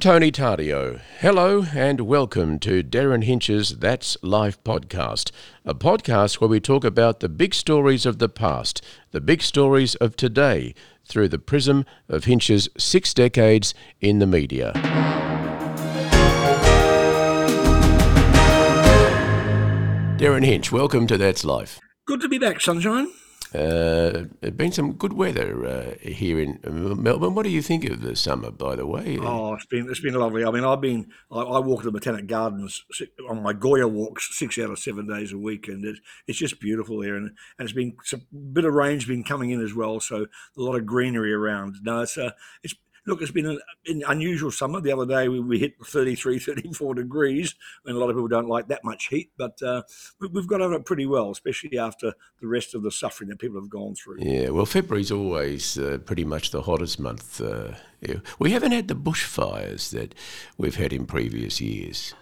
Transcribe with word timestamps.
Tony 0.00 0.32
Tardio. 0.32 0.98
Hello 1.18 1.66
and 1.74 2.00
welcome 2.00 2.58
to 2.60 2.82
Derryn 2.82 3.22
Hinch's 3.22 3.80
That's 3.80 4.16
Life 4.22 4.62
podcast, 4.64 5.30
a 5.62 5.74
podcast 5.74 6.40
where 6.40 6.48
we 6.48 6.58
talk 6.58 6.84
about 6.84 7.20
the 7.20 7.28
big 7.28 7.52
stories 7.52 8.06
of 8.06 8.18
the 8.18 8.30
past, 8.30 8.82
the 9.10 9.20
big 9.20 9.42
stories 9.42 9.96
of 9.96 10.16
today, 10.16 10.74
through 11.04 11.28
the 11.28 11.38
prism 11.38 11.84
of 12.08 12.24
Hinch's 12.24 12.70
six 12.78 13.12
decades 13.12 13.74
in 14.00 14.20
the 14.20 14.26
media. 14.26 14.72
Derryn 20.16 20.46
Hinch, 20.46 20.72
welcome 20.72 21.06
to 21.08 21.18
That's 21.18 21.44
Life. 21.44 21.78
Good 22.06 22.22
to 22.22 22.28
be 22.28 22.38
back, 22.38 22.62
sunshine. 22.62 23.08
Uh, 23.52 24.26
it's 24.42 24.56
been 24.56 24.70
some 24.70 24.92
good 24.92 25.12
weather 25.12 25.66
uh, 25.66 25.94
here 26.08 26.38
in 26.38 26.60
Melbourne. 26.62 27.34
What 27.34 27.42
do 27.42 27.50
you 27.50 27.62
think 27.62 27.84
of 27.84 28.00
the 28.00 28.14
summer, 28.14 28.52
by 28.52 28.76
the 28.76 28.86
way? 28.86 29.18
Oh, 29.20 29.54
it's 29.54 29.66
been 29.66 29.88
it's 29.90 30.00
been 30.00 30.14
lovely. 30.14 30.44
I 30.44 30.50
mean, 30.52 30.62
I've 30.62 30.80
been 30.80 31.08
I, 31.32 31.40
I 31.40 31.58
walk 31.58 31.82
the 31.82 31.90
Botanic 31.90 32.28
Gardens 32.28 32.84
on 33.28 33.42
my 33.42 33.52
Goya 33.52 33.88
walks 33.88 34.38
six 34.38 34.56
out 34.58 34.70
of 34.70 34.78
seven 34.78 35.08
days 35.08 35.32
a 35.32 35.38
week, 35.38 35.66
and 35.66 35.84
it's 35.84 36.00
it's 36.28 36.38
just 36.38 36.60
beautiful 36.60 37.00
there. 37.00 37.16
And, 37.16 37.30
and 37.58 37.68
it's 37.68 37.72
been 37.72 37.96
a 38.12 38.18
bit 38.52 38.64
of 38.64 38.74
rain's 38.74 39.04
been 39.04 39.24
coming 39.24 39.50
in 39.50 39.60
as 39.60 39.74
well, 39.74 39.98
so 39.98 40.26
a 40.56 40.60
lot 40.60 40.76
of 40.76 40.86
greenery 40.86 41.32
around. 41.32 41.76
No, 41.82 42.02
it's 42.02 42.16
uh, 42.16 42.30
it's 42.62 42.74
look, 43.06 43.22
it's 43.22 43.30
been 43.30 43.46
an, 43.46 43.60
an, 43.86 44.02
unusual 44.08 44.50
summer. 44.50 44.80
The 44.80 44.92
other 44.92 45.06
day 45.06 45.28
we, 45.28 45.40
we, 45.40 45.58
hit 45.58 45.74
33, 45.84 46.38
34 46.40 46.94
degrees, 46.94 47.54
and 47.84 47.96
a 47.96 47.98
lot 47.98 48.10
of 48.10 48.16
people 48.16 48.28
don't 48.28 48.48
like 48.48 48.68
that 48.68 48.84
much 48.84 49.08
heat, 49.08 49.30
but 49.36 49.60
uh, 49.62 49.82
we, 50.20 50.28
have 50.34 50.48
got 50.48 50.60
over 50.60 50.74
it 50.74 50.84
pretty 50.84 51.06
well, 51.06 51.30
especially 51.30 51.78
after 51.78 52.14
the 52.40 52.46
rest 52.46 52.74
of 52.74 52.82
the 52.82 52.90
suffering 52.90 53.30
that 53.30 53.38
people 53.38 53.60
have 53.60 53.70
gone 53.70 53.94
through. 53.94 54.18
Yeah, 54.20 54.50
well, 54.50 54.66
February's 54.66 55.12
always 55.12 55.78
uh, 55.78 55.98
pretty 56.04 56.24
much 56.24 56.50
the 56.50 56.62
hottest 56.62 56.98
month. 56.98 57.40
Uh, 57.40 57.72
yeah. 58.00 58.16
We 58.38 58.52
haven't 58.52 58.72
had 58.72 58.88
the 58.88 58.94
bushfires 58.94 59.90
that 59.90 60.14
we've 60.56 60.76
had 60.76 60.92
in 60.92 61.06
previous 61.06 61.60
years. 61.60 62.14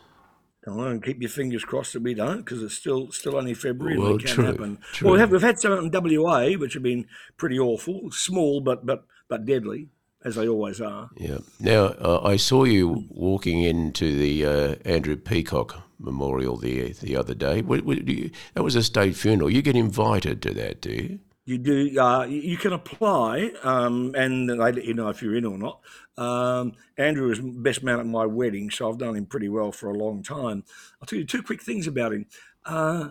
And 0.66 1.02
keep 1.02 1.20
your 1.22 1.30
fingers 1.30 1.64
crossed 1.64 1.94
that 1.94 2.02
we 2.02 2.12
don't, 2.12 2.38
because 2.38 2.62
it's 2.62 2.74
still 2.74 3.10
still 3.10 3.36
only 3.36 3.54
February 3.54 3.96
well, 3.96 4.12
and 4.12 4.20
it 4.20 4.26
can 4.26 4.34
true, 4.34 4.44
happen. 4.44 4.78
True. 4.92 5.06
Well, 5.06 5.14
we 5.14 5.20
have, 5.20 5.30
we've 5.30 5.40
had 5.40 5.58
some 5.58 5.72
in 5.72 5.90
WA, 6.20 6.50
which 6.58 6.74
have 6.74 6.82
been 6.82 7.06
pretty 7.38 7.58
awful, 7.58 8.10
small 8.10 8.60
but 8.60 8.84
but 8.84 9.06
but 9.28 9.46
deadly 9.46 9.88
as 10.28 10.36
they 10.36 10.48
always 10.48 10.80
are. 10.80 11.10
Yeah. 11.16 11.38
Now, 11.58 11.86
uh, 11.86 12.20
I 12.22 12.36
saw 12.36 12.64
you 12.64 13.04
walking 13.10 13.62
into 13.62 14.16
the 14.16 14.46
uh, 14.46 14.74
Andrew 14.84 15.16
Peacock 15.16 15.82
Memorial 15.98 16.56
the 16.56 16.92
the 16.92 17.16
other 17.16 17.34
day. 17.34 17.60
What, 17.60 17.84
what, 17.84 18.06
you, 18.06 18.30
that 18.54 18.62
was 18.62 18.76
a 18.76 18.82
state 18.82 19.16
funeral. 19.16 19.50
You 19.50 19.62
get 19.62 19.74
invited 19.74 20.40
to 20.42 20.54
that, 20.54 20.80
do 20.80 20.92
you? 20.92 21.18
You 21.44 21.58
do. 21.58 21.98
Uh, 21.98 22.24
you 22.24 22.56
can 22.56 22.72
apply, 22.72 23.52
um, 23.62 24.14
and 24.14 24.48
they 24.48 24.54
let 24.54 24.84
you 24.84 24.94
know 24.94 25.08
if 25.08 25.22
you're 25.22 25.34
in 25.34 25.46
or 25.46 25.58
not. 25.58 25.80
Um, 26.16 26.74
Andrew 26.98 27.28
was 27.28 27.40
best 27.40 27.82
man 27.82 27.98
at 27.98 28.06
my 28.06 28.26
wedding, 28.26 28.70
so 28.70 28.90
I've 28.90 29.00
known 29.00 29.16
him 29.16 29.26
pretty 29.26 29.48
well 29.48 29.72
for 29.72 29.88
a 29.88 29.94
long 29.94 30.22
time. 30.22 30.62
I'll 31.00 31.06
tell 31.06 31.18
you 31.18 31.24
two 31.24 31.42
quick 31.42 31.62
things 31.62 31.86
about 31.86 32.12
him. 32.12 32.26
Uh, 32.64 33.10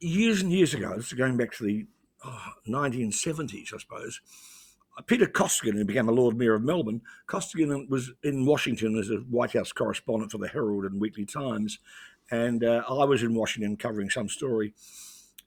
years 0.00 0.42
and 0.42 0.52
years 0.52 0.74
ago, 0.74 0.94
this 0.96 1.08
is 1.08 1.14
going 1.14 1.36
back 1.36 1.52
to 1.54 1.64
the 1.64 1.86
oh, 2.24 2.52
1970s, 2.68 3.74
I 3.74 3.78
suppose. 3.78 4.20
Peter 5.02 5.26
Costigan, 5.26 5.76
who 5.76 5.84
became 5.84 6.08
a 6.08 6.12
Lord 6.12 6.36
Mayor 6.36 6.54
of 6.54 6.62
Melbourne, 6.62 7.02
Costigan 7.26 7.88
was 7.88 8.12
in 8.22 8.46
Washington 8.46 8.96
as 8.96 9.10
a 9.10 9.16
White 9.16 9.52
House 9.52 9.72
correspondent 9.72 10.32
for 10.32 10.38
the 10.38 10.48
Herald 10.48 10.84
and 10.84 11.00
Weekly 11.00 11.24
Times, 11.24 11.78
and 12.30 12.62
uh, 12.62 12.84
I 12.88 13.04
was 13.04 13.22
in 13.22 13.34
Washington 13.34 13.76
covering 13.76 14.08
some 14.08 14.28
story. 14.28 14.72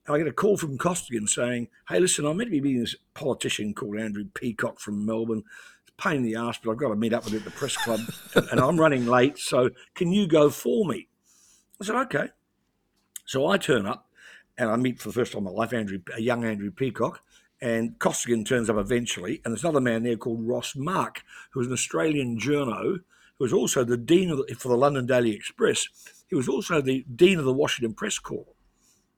And 0.05 0.15
I 0.15 0.19
get 0.19 0.27
a 0.27 0.33
call 0.33 0.57
from 0.57 0.77
Costigan 0.77 1.27
saying, 1.27 1.69
"Hey, 1.87 1.99
listen, 1.99 2.25
I'm 2.25 2.37
meant 2.37 2.47
to 2.47 2.51
be 2.51 2.61
meeting 2.61 2.81
this 2.81 2.95
politician 3.13 3.73
called 3.73 3.97
Andrew 3.97 4.25
Peacock 4.33 4.79
from 4.79 5.05
Melbourne. 5.05 5.43
It's 5.83 5.93
a 5.97 6.01
pain 6.01 6.17
in 6.17 6.23
the 6.23 6.35
ass, 6.35 6.59
but 6.61 6.71
I've 6.71 6.77
got 6.77 6.89
to 6.89 6.95
meet 6.95 7.13
up 7.13 7.23
with 7.23 7.33
him 7.33 7.39
at 7.39 7.45
the 7.45 7.51
press 7.51 7.77
club, 7.77 8.01
and 8.51 8.59
I'm 8.59 8.79
running 8.79 9.05
late. 9.05 9.37
So 9.37 9.69
can 9.95 10.11
you 10.11 10.27
go 10.27 10.49
for 10.49 10.85
me?" 10.85 11.07
I 11.81 11.85
said, 11.85 11.95
"Okay." 11.95 12.29
So 13.25 13.47
I 13.47 13.57
turn 13.57 13.85
up, 13.85 14.09
and 14.57 14.69
I 14.69 14.75
meet 14.75 14.99
for 14.99 15.09
the 15.09 15.13
first 15.13 15.31
time 15.31 15.39
in 15.39 15.45
my 15.45 15.51
life 15.51 15.73
Andrew, 15.73 15.99
a 16.15 16.21
young 16.21 16.43
Andrew 16.43 16.71
Peacock 16.71 17.21
and 17.61 17.97
Costigan 17.99 18.43
turns 18.43 18.69
up 18.69 18.77
eventually, 18.77 19.41
and 19.43 19.51
there's 19.51 19.63
another 19.63 19.81
man 19.81 20.03
there 20.03 20.17
called 20.17 20.47
Ross 20.47 20.75
Mark, 20.75 21.23
who 21.51 21.59
was 21.59 21.67
an 21.67 21.73
Australian 21.73 22.39
journo, 22.39 22.99
who 23.37 23.43
was 23.43 23.53
also 23.53 23.83
the 23.83 23.97
dean 23.97 24.29
the, 24.29 24.55
for 24.55 24.69
the 24.69 24.77
London 24.77 25.05
Daily 25.05 25.31
Express. 25.31 25.87
He 26.27 26.35
was 26.35 26.47
also 26.47 26.81
the 26.81 27.05
dean 27.15 27.39
of 27.39 27.45
the 27.45 27.53
Washington 27.53 27.93
Press 27.93 28.19
Corps 28.19 28.53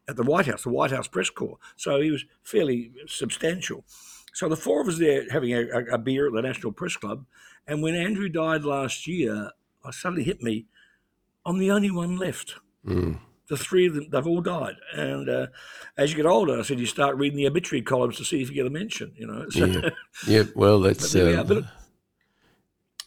at 0.08 0.16
the 0.16 0.24
White 0.24 0.46
House, 0.46 0.64
the 0.64 0.70
White 0.70 0.92
House 0.92 1.08
Press 1.08 1.30
Corps. 1.30 1.58
So 1.76 2.00
he 2.02 2.12
was 2.12 2.26
fairly 2.44 2.92
substantial. 3.08 3.84
So 4.34 4.48
the 4.48 4.56
four 4.56 4.82
of 4.82 4.88
us 4.88 5.00
there 5.00 5.30
having 5.30 5.54
a, 5.54 5.68
a 5.92 5.98
beer 5.98 6.28
at 6.28 6.34
the 6.34 6.42
National 6.42 6.72
Press 6.72 6.96
Club, 6.96 7.26
and 7.68 7.84
when 7.84 7.96
Andrew 7.96 8.30
died 8.30 8.64
last 8.64 9.06
year, 9.06 9.52
I 9.84 9.92
suddenly 9.92 10.24
hit 10.24 10.42
me, 10.42 10.66
I'm 11.46 11.60
the 11.60 11.72
only 11.72 11.92
one 11.92 12.18
left. 12.18 12.56
Mm 12.86 13.20
the 13.50 13.58
three 13.58 13.88
of 13.88 13.96
them, 13.96 14.08
they've 14.10 14.28
all 14.28 14.42
died. 14.42 14.76
And 14.94 15.28
uh, 15.28 15.48
as 15.98 16.12
you 16.12 16.16
get 16.16 16.26
older, 16.26 16.58
I 16.58 16.62
said 16.62 16.80
you 16.80 16.86
start 16.86 17.18
reading 17.18 17.38
the 17.38 17.48
obituary 17.48 17.82
columns 17.82 18.18
to 18.18 18.24
see 18.24 18.42
if 18.42 18.50
you 18.50 18.56
get 18.56 18.66
a 18.66 18.70
mention. 18.70 19.14
You 19.16 19.28
know. 19.28 19.46
So, 19.50 19.66
yeah. 19.66 19.90
yeah. 20.28 20.44
Well, 20.56 20.80
that's. 20.82 21.14
But, 21.14 21.48
but, 21.48 21.64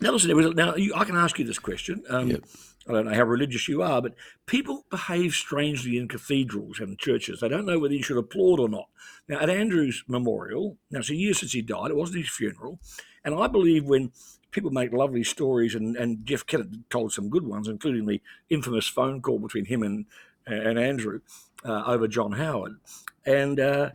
now 0.01 0.11
listen, 0.11 0.29
there 0.29 0.37
was, 0.37 0.55
now 0.55 0.75
you, 0.75 0.93
I 0.95 1.05
can 1.05 1.17
ask 1.17 1.39
you 1.39 1.45
this 1.45 1.61
question. 1.61 2.03
Um, 2.09 2.29
yep. 2.29 2.45
I 2.89 2.93
don't 2.93 3.07
know 3.07 3.15
how 3.15 3.23
religious 3.23 3.69
you 3.69 3.83
are, 3.83 4.03
but 4.03 4.15
people 4.47 4.85
behave 4.91 5.35
strangely 5.35 5.97
in 5.97 6.09
cathedrals 6.09 6.81
and 6.81 6.99
churches. 6.99 7.39
They 7.39 7.49
don't 7.49 7.65
know 7.65 7.79
whether 7.79 7.95
you 7.95 8.03
should 8.03 8.17
applaud 8.17 8.59
or 8.59 8.69
not. 8.69 8.89
Now, 9.29 9.39
at 9.39 9.49
Andrew's 9.49 10.03
memorial, 10.09 10.79
now 10.91 10.99
it's 10.99 11.11
a 11.11 11.15
year 11.15 11.33
since 11.33 11.53
he 11.53 11.63
died, 11.63 11.93
it 11.93 11.97
wasn't 11.97 12.19
his 12.19 12.31
funeral. 12.31 12.81
And 13.25 13.37
I 13.37 13.47
believe 13.47 13.85
when 13.85 14.11
people 14.51 14.71
make 14.71 14.93
lovely 14.93 15.25
stories, 15.25 15.75
and, 15.75 15.97
and 15.97 16.25
Jeff 16.25 16.47
Kennett 16.47 16.91
told 16.91 17.13
some 17.13 17.31
good 17.31 17.45
ones, 17.45 17.69
including 17.69 18.07
the 18.07 18.21
infamous 18.51 18.87
phone 18.87 19.21
call 19.21 19.39
between 19.39 19.65
him 19.65 19.83
and 19.83 20.07
and 20.47 20.79
Andrew 20.79 21.21
uh, 21.65 21.85
over 21.87 22.09
John 22.09 22.33
Howard. 22.33 22.77
And 23.25 23.61
uh, 23.61 23.91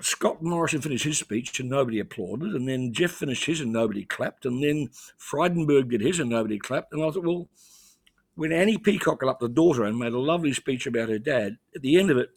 Scott 0.00 0.42
Morrison 0.42 0.80
finished 0.80 1.04
his 1.04 1.18
speech 1.18 1.58
and 1.60 1.68
nobody 1.68 1.98
applauded. 1.98 2.54
And 2.54 2.68
then 2.68 2.92
Jeff 2.92 3.12
finished 3.12 3.44
his 3.46 3.60
and 3.60 3.72
nobody 3.72 4.04
clapped. 4.04 4.46
And 4.46 4.62
then 4.62 4.90
Frydenberg 5.18 5.90
did 5.90 6.00
his 6.00 6.20
and 6.20 6.30
nobody 6.30 6.58
clapped. 6.58 6.92
And 6.92 7.02
I 7.02 7.10
thought, 7.10 7.24
well, 7.24 7.48
when 8.34 8.52
Annie 8.52 8.78
Peacock 8.78 9.20
got 9.20 9.30
up, 9.30 9.40
the 9.40 9.48
daughter, 9.48 9.84
and 9.84 9.98
made 9.98 10.12
a 10.12 10.18
lovely 10.18 10.52
speech 10.52 10.86
about 10.86 11.08
her 11.08 11.18
dad, 11.18 11.58
at 11.74 11.82
the 11.82 11.98
end 11.98 12.10
of 12.10 12.18
it, 12.18 12.30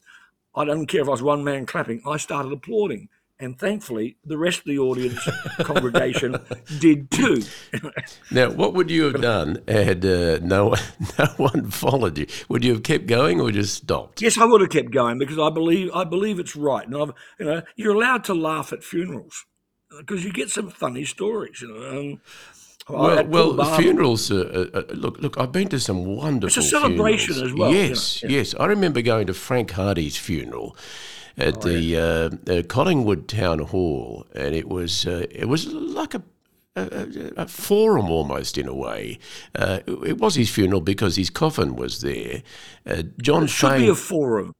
I 0.55 0.65
don't 0.65 0.87
care 0.87 1.01
if 1.01 1.07
I 1.07 1.11
was 1.11 1.21
one 1.21 1.43
man 1.43 1.65
clapping, 1.65 2.01
I 2.05 2.17
started 2.17 2.51
applauding 2.51 3.07
and 3.41 3.57
thankfully 3.57 4.17
the 4.23 4.37
rest 4.37 4.59
of 4.59 4.65
the 4.65 4.77
audience 4.77 5.27
congregation 5.59 6.37
did 6.79 7.11
too. 7.11 7.43
now, 8.31 8.49
what 8.51 8.73
would 8.73 8.89
you 8.89 9.03
have 9.05 9.21
done 9.21 9.61
had 9.67 10.05
uh, 10.05 10.39
no 10.41 10.75
no 11.19 11.25
one 11.37 11.69
followed 11.71 12.17
you? 12.17 12.27
Would 12.49 12.63
you 12.63 12.73
have 12.73 12.83
kept 12.83 13.07
going 13.07 13.41
or 13.41 13.51
just 13.51 13.75
stopped? 13.75 14.21
Yes, 14.21 14.37
I 14.37 14.45
would 14.45 14.61
have 14.61 14.69
kept 14.69 14.91
going 14.91 15.17
because 15.17 15.39
I 15.39 15.49
believe 15.49 15.91
I 15.93 16.03
believe 16.03 16.39
it's 16.39 16.55
right. 16.55 16.85
And 16.85 16.95
I've, 16.95 17.13
you 17.39 17.45
know, 17.45 17.61
you're 17.75 17.95
allowed 17.95 18.23
to 18.25 18.33
laugh 18.33 18.71
at 18.71 18.83
funerals 18.83 19.45
because 19.97 20.23
you 20.23 20.31
get 20.31 20.49
some 20.49 20.69
funny 20.69 21.05
stories. 21.05 21.61
You 21.61 21.67
know. 21.67 21.99
Um, 21.99 22.21
well, 22.89 23.55
well 23.55 23.77
funerals. 23.77 24.31
Uh, 24.31 24.69
uh, 24.73 24.77
uh, 24.77 24.83
look, 24.93 25.19
look. 25.19 25.37
I've 25.37 25.51
been 25.51 25.69
to 25.69 25.79
some 25.79 26.03
wonderful. 26.05 26.47
It's 26.47 26.57
a 26.57 26.69
celebration 26.69 27.33
funerals. 27.33 27.53
as 27.53 27.57
well. 27.57 27.73
Yes, 27.73 28.21
you 28.21 28.27
know? 28.27 28.33
yeah. 28.33 28.39
yes. 28.39 28.55
I 28.59 28.65
remember 28.65 29.01
going 29.01 29.27
to 29.27 29.33
Frank 29.33 29.71
Hardy's 29.71 30.17
funeral, 30.17 30.75
at 31.37 31.57
oh, 31.57 31.69
the 31.69 31.79
yeah. 31.79 32.29
uh, 32.49 32.63
Collingwood 32.63 33.27
Town 33.27 33.59
Hall, 33.59 34.25
and 34.35 34.55
it 34.55 34.67
was 34.67 35.05
uh, 35.05 35.25
it 35.29 35.47
was 35.47 35.67
like 35.67 36.13
a 36.13 36.23
a, 36.75 37.33
a, 37.37 37.47
forum 37.47 38.09
almost 38.09 38.57
in 38.57 38.67
a 38.67 38.73
way. 38.73 39.19
Uh, 39.53 39.79
it 40.05 40.19
was 40.19 40.35
his 40.35 40.49
funeral 40.49 40.81
because 40.81 41.17
his 41.17 41.29
coffin 41.29 41.75
was 41.75 42.01
there. 42.01 42.43
Uh, 42.85 43.03
John 43.21 43.43
it 43.43 43.47
should 43.47 43.71
Fane, 43.71 43.81
be 43.81 43.87
a 43.89 43.95
forum. 43.95 44.55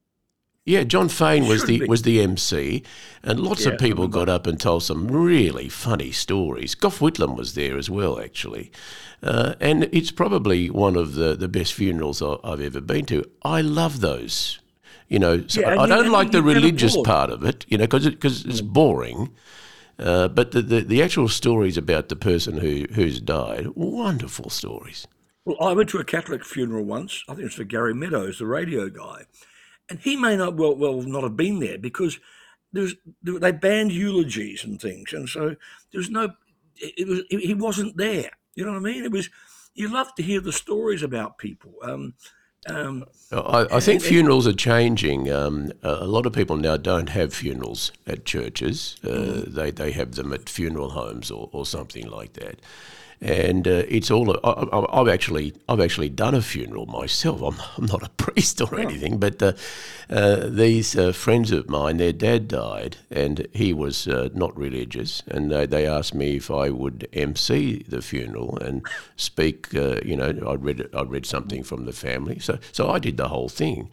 Yeah, 0.66 0.84
John 0.84 1.09
Fane 1.09 1.48
was 1.48 1.66
the 1.66 1.80
be. 1.80 1.86
was 1.88 2.04
the 2.04 2.22
MC, 2.22 2.84
and 3.24 3.40
lots 3.40 3.66
yeah, 3.66 3.72
of 3.72 3.80
people 3.80 4.08
got 4.08 4.30
up 4.30 4.46
and 4.46 4.59
told 4.59 4.84
some 4.84 5.08
really 5.08 5.70
funny 5.70 6.12
stories. 6.12 6.76
Gough 6.76 7.00
Whitlam 7.00 7.36
was 7.36 7.56
there 7.56 7.78
as 7.78 7.90
well, 7.90 8.20
actually, 8.20 8.72
uh, 9.24 9.56
and 9.59 9.85
it's 9.91 10.12
probably 10.12 10.70
one 10.70 10.96
of 10.96 11.16
the, 11.16 11.35
the 11.35 11.47
best 11.47 11.73
funerals 11.73 12.22
I've 12.22 12.62
ever 12.62 12.79
been 12.79 13.06
to. 13.06 13.23
I 13.41 13.62
love 13.62 14.02
those 14.02 14.60
you 15.11 15.19
know, 15.19 15.46
so 15.46 15.59
yeah, 15.59 15.72
I, 15.72 15.84
I 15.84 15.87
don't 15.87 16.09
like 16.09 16.31
the 16.31 16.41
religious 16.41 16.96
part 17.02 17.31
of 17.31 17.43
it, 17.43 17.66
you 17.67 17.78
know, 17.78 17.84
because 17.84 18.05
it, 18.05 18.22
cause 18.22 18.46
it's 18.46 18.61
boring. 18.61 19.35
Uh, 19.99 20.29
but 20.29 20.52
the, 20.52 20.61
the, 20.61 20.79
the, 20.79 21.03
actual 21.03 21.28
stories 21.28 21.78
about 21.78 22.08
the 22.08 22.16
person 22.16 22.58
who, 22.58 22.85
who's 22.93 23.19
died, 23.19 23.67
wonderful 23.75 24.49
stories. 24.49 25.05
Well, 25.43 25.58
I 25.59 25.73
went 25.73 25.90
to 25.90 25.97
a 25.97 26.05
Catholic 26.05 26.46
funeral 26.46 26.85
once. 26.85 27.25
I 27.28 27.34
think 27.34 27.41
it 27.41 27.43
was 27.47 27.55
for 27.55 27.66
Gary 27.66 27.93
Meadows, 27.93 28.40
the 28.40 28.46
radio 28.46 28.87
guy. 28.87 29.25
And 29.90 29.99
he 29.99 30.16
may 30.16 30.37
not 30.37 30.55
well, 30.55 30.78
well 30.78 31.02
not 31.02 31.23
have 31.23 31.35
been 31.35 31.59
there 31.59 31.78
because 31.78 32.17
there's, 32.72 32.96
they 33.22 33.52
banned 33.52 33.91
eulogies 33.91 34.63
and 34.63 34.81
things. 34.81 35.11
And 35.11 35.28
so 35.28 35.58
there's 35.91 36.09
no, 36.09 36.29
it 36.78 37.05
was, 37.05 37.23
he 37.29 37.53
wasn't 37.53 37.97
there. 37.97 38.31
You 38.55 38.63
know 38.63 38.72
what 38.72 38.78
I 38.78 38.93
mean? 38.93 39.03
It 39.03 39.11
was, 39.11 39.29
you 39.75 39.90
love 39.90 40.16
to 40.16 40.23
hear 40.23 40.40
the 40.40 40.53
stories 40.53 41.03
about 41.03 41.37
people. 41.37 41.73
Um, 41.84 42.13
um, 42.67 43.05
I, 43.31 43.67
I, 43.72 43.79
think 43.79 44.02
funerals 44.02 44.46
are 44.46 44.53
changing. 44.53 45.31
Um, 45.31 45.72
a 45.81 46.05
lot 46.05 46.25
of 46.25 46.34
people 46.34 46.58
now 46.58 46.78
don't 46.78 47.09
have 47.09 47.34
funerals 47.34 47.91
at 48.05 48.25
churches. 48.25 48.97
Uh, 49.03 49.08
mm. 49.08 49.46
They 49.53 49.72
they 49.72 49.91
have 49.93 50.16
them 50.16 50.31
at 50.34 50.47
funeral 50.47 50.91
homes 50.91 51.31
or, 51.31 51.49
or 51.52 51.66
something 51.66 52.08
like 52.08 52.34
that. 52.34 52.59
And 53.22 53.68
uh, 53.68 53.84
it's 53.88 54.09
all. 54.09 54.35
I, 54.44 54.97
have 54.97 55.08
actually 55.08 55.53
I've 55.70 55.79
actually 55.79 56.09
done 56.09 56.34
a 56.34 56.41
funeral 56.41 56.88
myself. 56.88 57.41
I'm, 57.41 57.56
I'm 57.78 57.85
not 57.85 58.03
a 58.03 58.09
priest 58.18 58.59
or 58.62 58.79
anything, 58.79 59.20
but 59.20 59.41
uh, 59.41 59.53
uh, 60.09 60.47
these 60.47 60.97
uh, 60.97 61.12
friends 61.12 61.52
of 61.52 61.70
mine, 61.70 61.97
their 61.97 62.14
dad 62.14 62.47
died, 62.47 62.97
and 63.12 63.47
he 63.53 63.73
was 63.73 64.08
uh, 64.08 64.29
not 64.34 64.58
religious, 64.58 65.22
and 65.28 65.52
they, 65.52 65.68
they 65.68 65.85
asked 65.85 66.16
me 66.16 66.38
if 66.38 66.50
I 66.50 66.72
would 66.72 67.08
MC 67.14 67.84
the 67.88 68.02
funeral 68.02 68.58
and 68.58 68.85
speak. 69.16 69.73
Uh, 69.76 70.00
you 70.03 70.16
know, 70.16 70.34
I 70.47 70.56
read 70.56 70.90
I 70.94 71.03
read 71.03 71.28
something 71.28 71.62
from 71.62 71.85
the 71.85 71.94
family, 71.94 72.40
so 72.40 72.58
so 72.72 72.90
I 72.90 72.97
did 72.97 73.18
the 73.18 73.28
whole 73.28 73.50
thing, 73.50 73.91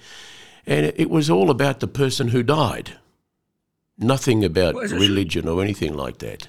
and 0.66 0.86
it 0.96 1.10
was 1.10 1.28
all 1.28 1.50
about 1.50 1.80
the 1.80 1.88
person 1.88 2.28
who 2.28 2.42
died. 2.42 2.96
Nothing 4.00 4.44
about 4.44 4.76
religion 4.76 5.48
or 5.48 5.60
anything 5.60 5.92
like 5.92 6.19
that. 6.19 6.48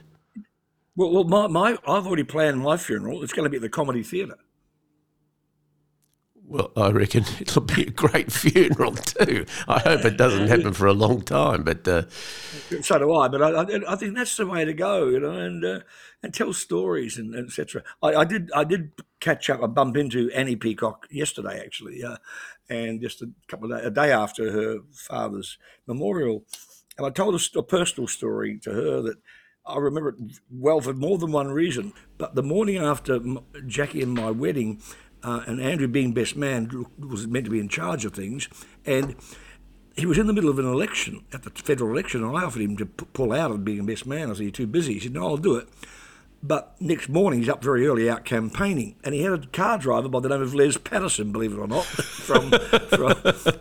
Well, 0.95 1.11
well, 1.11 1.23
my, 1.23 1.47
my 1.47 1.77
I've 1.87 2.07
already 2.07 2.23
planned 2.23 2.59
my 2.59 2.77
funeral. 2.77 3.23
It's 3.23 3.33
going 3.33 3.45
to 3.45 3.49
be 3.49 3.57
at 3.57 3.61
the 3.61 3.69
Comedy 3.69 4.03
Theatre. 4.03 4.37
Well, 6.49 6.71
I 6.75 6.89
reckon 6.89 7.25
it'll 7.39 7.61
be 7.61 7.83
a 7.83 7.91
great 7.91 8.31
funeral 8.31 8.93
too. 8.93 9.45
I 9.67 9.79
hope 9.79 10.03
it 10.03 10.17
doesn't 10.17 10.47
happen 10.47 10.73
for 10.73 10.87
a 10.87 10.93
long 10.93 11.21
time, 11.21 11.63
but 11.63 11.87
uh... 11.87 12.09
so 12.81 12.97
do 12.97 13.13
I. 13.13 13.27
But 13.27 13.43
I, 13.43 13.93
I, 13.93 13.95
think 13.95 14.17
that's 14.17 14.35
the 14.35 14.47
way 14.47 14.65
to 14.65 14.73
go, 14.73 15.09
you 15.09 15.19
know, 15.19 15.33
and 15.33 15.63
uh, 15.63 15.79
and 16.23 16.33
tell 16.33 16.51
stories 16.53 17.19
and, 17.19 17.35
and 17.35 17.47
etc. 17.47 17.83
I, 18.01 18.15
I, 18.15 18.25
did 18.25 18.49
I 18.55 18.63
did 18.63 18.93
catch 19.19 19.47
up. 19.51 19.61
I 19.61 19.67
bumped 19.67 19.95
into 19.95 20.31
Annie 20.31 20.55
Peacock 20.55 21.05
yesterday, 21.11 21.61
actually, 21.63 22.03
uh, 22.03 22.17
and 22.67 22.99
just 22.99 23.21
a 23.21 23.29
couple 23.47 23.71
of 23.71 23.77
days, 23.77 23.87
a 23.87 23.91
day 23.91 24.11
after 24.11 24.51
her 24.51 24.79
father's 24.91 25.59
memorial, 25.85 26.45
and 26.97 27.05
I 27.05 27.11
told 27.11 27.35
a, 27.35 27.59
a 27.59 27.63
personal 27.63 28.07
story 28.07 28.57
to 28.63 28.71
her 28.71 29.01
that 29.03 29.17
I 29.69 29.77
remember 29.77 30.09
it 30.09 30.39
well 30.51 30.81
for 30.81 30.93
more 30.93 31.17
than 31.17 31.31
one 31.31 31.49
reason. 31.49 31.93
But 32.17 32.35
the 32.35 32.43
morning 32.43 32.77
after 32.77 33.19
Jackie 33.67 34.01
and 34.01 34.13
my 34.13 34.31
wedding, 34.31 34.81
uh, 35.23 35.41
and 35.47 35.61
Andrew 35.61 35.87
being 35.87 36.13
best 36.13 36.35
man 36.35 36.85
was 36.97 37.27
meant 37.27 37.45
to 37.45 37.51
be 37.51 37.59
in 37.59 37.69
charge 37.69 38.05
of 38.05 38.13
things, 38.13 38.47
and 38.85 39.15
he 39.95 40.05
was 40.05 40.17
in 40.17 40.27
the 40.27 40.33
middle 40.33 40.49
of 40.49 40.59
an 40.59 40.65
election 40.65 41.25
at 41.33 41.43
the 41.43 41.49
federal 41.49 41.91
election, 41.91 42.23
and 42.23 42.37
I 42.37 42.43
offered 42.43 42.61
him 42.61 42.77
to 42.77 42.85
pull 42.85 43.33
out 43.33 43.51
of 43.51 43.65
being 43.65 43.85
best 43.85 44.05
man. 44.05 44.29
I 44.29 44.33
said, 44.33 44.43
"You're 44.43 44.51
too 44.51 44.67
busy." 44.67 44.93
He 44.93 44.99
said, 44.99 45.13
"No, 45.13 45.27
I'll 45.27 45.37
do 45.37 45.55
it." 45.55 45.67
But 46.41 46.75
next 46.79 47.09
morning, 47.09 47.39
he's 47.39 47.49
up 47.49 47.61
very 47.61 47.85
early 47.85 48.09
out 48.09 48.23
campaigning, 48.23 48.95
and 49.03 49.13
he 49.13 49.23
had 49.23 49.33
a 49.33 49.47
car 49.47 49.77
driver 49.77 50.07
by 50.07 50.21
the 50.21 50.29
name 50.29 50.41
of 50.41 50.55
Les 50.55 50.77
Patterson, 50.77 51.33
believe 51.33 51.51
it 51.51 51.59
or 51.59 51.67
not, 51.67 51.83
from, 51.85 52.51
from 52.51 53.13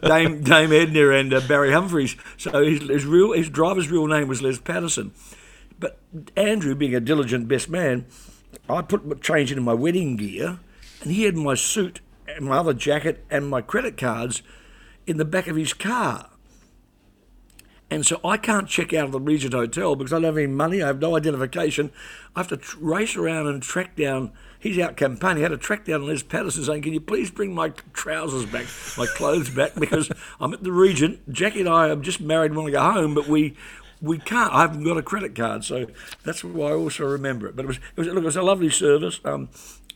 Dame, 0.03 0.43
Dame 0.43 0.73
Edna 0.73 1.11
and 1.11 1.35
uh, 1.35 1.41
Barry 1.49 1.73
Humphries. 1.73 2.15
So 2.37 2.65
his, 2.65 2.89
his, 2.89 3.05
real 3.05 3.33
his 3.33 3.51
driver's 3.51 3.91
real 3.91 4.07
name 4.07 4.29
was 4.29 4.43
Les 4.43 4.61
Patterson. 4.61 5.13
But 5.79 5.99
Andrew, 6.37 6.75
being 6.75 6.95
a 6.95 7.01
diligent 7.01 7.49
best 7.49 7.69
man, 7.69 8.07
I 8.69 8.83
put 8.83 9.23
change 9.23 9.51
into 9.51 9.63
my 9.63 9.75
wedding 9.75 10.17
gear, 10.17 10.59
and 11.03 11.13
he 11.13 11.25
had 11.25 11.37
my 11.37 11.55
suit 11.55 12.01
and 12.27 12.47
my 12.47 12.59
other 12.59 12.75
jacket 12.75 13.25
and 13.31 13.49
my 13.49 13.61
credit 13.61 13.97
cards 13.97 14.43
in 15.07 15.17
the 15.17 15.25
back 15.25 15.47
of 15.47 15.57
his 15.57 15.73
car. 15.73 16.31
And 17.91 18.05
so 18.05 18.21
I 18.23 18.37
can't 18.37 18.69
check 18.69 18.93
out 18.93 19.07
of 19.07 19.13
the 19.13 19.21
Regent 19.21 19.55
Hotel 19.55 19.97
because 19.97 20.13
I 20.13 20.17
don't 20.17 20.25
have 20.25 20.37
any 20.37 20.47
money. 20.47 20.83
I 20.83 20.89
have 20.89 21.01
no 21.01 21.17
identification. 21.17 21.91
I 22.37 22.41
have 22.41 22.49
to 22.49 22.59
tr- 22.59 22.77
race 22.81 23.17
around 23.17 23.47
and 23.47 23.63
track 23.63 23.97
down. 23.97 24.33
He's 24.59 24.79
out 24.79 24.99
campaigning. 24.99 25.39
I 25.39 25.49
had 25.49 25.53
to 25.53 25.57
track 25.57 25.87
down 25.87 26.07
Les 26.07 26.23
Patterson 26.23 26.65
saying, 26.65 26.83
Can 26.83 26.93
you 26.93 27.01
please 27.01 27.31
bring 27.31 27.55
my 27.55 27.71
trousers 27.95 28.45
back, 28.45 28.67
my 28.99 29.07
clothes 29.07 29.49
back? 29.49 29.75
Because 29.75 30.11
I'm 30.39 30.53
at 30.53 30.63
the 30.63 30.73
Regent. 30.73 31.33
Jackie 31.33 31.61
and 31.61 31.69
I 31.69 31.89
have 31.89 32.03
just 32.03 32.21
married 32.21 32.51
and 32.51 32.59
want 32.59 32.67
to 32.67 32.73
go 32.73 32.83
home, 32.83 33.15
but 33.15 33.27
we, 33.27 33.57
we 34.01 34.19
can't. 34.19 34.53
I 34.53 34.63
haven't 34.63 34.85
got 34.85 34.97
a 34.97 35.03
credit 35.03 35.35
card, 35.35 35.65
so 35.65 35.87
that's 36.25 36.45
why 36.45 36.71
I 36.71 36.75
also 36.75 37.07
remember 37.07 37.47
it. 37.47 37.57
But 37.57 37.65
it 37.65 37.69
was, 37.69 37.77
it 37.77 37.99
was 37.99 38.07
look, 38.09 38.19
it 38.19 38.25
was 38.25 38.37
a 38.37 38.43
lovely 38.43 38.71
service. 38.71 39.21
Um, 39.25 39.49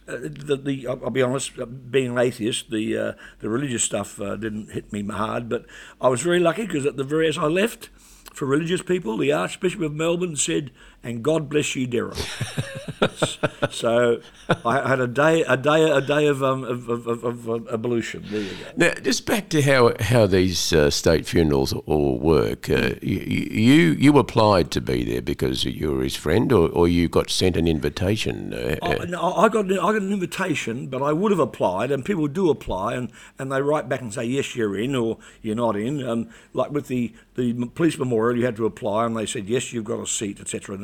uh, 0.08 0.16
the, 0.20 0.56
the 0.56 0.86
I'll 0.88 1.10
be 1.10 1.22
honest, 1.22 1.58
uh, 1.58 1.66
being 1.66 2.12
an 2.12 2.18
atheist, 2.18 2.70
the 2.70 2.98
uh, 2.98 3.12
the 3.38 3.48
religious 3.48 3.84
stuff 3.84 4.20
uh, 4.20 4.36
didn't 4.36 4.72
hit 4.72 4.92
me 4.92 5.06
hard, 5.06 5.48
but 5.48 5.64
I 6.00 6.08
was 6.08 6.22
very 6.22 6.40
lucky 6.40 6.66
because 6.66 6.86
at 6.86 6.96
the 6.96 7.04
very 7.04 7.28
as 7.28 7.38
I 7.38 7.44
left, 7.44 7.88
for 8.32 8.46
religious 8.46 8.82
people, 8.82 9.16
the 9.16 9.32
Archbishop 9.32 9.80
of 9.80 9.92
Melbourne 9.92 10.36
said, 10.36 10.72
"And 11.02 11.22
God 11.22 11.48
bless 11.48 11.74
you, 11.76 11.86
Derek." 11.86 12.16
so 13.70 14.20
I 14.64 14.88
had 14.88 15.00
a 15.00 15.06
day, 15.06 15.42
a 15.42 15.56
day, 15.56 15.90
a 15.90 16.00
day 16.00 16.26
of 16.26 16.42
um, 16.42 16.64
of, 16.64 16.88
of, 16.88 17.06
of, 17.06 17.48
of 17.48 17.68
ablution. 17.68 18.24
There 18.28 18.40
you 18.40 18.50
go. 18.50 18.66
Now, 18.76 18.94
just 18.94 19.26
back 19.26 19.48
to 19.50 19.62
how 19.62 19.92
how 20.00 20.26
these 20.26 20.72
uh, 20.72 20.90
state 20.90 21.26
funerals 21.26 21.72
all 21.72 22.18
work. 22.18 22.70
Uh, 22.70 22.94
you 23.02 23.92
you 23.98 24.18
applied 24.18 24.70
to 24.72 24.80
be 24.80 25.04
there 25.04 25.22
because 25.22 25.64
you 25.64 25.92
were 25.92 26.02
his 26.02 26.16
friend, 26.16 26.52
or, 26.52 26.68
or 26.68 26.88
you 26.88 27.08
got 27.08 27.30
sent 27.30 27.56
an 27.56 27.66
invitation. 27.66 28.54
Uh, 28.54 28.76
I, 28.82 29.04
no, 29.06 29.32
I 29.34 29.48
got 29.48 29.66
I 29.66 29.76
got 29.76 29.96
an 29.96 30.12
invitation, 30.12 30.88
but 30.88 31.02
I 31.02 31.12
would 31.12 31.32
have 31.32 31.40
applied, 31.40 31.90
and 31.90 32.04
people 32.04 32.28
do 32.28 32.50
apply, 32.50 32.94
and, 32.94 33.10
and 33.38 33.50
they 33.50 33.62
write 33.62 33.88
back 33.88 34.00
and 34.00 34.12
say 34.12 34.24
yes, 34.24 34.54
you're 34.54 34.76
in, 34.78 34.94
or 34.94 35.18
you're 35.40 35.56
not 35.56 35.76
in. 35.76 36.06
Um, 36.06 36.28
like 36.52 36.70
with 36.70 36.88
the 36.88 37.14
the 37.34 37.66
police 37.74 37.98
memorial, 37.98 38.38
you 38.38 38.44
had 38.44 38.56
to 38.56 38.66
apply, 38.66 39.06
and 39.06 39.16
they 39.16 39.26
said 39.26 39.48
yes, 39.48 39.72
you've 39.72 39.84
got 39.84 40.00
a 40.00 40.06
seat, 40.06 40.40
etc. 40.40 40.76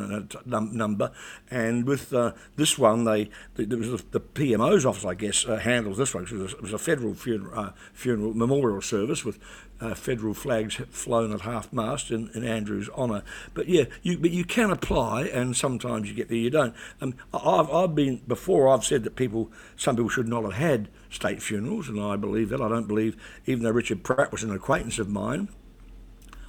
number, 0.46 1.12
and 1.50 1.86
with 1.86 2.12
uh, 2.12 2.32
this 2.56 2.78
one, 2.78 3.04
they 3.04 3.30
there 3.56 3.78
was 3.78 4.02
the 4.10 4.20
PMO's 4.20 4.86
office, 4.86 5.04
I 5.04 5.14
guess, 5.14 5.46
uh, 5.46 5.56
handles 5.56 5.98
this 5.98 6.14
one. 6.14 6.24
It 6.24 6.32
was, 6.32 6.52
a, 6.52 6.56
it 6.56 6.62
was 6.62 6.72
a 6.72 6.78
federal 6.78 7.14
funeral, 7.14 7.58
uh, 7.58 7.72
funeral 7.92 8.34
memorial 8.34 8.80
service 8.80 9.24
with 9.24 9.38
uh, 9.80 9.94
federal 9.94 10.34
flags 10.34 10.76
flown 10.90 11.32
at 11.32 11.42
half 11.42 11.72
mast 11.72 12.10
in, 12.10 12.30
in 12.34 12.44
Andrew's 12.44 12.88
honour. 12.90 13.22
But 13.54 13.68
yeah, 13.68 13.84
you 14.02 14.18
but 14.18 14.30
you 14.30 14.44
can 14.44 14.70
apply, 14.70 15.22
and 15.24 15.56
sometimes 15.56 16.08
you 16.08 16.14
get 16.14 16.28
there, 16.28 16.38
you 16.38 16.50
don't. 16.50 16.74
Um, 17.00 17.14
I've 17.32 17.70
I've 17.70 17.94
been 17.94 18.20
before. 18.26 18.68
I've 18.68 18.84
said 18.84 19.04
that 19.04 19.16
people, 19.16 19.50
some 19.76 19.96
people 19.96 20.10
should 20.10 20.28
not 20.28 20.44
have 20.44 20.54
had 20.54 20.88
state 21.10 21.42
funerals, 21.42 21.88
and 21.88 22.00
I 22.00 22.16
believe 22.16 22.48
that. 22.50 22.60
I 22.60 22.68
don't 22.68 22.88
believe, 22.88 23.16
even 23.46 23.62
though 23.62 23.70
Richard 23.70 24.02
Pratt 24.02 24.32
was 24.32 24.42
an 24.42 24.52
acquaintance 24.52 24.98
of 24.98 25.08
mine, 25.08 25.48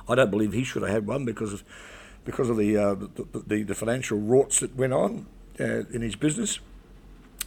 I 0.08 0.16
don't 0.16 0.32
believe 0.32 0.54
he 0.54 0.64
should 0.64 0.82
have 0.82 0.92
had 0.92 1.06
one 1.06 1.26
because 1.26 1.64
because 2.30 2.50
of 2.50 2.58
the 2.58 2.78
uh, 2.78 2.96
the, 2.96 3.42
the, 3.48 3.64
the, 3.64 3.76
financial 3.76 4.20
rorts 4.20 4.60
that 4.60 4.76
went 4.76 4.94
on 4.94 5.26
uh, 5.60 5.84
in 5.92 6.02
his 6.02 6.16
business. 6.16 6.60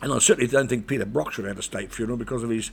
And 0.00 0.12
I 0.12 0.18
certainly 0.18 0.50
don't 0.50 0.66
think 0.66 0.88
Peter 0.88 1.06
Brock 1.06 1.32
should 1.32 1.44
have 1.44 1.58
a 1.58 1.62
state 1.62 1.92
funeral 1.92 2.18
because 2.18 2.42
of 2.42 2.50
his 2.50 2.72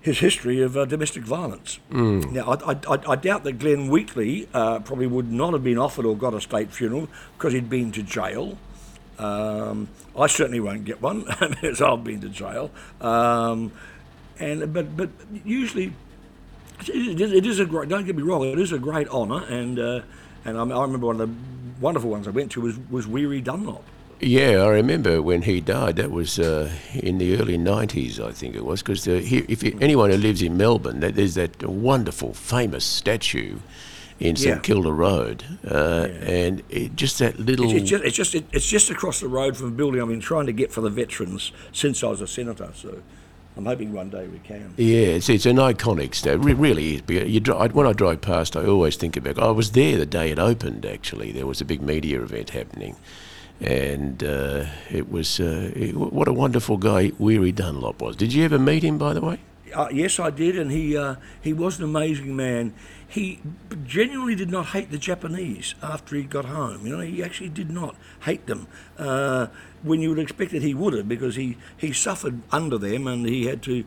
his 0.00 0.18
history 0.18 0.62
of 0.62 0.76
uh, 0.76 0.84
domestic 0.84 1.22
violence. 1.22 1.78
Mm. 1.90 2.32
Now, 2.32 2.52
I, 2.52 2.72
I, 2.72 3.12
I, 3.12 3.16
doubt 3.16 3.44
that 3.44 3.58
Glenn 3.58 3.88
Wheatley 3.88 4.48
uh, 4.54 4.78
probably 4.80 5.08
would 5.08 5.30
not 5.30 5.52
have 5.52 5.64
been 5.64 5.78
offered 5.78 6.06
or 6.06 6.16
got 6.16 6.34
a 6.34 6.40
state 6.40 6.72
funeral 6.72 7.08
because 7.36 7.52
he'd 7.52 7.68
been 7.68 7.90
to 7.92 8.02
jail. 8.02 8.58
Um, 9.18 9.88
I 10.16 10.28
certainly 10.28 10.60
won't 10.60 10.84
get 10.84 11.02
one 11.02 11.24
because 11.40 11.82
I've 11.82 12.04
been 12.04 12.20
to 12.20 12.28
jail. 12.28 12.70
Um, 13.00 13.72
and 14.38 14.72
but 14.72 14.96
but 14.96 15.10
usually 15.44 15.92
it 16.86 17.20
is, 17.20 17.32
it 17.32 17.46
is, 17.46 17.58
a 17.58 17.64
great. 17.64 17.88
Don't 17.88 18.06
get 18.06 18.16
me 18.16 18.22
wrong. 18.22 18.44
It 18.44 18.58
is 18.58 18.70
a 18.72 18.78
great 18.78 19.08
honour, 19.08 19.44
and 19.46 19.78
uh, 19.78 20.00
and 20.44 20.56
I, 20.56 20.62
I 20.62 20.82
remember 20.82 21.06
one 21.06 21.20
of 21.20 21.28
the 21.28 21.34
wonderful 21.80 22.10
ones 22.10 22.26
I 22.26 22.30
went 22.30 22.52
to 22.52 22.60
was 22.60 22.78
was 22.90 23.06
Weary 23.06 23.40
Dunlop. 23.40 23.84
Yeah, 24.20 24.64
I 24.64 24.68
remember 24.68 25.22
when 25.22 25.42
he 25.42 25.60
died. 25.60 25.96
That 25.96 26.10
was 26.10 26.40
uh, 26.40 26.72
in 26.92 27.18
the 27.18 27.38
early 27.38 27.56
'90s, 27.56 28.18
I 28.18 28.32
think 28.32 28.56
it 28.56 28.64
was. 28.64 28.82
Because 28.82 29.06
uh, 29.06 29.12
if 29.12 29.62
you, 29.62 29.78
anyone 29.80 30.10
who 30.10 30.16
lives 30.16 30.42
in 30.42 30.56
Melbourne, 30.56 31.00
there's 31.00 31.34
that 31.34 31.62
wonderful, 31.64 32.34
famous 32.34 32.84
statue 32.84 33.58
in 34.18 34.34
St 34.34 34.56
yeah. 34.56 34.60
Kilda 34.60 34.92
Road, 34.92 35.44
uh, 35.64 36.08
yeah. 36.08 36.30
and 36.30 36.62
it, 36.68 36.96
just 36.96 37.20
that 37.20 37.38
little. 37.38 37.70
It's, 37.70 37.88
just 37.88 38.04
it's 38.04 38.16
just, 38.16 38.34
it, 38.34 38.44
it's 38.52 38.66
just 38.66 38.90
across 38.90 39.20
the 39.20 39.28
road 39.28 39.56
from 39.56 39.66
the 39.70 39.76
building 39.76 40.02
I've 40.02 40.08
been 40.08 40.20
trying 40.20 40.46
to 40.46 40.52
get 40.52 40.72
for 40.72 40.80
the 40.80 40.90
veterans 40.90 41.52
since 41.72 42.02
I 42.02 42.08
was 42.08 42.20
a 42.20 42.26
senator. 42.26 42.70
So. 42.74 43.02
I'm 43.58 43.66
hoping 43.66 43.92
one 43.92 44.08
day 44.08 44.28
we 44.28 44.38
can. 44.38 44.72
Yeah, 44.76 45.16
it's, 45.18 45.28
it's 45.28 45.44
an 45.44 45.56
iconic 45.56 46.14
statue. 46.14 46.46
It 46.46 46.54
really 46.54 46.94
is. 46.94 47.02
When 47.72 47.86
I 47.88 47.92
drive 47.92 48.20
past, 48.20 48.56
I 48.56 48.64
always 48.64 48.94
think 48.94 49.16
about. 49.16 49.36
I 49.40 49.50
was 49.50 49.72
there 49.72 49.98
the 49.98 50.06
day 50.06 50.30
it 50.30 50.38
opened. 50.38 50.86
Actually, 50.86 51.32
there 51.32 51.44
was 51.44 51.60
a 51.60 51.64
big 51.64 51.82
media 51.82 52.22
event 52.22 52.50
happening, 52.50 52.94
and 53.60 54.22
uh, 54.22 54.66
it 54.90 55.10
was 55.10 55.40
uh, 55.40 55.72
it, 55.74 55.96
what 55.96 56.28
a 56.28 56.32
wonderful 56.32 56.76
guy 56.76 57.10
Weary 57.18 57.50
Dunlop 57.50 58.00
was. 58.00 58.14
Did 58.14 58.32
you 58.32 58.44
ever 58.44 58.60
meet 58.60 58.84
him, 58.84 58.96
by 58.96 59.12
the 59.12 59.20
way? 59.20 59.40
Uh, 59.74 59.88
yes, 59.92 60.20
I 60.20 60.30
did, 60.30 60.56
and 60.56 60.70
he 60.70 60.96
uh, 60.96 61.16
he 61.42 61.52
was 61.52 61.78
an 61.78 61.84
amazing 61.84 62.36
man. 62.36 62.74
He 63.08 63.40
genuinely 63.86 64.34
did 64.34 64.50
not 64.50 64.66
hate 64.66 64.90
the 64.90 64.98
Japanese 64.98 65.74
after 65.82 66.14
he 66.14 66.24
got 66.24 66.44
home. 66.44 66.86
You 66.86 66.96
know, 66.96 67.02
he 67.02 67.24
actually 67.24 67.48
did 67.48 67.70
not 67.70 67.96
hate 68.24 68.46
them 68.46 68.66
uh, 68.98 69.46
when 69.82 70.00
you 70.00 70.10
would 70.10 70.18
expect 70.18 70.52
that 70.52 70.62
he 70.62 70.74
would 70.74 70.92
have, 70.92 71.08
because 71.08 71.36
he, 71.36 71.56
he 71.76 71.92
suffered 71.92 72.42
under 72.52 72.76
them 72.76 73.06
and 73.06 73.26
he 73.26 73.46
had 73.46 73.62
to 73.62 73.84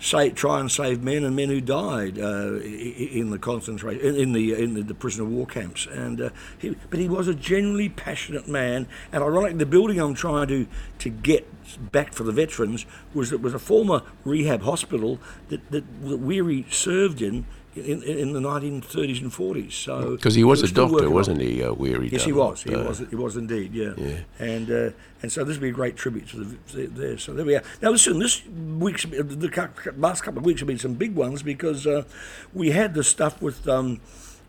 say, 0.00 0.30
try 0.30 0.60
and 0.60 0.70
save 0.70 1.02
men 1.02 1.24
and 1.24 1.34
men 1.34 1.48
who 1.48 1.60
died 1.60 2.18
uh, 2.18 2.56
in 2.60 3.30
the 3.30 3.38
concentration 3.38 4.16
in 4.16 4.32
the 4.32 4.54
in 4.54 4.86
the, 4.86 4.94
prisoner 4.94 5.24
of 5.24 5.30
war 5.30 5.46
camps. 5.46 5.86
And 5.86 6.20
uh, 6.20 6.30
he, 6.58 6.76
but 6.90 6.98
he 6.98 7.08
was 7.08 7.28
a 7.28 7.34
genuinely 7.34 7.88
passionate 7.88 8.48
man. 8.48 8.86
And 9.12 9.22
ironically, 9.22 9.58
the 9.58 9.66
building 9.66 10.00
I'm 10.00 10.14
trying 10.14 10.48
to 10.48 10.66
to 10.98 11.10
get 11.10 11.46
back 11.92 12.12
for 12.12 12.22
the 12.22 12.32
veterans 12.32 12.86
was 13.14 13.32
was 13.32 13.54
a 13.54 13.58
former 13.58 14.02
rehab 14.24 14.62
hospital 14.62 15.18
that 15.48 15.68
that, 15.70 15.84
that 16.02 16.18
Weary 16.18 16.66
served 16.70 17.20
in 17.20 17.44
in, 17.80 18.02
in 18.02 18.32
the 18.32 18.40
1930s 18.40 19.22
and 19.22 19.32
40s. 19.32 19.72
So 19.72 20.16
because 20.16 20.34
he 20.34 20.44
was 20.44 20.62
a 20.62 20.72
doctor, 20.72 21.10
wasn't 21.10 21.40
he? 21.40 21.62
Uh, 21.62 21.72
Weary. 21.72 22.08
Yes, 22.08 22.24
he 22.24 22.32
was. 22.32 22.62
He 22.62 22.74
uh, 22.74 22.84
was. 22.84 22.98
He 22.98 23.16
was 23.16 23.36
indeed. 23.36 23.72
Yeah. 23.72 23.94
yeah. 23.96 24.18
And 24.38 24.70
uh, 24.70 24.90
and 25.22 25.32
so 25.32 25.44
this 25.44 25.56
would 25.56 25.62
be 25.62 25.70
a 25.70 25.72
great 25.72 25.96
tribute 25.96 26.28
to 26.28 26.44
the 26.44 26.86
there. 26.86 27.18
So 27.18 27.32
there 27.32 27.44
we 27.44 27.56
are. 27.56 27.62
Now 27.82 27.90
listen, 27.90 28.18
this 28.18 28.46
week's 28.46 29.04
the 29.04 29.70
last 29.96 30.22
couple 30.22 30.38
of 30.38 30.44
weeks 30.44 30.60
have 30.60 30.68
been 30.68 30.78
some 30.78 30.94
big 30.94 31.14
ones 31.14 31.42
because 31.42 31.86
uh, 31.86 32.04
we 32.52 32.70
had 32.70 32.94
the 32.94 33.04
stuff 33.04 33.42
with 33.42 33.66
um, 33.68 34.00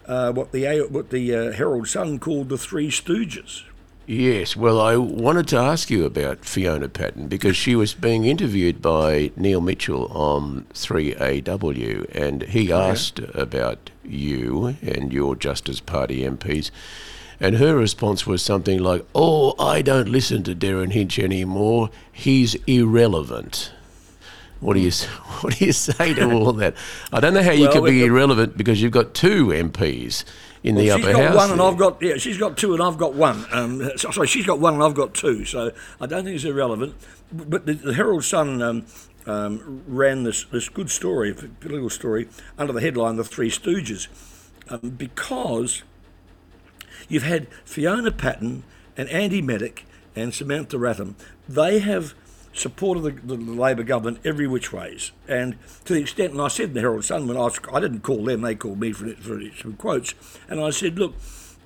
uh, 0.05 0.31
what 0.31 0.51
the 0.51 0.87
what 0.89 1.09
the 1.09 1.35
uh, 1.35 1.51
Herald 1.51 1.87
Sun 1.87 2.19
called 2.19 2.49
the 2.49 2.57
Three 2.57 2.89
Stooges. 2.89 3.63
Yes, 4.11 4.55
well, 4.55 4.81
I 4.81 4.95
wanted 4.95 5.47
to 5.49 5.57
ask 5.57 5.91
you 5.91 6.03
about 6.03 6.43
Fiona 6.43 6.89
Patten 6.89 7.27
because 7.27 7.55
she 7.55 7.75
was 7.75 7.93
being 7.93 8.25
interviewed 8.25 8.81
by 8.81 9.29
Neil 9.35 9.61
Mitchell 9.61 10.07
on 10.07 10.65
3AW 10.73 12.09
and 12.15 12.41
he 12.41 12.71
oh, 12.71 12.81
asked 12.81 13.19
about 13.19 13.91
you 14.03 14.75
and 14.81 15.13
your 15.13 15.35
Justice 15.35 15.79
Party 15.79 16.23
MPs. 16.23 16.71
And 17.39 17.57
her 17.57 17.75
response 17.75 18.25
was 18.25 18.41
something 18.41 18.79
like, 18.79 19.05
Oh, 19.13 19.53
I 19.63 19.83
don't 19.83 20.09
listen 20.09 20.41
to 20.45 20.55
Derryn 20.55 20.91
Hinch 20.91 21.19
anymore. 21.19 21.91
He's 22.11 22.55
irrelevant. 22.65 23.71
What 24.59 24.73
do 24.73 24.79
you 24.79 24.91
what 25.41 25.57
do 25.57 25.65
you 25.65 25.71
say 25.71 26.13
to 26.13 26.31
all 26.33 26.53
that? 26.53 26.75
I 27.11 27.19
don't 27.19 27.33
know 27.33 27.43
how 27.43 27.51
you 27.51 27.63
well, 27.63 27.73
could 27.73 27.85
be 27.85 28.03
irrelevant 28.03 28.57
because 28.57 28.81
you've 28.81 28.91
got 28.91 29.13
two 29.13 29.47
MPs 29.47 30.25
in 30.63 30.75
well, 30.75 30.83
the 30.83 30.91
upper 30.91 31.01
house. 31.01 31.15
She's 31.15 31.27
got 31.27 31.35
one, 31.35 31.51
and 31.51 31.61
I've 31.61 31.77
got 31.77 32.01
yeah. 32.01 32.17
She's 32.17 32.37
got 32.37 32.57
two, 32.57 32.73
and 32.73 32.83
I've 32.83 32.97
got 32.97 33.13
one. 33.13 33.45
Um, 33.51 33.91
sorry, 33.97 34.27
she's 34.27 34.45
got 34.45 34.59
one, 34.59 34.73
and 34.73 34.83
I've 34.83 34.95
got 34.95 35.13
two. 35.13 35.45
So 35.45 35.71
I 36.01 36.05
don't 36.05 36.23
think 36.23 36.35
it's 36.35 36.45
irrelevant. 36.45 36.95
But 37.31 37.65
the, 37.65 37.73
the 37.73 37.93
Herald 37.93 38.23
Sun 38.23 38.61
um, 38.61 38.85
um, 39.25 39.83
ran 39.87 40.23
this 40.23 40.45
this 40.45 40.69
good 40.69 40.89
story, 40.89 41.31
a 41.31 41.33
political 41.33 41.89
story, 41.89 42.27
under 42.57 42.73
the 42.73 42.81
headline 42.81 43.15
"The 43.15 43.23
Three 43.23 43.49
Stooges," 43.49 44.07
um, 44.69 44.89
because 44.91 45.83
you've 47.07 47.23
had 47.23 47.47
Fiona 47.63 48.11
Patten 48.11 48.63
and 48.97 49.07
Andy 49.09 49.41
Meddick 49.41 49.83
and 50.15 50.33
Samantha 50.33 50.77
Ratnam. 50.77 51.15
They 51.47 51.79
have 51.79 52.13
supported 52.53 53.01
the, 53.01 53.11
the, 53.11 53.43
the, 53.43 53.51
Labor 53.51 53.83
government 53.83 54.19
every 54.25 54.47
which 54.47 54.73
ways. 54.73 55.11
And 55.27 55.57
to 55.85 55.93
the 55.93 56.01
extent, 56.01 56.33
and 56.33 56.41
I 56.41 56.47
said 56.47 56.69
in 56.69 56.73
the 56.73 56.81
Herald 56.81 57.05
Sun, 57.05 57.27
when 57.27 57.37
I, 57.37 57.41
was, 57.41 57.59
I 57.71 57.79
didn't 57.79 58.01
call 58.01 58.25
them, 58.25 58.41
they 58.41 58.55
called 58.55 58.79
me 58.79 58.91
for, 58.91 59.09
for 59.15 59.39
some 59.61 59.73
quotes, 59.73 60.13
and 60.47 60.59
I 60.59 60.71
said, 60.71 60.97
look, 60.97 61.15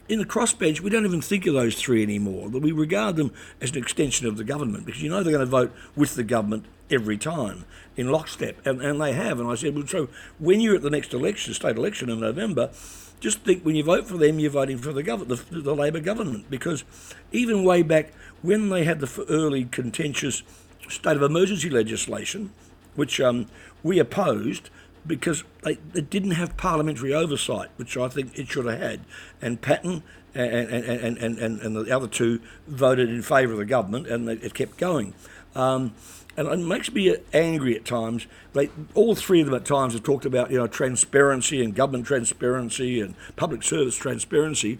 in 0.09 0.19
the 0.19 0.25
crossbench, 0.25 0.81
we 0.81 0.89
don't 0.89 1.05
even 1.05 1.21
think 1.21 1.45
of 1.45 1.53
those 1.53 1.75
three 1.75 2.03
anymore. 2.03 2.49
We 2.49 2.71
regard 2.71 3.15
them 3.15 3.31
as 3.61 3.71
an 3.71 3.77
extension 3.77 4.27
of 4.27 4.37
the 4.37 4.43
government 4.43 4.85
because 4.85 5.01
you 5.01 5.09
know 5.09 5.23
they're 5.23 5.31
going 5.31 5.45
to 5.45 5.49
vote 5.49 5.73
with 5.95 6.15
the 6.15 6.23
government 6.23 6.65
every 6.91 7.17
time 7.17 7.63
in 7.95 8.11
lockstep, 8.11 8.65
and, 8.65 8.81
and 8.81 8.99
they 8.99 9.13
have. 9.13 9.39
And 9.39 9.49
I 9.49 9.55
said, 9.55 9.75
well, 9.75 9.87
so 9.87 10.09
when 10.39 10.59
you're 10.59 10.75
at 10.75 10.81
the 10.81 10.89
next 10.89 11.13
election, 11.13 11.53
state 11.53 11.77
election 11.77 12.09
in 12.09 12.19
November, 12.19 12.71
just 13.19 13.39
think 13.39 13.63
when 13.63 13.75
you 13.75 13.83
vote 13.83 14.05
for 14.05 14.17
them, 14.17 14.39
you're 14.39 14.51
voting 14.51 14.77
for 14.77 14.91
the 14.91 15.03
government, 15.03 15.49
the, 15.49 15.61
the 15.61 15.75
Labor 15.75 16.01
government, 16.01 16.49
because 16.49 16.83
even 17.31 17.63
way 17.63 17.81
back 17.81 18.11
when 18.41 18.67
they 18.69 18.83
had 18.83 18.99
the 18.99 19.25
early 19.29 19.63
contentious 19.63 20.43
state 20.89 21.15
of 21.15 21.21
emergency 21.21 21.69
legislation, 21.69 22.51
which 22.95 23.19
um, 23.19 23.47
we 23.81 23.99
opposed 23.99 24.69
because 25.05 25.43
they, 25.63 25.77
it 25.93 26.09
didn't 26.09 26.31
have 26.31 26.55
parliamentary 26.55 27.13
oversight, 27.13 27.69
which 27.75 27.97
I 27.97 28.07
think 28.07 28.37
it 28.37 28.47
should 28.47 28.65
have 28.65 28.79
had. 28.79 29.01
And 29.41 29.61
Patten 29.61 30.03
and, 30.33 30.69
and, 30.69 31.17
and, 31.17 31.37
and, 31.37 31.59
and 31.61 31.75
the 31.75 31.95
other 31.95 32.07
two 32.07 32.39
voted 32.67 33.09
in 33.09 33.21
favour 33.21 33.53
of 33.53 33.59
the 33.59 33.65
government, 33.65 34.07
and 34.07 34.27
it 34.29 34.53
kept 34.53 34.77
going. 34.77 35.13
Um, 35.55 35.93
and 36.35 36.47
it 36.47 36.57
makes 36.57 36.91
me 36.91 37.15
angry 37.31 37.75
at 37.75 37.85
times. 37.85 38.25
They, 38.53 38.69
all 38.95 39.13
three 39.13 39.41
of 39.41 39.45
them 39.47 39.55
at 39.55 39.65
times 39.65 39.93
have 39.93 40.03
talked 40.03 40.25
about 40.25 40.49
you 40.49 40.57
know 40.57 40.67
transparency 40.67 41.63
and 41.63 41.75
government 41.75 42.07
transparency 42.07 42.99
and 42.99 43.15
public 43.35 43.61
service 43.61 43.95
transparency. 43.95 44.79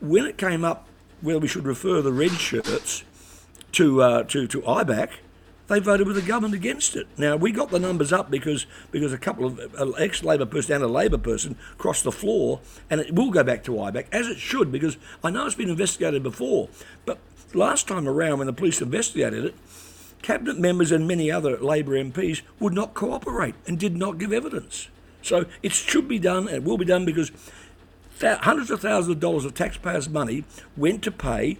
When 0.00 0.24
it 0.24 0.38
came 0.38 0.64
up 0.64 0.88
whether 1.20 1.38
we 1.38 1.48
should 1.48 1.66
refer 1.66 2.00
the 2.00 2.12
red 2.12 2.32
shirts 2.32 3.04
to 3.72 4.02
uh, 4.02 4.22
to 4.24 4.46
to 4.48 4.60
IBAC, 4.62 5.10
they 5.68 5.80
voted 5.80 6.06
with 6.06 6.16
the 6.16 6.22
government 6.22 6.54
against 6.54 6.96
it. 6.96 7.06
Now 7.16 7.36
we 7.36 7.52
got 7.52 7.70
the 7.70 7.78
numbers 7.78 8.12
up 8.12 8.30
because 8.30 8.66
because 8.90 9.12
a 9.12 9.18
couple 9.18 9.46
of 9.46 9.60
uh, 9.78 9.90
ex-Labor 9.92 10.46
person 10.46 10.74
and 10.74 10.84
a 10.84 10.88
Labor 10.88 11.18
person 11.18 11.56
crossed 11.76 12.04
the 12.04 12.12
floor, 12.12 12.60
and 12.90 13.00
it 13.00 13.14
will 13.14 13.30
go 13.30 13.44
back 13.44 13.62
to 13.64 13.72
IBAC 13.72 14.06
as 14.10 14.26
it 14.26 14.38
should 14.38 14.72
because 14.72 14.96
I 15.22 15.30
know 15.30 15.46
it's 15.46 15.54
been 15.54 15.70
investigated 15.70 16.22
before, 16.22 16.68
but 17.04 17.18
last 17.54 17.86
time 17.86 18.08
around 18.08 18.38
when 18.38 18.46
the 18.46 18.52
police 18.52 18.80
investigated 18.80 19.44
it. 19.44 19.54
Cabinet 20.20 20.58
members 20.58 20.90
and 20.90 21.06
many 21.06 21.30
other 21.30 21.56
Labor 21.58 21.92
MPs 21.92 22.42
would 22.58 22.72
not 22.72 22.92
cooperate 22.92 23.54
and 23.68 23.78
did 23.78 23.96
not 23.96 24.18
give 24.18 24.32
evidence. 24.32 24.88
So 25.22 25.46
it 25.62 25.70
should 25.72 26.08
be 26.08 26.18
done 26.18 26.48
and 26.48 26.56
it 26.56 26.64
will 26.64 26.76
be 26.76 26.84
done 26.84 27.04
because 27.04 27.30
hundreds 28.20 28.70
of 28.70 28.80
thousands 28.80 29.14
of 29.14 29.20
dollars 29.20 29.44
of 29.44 29.54
taxpayers' 29.54 30.08
money 30.08 30.44
went 30.76 31.02
to 31.04 31.12
pay 31.12 31.58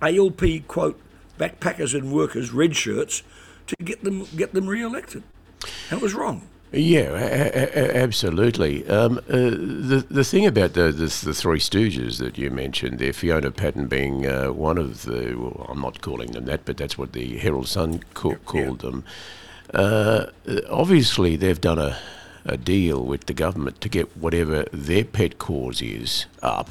ALP, 0.00 0.66
quote, 0.66 0.98
backpackers 1.38 1.94
and 1.94 2.12
workers, 2.12 2.50
red 2.50 2.74
shirts, 2.74 3.22
to 3.68 3.76
get 3.84 4.02
them 4.04 4.26
get 4.36 4.52
them 4.52 4.66
re-elected. 4.66 5.22
That 5.90 6.00
was 6.00 6.14
wrong. 6.14 6.48
Yeah, 6.70 7.16
a- 7.16 7.78
a- 7.78 7.96
absolutely. 7.96 8.86
Um, 8.88 9.18
uh, 9.28 9.32
the 9.32 10.04
the 10.10 10.22
thing 10.24 10.44
about 10.46 10.74
the, 10.74 10.92
the, 10.92 11.06
the 11.06 11.32
three 11.32 11.58
Stooges 11.60 12.18
that 12.18 12.36
you 12.36 12.50
mentioned, 12.50 12.98
there, 12.98 13.14
Fiona 13.14 13.50
Patten 13.50 13.86
being 13.86 14.26
uh, 14.26 14.52
one 14.52 14.76
of 14.76 15.02
the, 15.04 15.34
well, 15.34 15.66
I'm 15.70 15.80
not 15.80 16.02
calling 16.02 16.32
them 16.32 16.44
that, 16.44 16.66
but 16.66 16.76
that's 16.76 16.98
what 16.98 17.12
the 17.14 17.38
Herald 17.38 17.68
Sun 17.68 18.00
ca- 18.12 18.34
called 18.44 18.82
yeah. 18.84 18.90
them. 18.90 19.04
Uh, 19.72 20.26
obviously, 20.68 21.36
they've 21.36 21.60
done 21.60 21.78
a, 21.78 21.98
a 22.44 22.58
deal 22.58 23.02
with 23.02 23.24
the 23.26 23.34
government 23.34 23.80
to 23.80 23.88
get 23.88 24.14
whatever 24.14 24.64
their 24.70 25.04
pet 25.04 25.38
cause 25.38 25.80
is 25.80 26.26
up. 26.42 26.68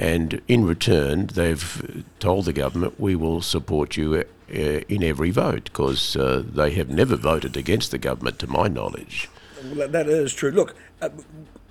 And 0.00 0.40
in 0.48 0.64
return, 0.64 1.26
they've 1.26 2.04
told 2.20 2.46
the 2.46 2.54
government, 2.54 2.98
we 2.98 3.14
will 3.14 3.42
support 3.42 3.98
you 3.98 4.14
uh, 4.14 4.24
in 4.48 5.02
every 5.02 5.30
vote 5.30 5.64
because 5.64 6.16
uh, 6.16 6.42
they 6.42 6.70
have 6.70 6.88
never 6.88 7.16
voted 7.16 7.54
against 7.54 7.90
the 7.90 7.98
government, 7.98 8.38
to 8.38 8.46
my 8.46 8.66
knowledge. 8.66 9.28
Well, 9.62 9.88
that 9.88 10.08
is 10.08 10.32
true. 10.32 10.52
Look, 10.52 10.74
uh, 11.02 11.10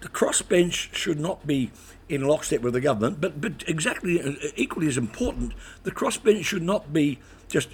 the 0.02 0.10
crossbench 0.10 0.94
should 0.94 1.20
not 1.20 1.48
be 1.48 1.72
in 2.08 2.22
lockstep 2.22 2.62
with 2.62 2.74
the 2.74 2.82
government, 2.82 3.20
but 3.20 3.42
but 3.42 3.64
exactly 3.68 4.22
uh, 4.22 4.34
equally 4.56 4.88
as 4.88 4.98
important, 4.98 5.54
the 5.82 5.92
crossbench 5.92 6.46
should 6.46 6.62
not 6.62 6.94
be 6.94 7.18
just 7.48 7.70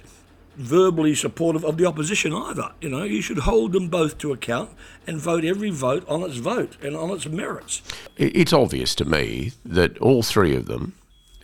verbally 0.56 1.14
supportive 1.14 1.64
of 1.64 1.76
the 1.76 1.86
opposition 1.86 2.32
either. 2.32 2.72
You 2.80 2.88
know, 2.88 3.04
you 3.04 3.20
should 3.20 3.38
hold 3.38 3.72
them 3.72 3.88
both 3.88 4.18
to 4.18 4.32
account 4.32 4.70
and 5.06 5.18
vote 5.18 5.44
every 5.44 5.70
vote 5.70 6.06
on 6.08 6.22
its 6.22 6.36
vote 6.36 6.76
and 6.82 6.96
on 6.96 7.10
its 7.10 7.26
merits. 7.26 7.82
It's 8.16 8.52
obvious 8.52 8.94
to 8.96 9.04
me 9.04 9.52
that 9.64 9.98
all 9.98 10.22
three 10.22 10.54
of 10.54 10.66
them 10.66 10.94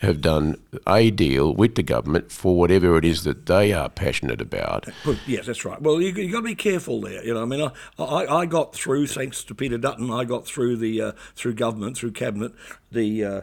have 0.03 0.19
done 0.19 0.57
a 0.85 1.09
deal 1.11 1.53
with 1.53 1.75
the 1.75 1.83
government 1.83 2.29
for 2.29 2.57
whatever 2.57 2.97
it 2.97 3.05
is 3.05 3.23
that 3.23 3.45
they 3.45 3.71
are 3.71 3.87
passionate 3.87 4.41
about. 4.41 4.85
Yes, 5.25 5.45
that's 5.45 5.63
right. 5.63 5.81
Well, 5.81 6.01
you, 6.01 6.13
have 6.13 6.31
got 6.31 6.39
to 6.39 6.43
be 6.43 6.55
careful 6.55 6.99
there. 6.99 7.23
You 7.23 7.33
know, 7.33 7.41
I 7.41 7.45
mean, 7.45 7.61
I, 7.97 8.03
I, 8.03 8.39
I, 8.39 8.45
got 8.45 8.75
through 8.75 9.07
thanks 9.07 9.45
to 9.45 9.55
Peter 9.55 9.77
Dutton. 9.77 10.11
I 10.11 10.25
got 10.25 10.45
through 10.45 10.75
the 10.75 11.01
uh, 11.01 11.11
through 11.35 11.53
government, 11.53 11.97
through 11.97 12.11
cabinet, 12.11 12.51
the. 12.91 13.23
Uh, 13.23 13.41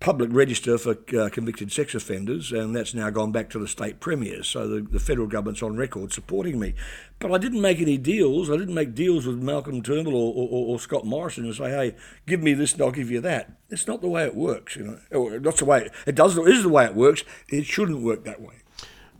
public 0.00 0.30
register 0.32 0.78
for 0.78 0.96
uh, 1.16 1.28
convicted 1.28 1.70
sex 1.70 1.94
offenders, 1.94 2.52
and 2.52 2.74
that's 2.74 2.94
now 2.94 3.10
gone 3.10 3.32
back 3.32 3.50
to 3.50 3.58
the 3.58 3.68
state 3.68 4.00
premiers. 4.00 4.48
So 4.48 4.66
the, 4.66 4.80
the, 4.80 4.98
federal 4.98 5.26
government's 5.26 5.62
on 5.62 5.76
record 5.76 6.12
supporting 6.12 6.58
me. 6.58 6.74
But 7.18 7.32
I 7.32 7.38
didn't 7.38 7.60
make 7.60 7.80
any 7.80 7.98
deals. 7.98 8.50
I 8.50 8.56
didn't 8.56 8.74
make 8.74 8.94
deals 8.94 9.26
with 9.26 9.36
Malcolm 9.36 9.82
Turnbull 9.82 10.14
or, 10.14 10.32
or, 10.34 10.66
or 10.74 10.80
Scott 10.80 11.04
Morrison 11.04 11.44
and 11.44 11.54
say, 11.54 11.70
"Hey, 11.70 11.94
give 12.26 12.42
me 12.42 12.54
this, 12.54 12.72
and 12.72 12.82
I'll 12.82 12.90
give 12.90 13.10
you 13.10 13.20
that." 13.20 13.52
It's 13.68 13.86
not 13.86 14.00
the 14.00 14.08
way 14.08 14.24
it 14.24 14.34
works. 14.34 14.74
You 14.74 15.00
know, 15.12 15.38
not 15.38 15.58
the 15.58 15.66
way 15.66 15.82
it, 15.82 15.92
it 16.06 16.14
does. 16.14 16.36
Is 16.38 16.62
the 16.62 16.70
way 16.70 16.86
it 16.86 16.94
works. 16.94 17.22
It 17.48 17.66
shouldn't 17.66 18.02
work 18.02 18.24
that 18.24 18.40
way. 18.40 18.54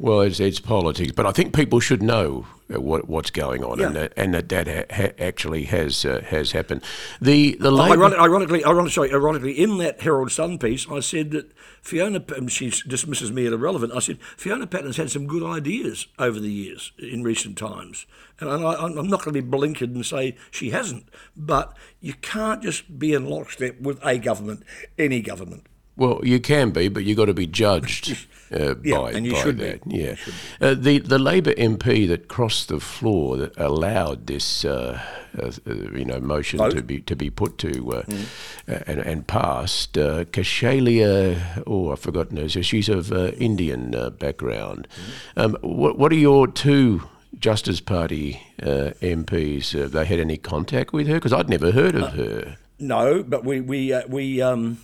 Well, 0.01 0.23
it's, 0.23 0.41
it's 0.41 0.61
politics, 0.61 1.13
but 1.13 1.27
I 1.27 1.31
think 1.31 1.55
people 1.55 1.79
should 1.79 2.03
know 2.03 2.47
uh, 2.75 2.81
what, 2.81 3.07
what's 3.07 3.31
going 3.31 3.63
on, 3.63 3.79
yeah. 3.79 3.87
and 3.87 3.97
that 3.97 4.13
and 4.17 4.33
that, 4.33 4.49
that 4.49 4.91
ha- 4.91 5.13
actually 5.19 5.65
has 5.65 6.07
uh, 6.07 6.23
has 6.27 6.53
happened. 6.53 6.83
The 7.21 7.59
the 7.61 7.71
Labor- 7.71 8.17
ironically, 8.19 8.65
ironically, 8.65 8.93
sorry, 8.93 9.13
ironically, 9.13 9.53
in 9.53 9.77
that 9.77 10.01
Herald 10.01 10.33
Sun 10.33 10.57
piece, 10.57 10.91
I 10.91 11.01
said 11.01 11.33
that 11.33 11.53
Fiona, 11.83 12.25
she 12.49 12.71
dismisses 12.89 13.31
me 13.31 13.45
as 13.45 13.53
irrelevant. 13.53 13.93
I 13.95 13.99
said 13.99 14.23
Fiona 14.39 14.67
Patten's 14.67 14.97
had 14.97 15.11
some 15.11 15.27
good 15.27 15.43
ideas 15.43 16.07
over 16.19 16.41
the 16.41 16.51
years 16.51 16.93
in 16.99 17.23
recent 17.23 17.59
times, 17.59 18.07
and 18.41 18.49
I, 18.49 18.83
am 18.83 19.07
not 19.07 19.23
going 19.23 19.35
to 19.35 19.43
be 19.43 19.47
blinkered 19.47 19.95
and 19.95 20.07
say 20.07 20.35
she 20.51 20.71
hasn't. 20.71 21.11
But 21.37 21.77
you 22.01 22.15
can't 22.15 22.63
just 22.63 22.99
be 22.99 23.13
in 23.13 23.27
lockstep 23.27 23.79
with 23.79 24.03
a 24.03 24.17
government, 24.17 24.63
any 24.99 25.21
government. 25.21 25.67
Well, 26.01 26.21
you 26.23 26.41
can 26.41 26.71
be, 26.71 26.89
but 26.89 27.05
you've 27.05 27.19
got 27.19 27.27
to 27.27 27.35
be 27.35 27.47
judged 27.47 28.27
uh, 28.53 28.77
yeah, 28.83 28.97
by, 28.97 29.13
and 29.13 29.27
you 29.27 29.33
by 29.35 29.43
should 29.43 29.59
that. 29.59 29.87
Be. 29.87 29.99
Yeah, 29.99 30.17
uh, 30.59 30.73
the 30.73 30.99
the 30.99 31.19
Labor 31.19 31.53
MP 31.53 32.09
that 32.09 32.27
crossed 32.27 32.69
the 32.69 32.81
floor 32.81 33.37
that 33.37 33.53
allowed 33.59 34.27
this, 34.27 34.65
uh, 34.65 34.99
uh, 35.39 35.53
uh 35.67 35.75
you 35.95 36.07
know, 36.07 36.19
motion 36.19 36.57
Vote. 36.57 36.71
to 36.71 36.83
be 36.83 37.03
to 37.03 37.15
be 37.15 37.29
put 37.29 37.59
to 37.59 37.71
mm. 37.73 38.27
and, 38.67 39.01
and 39.01 39.27
passed. 39.27 39.99
Uh, 39.99 40.25
Kaushaliya, 40.25 41.65
oh, 41.67 41.93
I've 41.93 42.01
forgotten 42.01 42.39
her. 42.39 42.49
So 42.49 42.63
she's 42.63 42.89
of 42.89 43.13
Indian 43.13 43.91
background. 44.19 44.89
Mm. 45.37 45.45
Um, 45.45 45.59
what 45.61 45.99
what 45.99 46.13
are 46.13 46.17
your 46.17 46.47
two 46.47 47.03
Justice 47.39 47.83
Party 47.83 48.41
uh, 48.63 48.93
MPs, 49.03 49.79
uh, 49.79 49.87
they 49.87 50.07
had 50.07 50.19
any 50.19 50.39
contact 50.39 50.95
with 50.95 51.09
her? 51.09 51.17
Because 51.17 51.35
I'd 51.35 51.51
never 51.51 51.73
heard 51.73 51.95
of 51.95 52.15
her. 52.15 52.57
No, 52.79 53.23
but 53.23 53.45
we 53.45 53.61
we 53.61 53.93
uh, 53.93 54.07
we 54.09 54.41
um, 54.41 54.79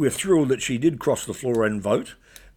we're 0.00 0.08
thrilled 0.08 0.48
that 0.48 0.62
she 0.62 0.78
did 0.78 0.98
cross 0.98 1.26
the 1.26 1.34
floor 1.34 1.62
and 1.62 1.82
vote. 1.82 2.14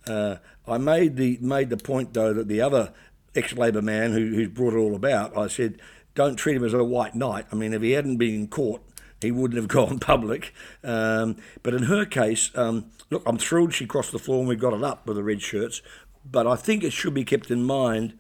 Uh, 0.07 0.37
I 0.65 0.77
made 0.77 1.17
the 1.17 1.37
made 1.41 1.69
the 1.69 1.75
point 1.75 2.13
though 2.13 2.33
that 2.33 2.47
the 2.47 2.61
other 2.61 2.93
ex-Labor 3.35 3.81
man 3.81 4.13
who, 4.13 4.29
who's 4.29 4.47
brought 4.47 4.73
it 4.73 4.77
all 4.77 4.95
about, 4.95 5.37
I 5.37 5.47
said, 5.47 5.81
don't 6.15 6.37
treat 6.37 6.55
him 6.55 6.63
as 6.63 6.73
a 6.73 6.85
white 6.85 7.15
knight. 7.15 7.47
I 7.51 7.55
mean, 7.55 7.73
if 7.73 7.81
he 7.81 7.91
hadn't 7.91 8.15
been 8.15 8.33
in 8.33 8.47
court, 8.47 8.81
he 9.19 9.29
wouldn't 9.29 9.57
have 9.57 9.67
gone 9.79 9.99
public. 9.99 10.53
Um, 10.85 11.35
but 11.63 11.73
in 11.73 11.83
her 11.83 12.05
case, 12.05 12.49
um, 12.55 12.85
look, 13.09 13.23
I'm 13.25 13.37
thrilled 13.37 13.73
she 13.73 13.85
crossed 13.85 14.13
the 14.13 14.19
floor 14.19 14.39
and 14.39 14.47
we 14.47 14.55
got 14.55 14.71
it 14.71 14.81
up 14.81 15.05
with 15.05 15.17
the 15.17 15.23
red 15.23 15.41
shirts. 15.41 15.81
But 16.23 16.47
I 16.47 16.55
think 16.55 16.81
it 16.81 16.93
should 16.93 17.13
be 17.13 17.25
kept 17.25 17.51
in 17.51 17.65
mind 17.65 18.17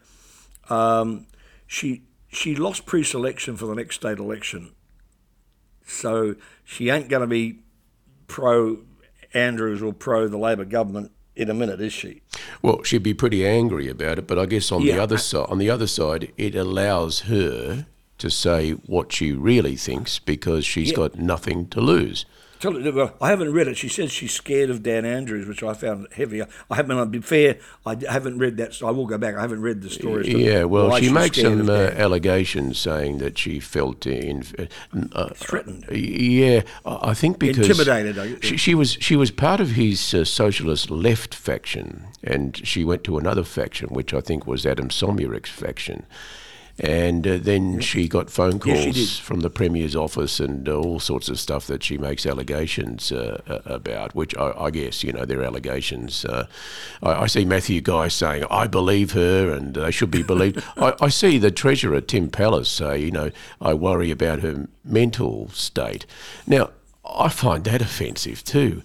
um, 0.69 1.27
she 1.65 2.03
she 2.27 2.57
lost 2.57 2.85
pre-selection 2.85 3.55
for 3.55 3.67
the 3.67 3.75
next 3.75 3.95
state 3.95 4.17
election, 4.17 4.73
so 5.85 6.35
she 6.65 6.89
ain't 6.89 7.07
going 7.07 7.21
to 7.21 7.27
be 7.27 7.59
pro 8.27 8.79
Andrews 9.33 9.81
will 9.81 9.93
pro 9.93 10.27
the 10.27 10.37
Labor 10.37 10.65
government 10.65 11.11
in 11.35 11.49
a 11.49 11.53
minute, 11.53 11.81
is 11.81 11.93
she? 11.93 12.21
Well, 12.61 12.83
she'd 12.83 13.03
be 13.03 13.13
pretty 13.13 13.45
angry 13.45 13.89
about 13.89 14.19
it, 14.19 14.27
but 14.27 14.37
I 14.37 14.45
guess 14.45 14.71
on 14.71 14.81
yeah. 14.81 14.95
the 14.95 15.03
other 15.03 15.17
side, 15.17 15.47
on 15.49 15.57
the 15.57 15.69
other 15.69 15.87
side, 15.87 16.31
it 16.37 16.55
allows 16.55 17.21
her 17.21 17.87
to 18.19 18.29
say 18.29 18.71
what 18.71 19.11
she 19.11 19.31
really 19.31 19.75
thinks 19.75 20.19
because 20.19 20.65
she's 20.65 20.91
yeah. 20.91 20.97
got 20.97 21.15
nothing 21.15 21.67
to 21.69 21.81
lose. 21.81 22.25
Well, 22.63 23.13
I 23.21 23.29
haven't 23.29 23.53
read 23.53 23.67
it. 23.67 23.77
She 23.77 23.89
says 23.89 24.11
she's 24.11 24.33
scared 24.33 24.69
of 24.69 24.83
Dan 24.83 25.05
Andrews, 25.05 25.47
which 25.47 25.63
I 25.63 25.73
found 25.73 26.07
heavy. 26.13 26.41
I 26.41 26.75
haven't. 26.75 26.97
I'll 26.97 27.05
be 27.05 27.19
fair. 27.19 27.57
I 27.85 27.95
haven't 28.09 28.39
read 28.39 28.57
that. 28.57 28.73
So 28.73 28.87
I 28.87 28.91
will 28.91 29.05
go 29.05 29.17
back. 29.17 29.35
I 29.35 29.41
haven't 29.41 29.61
read 29.61 29.81
the 29.81 29.89
story. 29.89 30.29
Yeah, 30.29 30.63
well, 30.63 30.95
she 30.97 31.11
makes 31.11 31.39
some 31.39 31.69
uh, 31.69 31.73
allegations 31.73 32.77
saying 32.77 33.17
that 33.19 33.37
she 33.37 33.59
felt 33.59 34.05
in, 34.05 34.43
uh, 35.11 35.29
threatened. 35.33 35.85
Yeah, 35.91 36.61
I 36.85 37.13
think 37.13 37.39
because 37.39 37.69
intimidated. 37.69 38.43
She, 38.43 38.57
she 38.57 38.75
was 38.75 38.93
she 38.99 39.15
was 39.15 39.31
part 39.31 39.59
of 39.59 39.71
his 39.71 40.13
uh, 40.13 40.25
socialist 40.25 40.89
left 40.89 41.35
faction, 41.35 42.07
and 42.23 42.55
she 42.65 42.83
went 42.83 43.03
to 43.05 43.17
another 43.17 43.43
faction, 43.43 43.89
which 43.89 44.13
I 44.13 44.21
think 44.21 44.47
was 44.47 44.65
Adam 44.65 44.89
Somyurek's 44.89 45.49
faction 45.49 46.05
and 46.79 47.27
uh, 47.27 47.37
then 47.39 47.79
she 47.81 48.07
got 48.07 48.31
phone 48.31 48.59
calls 48.59 48.97
yes, 48.97 49.17
from 49.19 49.41
the 49.41 49.49
Premier's 49.49 49.95
office 49.95 50.39
and 50.39 50.67
uh, 50.67 50.75
all 50.75 50.99
sorts 50.99 51.29
of 51.29 51.39
stuff 51.39 51.67
that 51.67 51.83
she 51.83 51.99
makes 51.99 52.25
allegations 52.25 53.11
uh, 53.11 53.41
about, 53.65 54.15
which 54.15 54.35
I, 54.35 54.53
I, 54.57 54.71
guess, 54.71 55.03
you 55.03 55.13
know, 55.13 55.23
they're 55.23 55.43
allegations. 55.43 56.25
Uh, 56.25 56.47
I, 57.03 57.13
I, 57.13 57.27
see 57.27 57.45
Matthew 57.45 57.79
Guy 57.79 58.07
saying, 58.07 58.45
I 58.49 58.65
believe 58.65 59.11
her 59.11 59.53
and 59.53 59.75
they 59.75 59.91
should 59.91 60.09
be 60.09 60.23
believed. 60.23 60.63
I, 60.77 60.95
I, 60.99 61.09
see 61.09 61.37
the 61.37 61.51
Treasurer, 61.51 62.01
Tim 62.01 62.31
Pallas, 62.31 62.69
say, 62.69 62.97
you 62.97 63.11
know, 63.11 63.29
I 63.61 63.75
worry 63.75 64.09
about 64.09 64.39
her 64.39 64.67
mental 64.83 65.49
state. 65.49 66.07
Now, 66.47 66.71
I 67.05 67.29
find 67.29 67.65
that 67.65 67.81
offensive 67.81 68.43
too. 68.43 68.81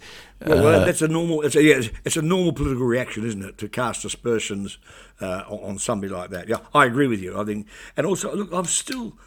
Well, 0.46 0.66
uh, 0.66 0.84
that's 0.84 1.02
a 1.02 1.08
normal. 1.08 1.42
It's 1.42 1.56
a, 1.56 1.62
yeah, 1.62 1.82
it's 2.04 2.16
a 2.16 2.22
normal 2.22 2.52
political 2.52 2.86
reaction, 2.86 3.26
isn't 3.26 3.44
it, 3.44 3.58
to 3.58 3.68
cast 3.68 4.04
aspersions 4.04 4.78
uh, 5.20 5.42
on 5.48 5.78
somebody 5.78 6.12
like 6.12 6.30
that? 6.30 6.48
Yeah, 6.48 6.58
I 6.72 6.86
agree 6.86 7.08
with 7.08 7.20
you. 7.20 7.38
I 7.38 7.44
think, 7.44 7.66
and 7.96 8.06
also, 8.06 8.34
look, 8.34 8.52
I've 8.52 8.68
still, 8.68 9.18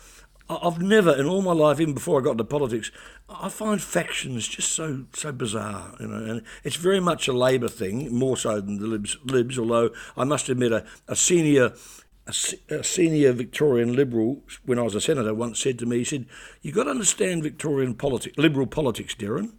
I've 0.50 0.82
never 0.82 1.14
in 1.14 1.26
all 1.26 1.42
my 1.42 1.52
life, 1.52 1.82
even 1.82 1.94
before 1.94 2.20
I 2.20 2.24
got 2.24 2.32
into 2.32 2.46
politics, 2.46 2.92
I 3.30 3.50
find 3.50 3.82
factions 3.82 4.48
just 4.48 4.72
so 4.72 5.06
so 5.14 5.34
bizarre, 5.34 5.96
you 6.00 6.08
know. 6.08 6.24
And 6.24 6.42
it's 6.64 6.78
very 6.78 7.02
much 7.02 7.28
a 7.28 7.34
Labor 7.34 7.68
thing, 7.68 8.14
more 8.14 8.38
so 8.38 8.62
than 8.62 8.80
the 8.80 8.88
Libs. 8.88 9.18
Libs 9.26 9.60
although 9.60 9.92
I 10.16 10.24
must 10.24 10.48
admit, 10.48 10.72
a, 10.72 10.86
a 11.10 11.16
senior 11.18 11.74
a, 12.28 12.84
senior 12.84 13.34
Victorian 13.34 13.94
Liberal, 13.94 14.44
when 14.66 14.80
I 14.80 14.84
was 14.84 14.96
a 14.96 15.02
senator, 15.02 15.34
once 15.34 15.60
said 15.60 15.80
to 15.80 15.86
me, 15.86 16.00
he 16.00 16.04
said, 16.06 16.26
"You've 16.62 16.76
got 16.76 16.86
to 16.86 16.92
understand 16.92 17.44
Victorian 17.44 17.96
politics, 17.96 18.38
Liberal 18.38 18.68
politics, 18.68 19.16
Derryn." 19.16 19.54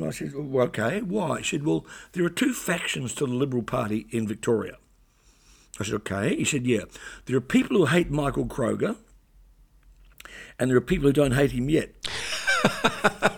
And 0.00 0.08
I 0.08 0.12
said, 0.12 0.32
well, 0.34 0.66
okay, 0.68 1.02
why? 1.02 1.38
He 1.38 1.44
said, 1.44 1.66
well, 1.66 1.84
there 2.12 2.24
are 2.24 2.30
two 2.30 2.54
factions 2.54 3.14
to 3.16 3.26
the 3.26 3.34
Liberal 3.34 3.62
Party 3.62 4.06
in 4.10 4.26
Victoria. 4.26 4.78
I 5.78 5.84
said, 5.84 5.94
okay. 5.96 6.36
He 6.36 6.44
said, 6.44 6.66
yeah. 6.66 6.84
There 7.26 7.36
are 7.36 7.42
people 7.42 7.76
who 7.76 7.84
hate 7.84 8.10
Michael 8.10 8.46
Kroger, 8.46 8.96
and 10.58 10.70
there 10.70 10.78
are 10.78 10.80
people 10.80 11.08
who 11.08 11.12
don't 11.12 11.32
hate 11.32 11.52
him 11.52 11.68
yet. 11.68 11.90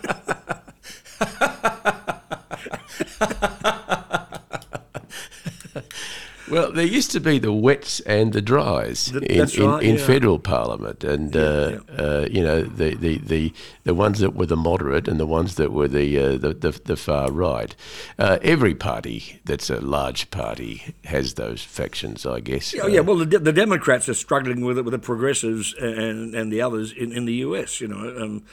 Well, 6.53 6.71
there 6.71 6.85
used 6.85 7.09
to 7.11 7.19
be 7.19 7.39
the 7.39 7.51
wets 7.51 7.99
and 8.01 8.31
the 8.31 8.41
dries 8.41 9.11
the, 9.11 9.19
in, 9.21 9.39
right, 9.39 9.83
in, 9.83 9.89
in 9.89 9.95
yeah. 9.97 10.05
federal 10.05 10.37
parliament, 10.37 11.03
and 11.03 11.33
yeah, 11.33 11.41
uh, 11.41 11.69
yeah. 11.69 12.03
Uh, 12.03 12.27
you 12.29 12.43
know 12.43 12.61
the, 12.61 12.93
the, 12.93 13.17
the, 13.17 13.53
the 13.85 13.95
ones 13.95 14.19
that 14.19 14.35
were 14.35 14.45
the 14.45 14.55
moderate 14.55 15.07
and 15.07 15.19
the 15.19 15.25
ones 15.25 15.55
that 15.55 15.71
were 15.71 15.87
the 15.87 16.19
uh, 16.19 16.37
the, 16.37 16.53
the, 16.53 16.79
the, 16.85 16.95
far 16.95 17.31
right. 17.31 17.75
Uh, 18.19 18.37
every 18.43 18.75
party 18.75 19.39
that's 19.45 19.71
a 19.71 19.81
large 19.81 20.29
party 20.29 20.93
has 21.05 21.33
those 21.33 21.63
factions, 21.63 22.23
I 22.23 22.39
guess. 22.39 22.71
Yeah, 22.71 22.85
yeah. 22.85 22.99
Well, 22.99 23.17
the, 23.17 23.39
the 23.39 23.53
Democrats 23.53 24.07
are 24.07 24.13
struggling 24.13 24.61
with 24.61 24.77
it 24.77 24.83
with 24.83 24.91
the 24.91 24.99
progressives 24.99 25.73
and 25.73 26.35
and 26.35 26.51
the 26.51 26.61
others 26.61 26.91
in, 26.91 27.11
in 27.11 27.25
the 27.25 27.33
U.S. 27.47 27.81
You 27.81 27.87
know, 27.87 28.23
um, 28.23 28.43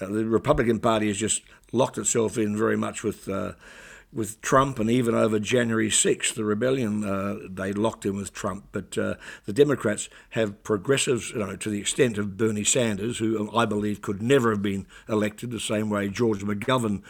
uh, 0.00 0.06
the 0.06 0.24
Republican 0.24 0.80
Party 0.80 1.06
has 1.06 1.16
just 1.16 1.42
locked 1.70 1.96
itself 1.96 2.38
in 2.38 2.56
very 2.56 2.76
much 2.76 3.04
with 3.04 3.28
uh, 3.28 3.52
with 4.16 4.40
Trump, 4.40 4.78
and 4.78 4.90
even 4.90 5.14
over 5.14 5.38
January 5.38 5.90
6th, 5.90 6.34
the 6.34 6.44
rebellion, 6.44 7.04
uh, 7.04 7.36
they 7.48 7.72
locked 7.72 8.06
in 8.06 8.16
with 8.16 8.32
Trump. 8.32 8.64
But 8.72 8.96
uh, 8.96 9.14
the 9.44 9.52
Democrats 9.52 10.08
have 10.30 10.62
progressives, 10.64 11.30
you 11.30 11.38
know, 11.38 11.54
to 11.54 11.70
the 11.70 11.78
extent 11.78 12.16
of 12.16 12.36
Bernie 12.36 12.64
Sanders, 12.64 13.18
who 13.18 13.54
I 13.54 13.66
believe 13.66 14.00
could 14.00 14.22
never 14.22 14.50
have 14.50 14.62
been 14.62 14.86
elected 15.08 15.50
the 15.50 15.60
same 15.60 15.90
way 15.90 16.08
George 16.08 16.40
McGovern 16.40 17.02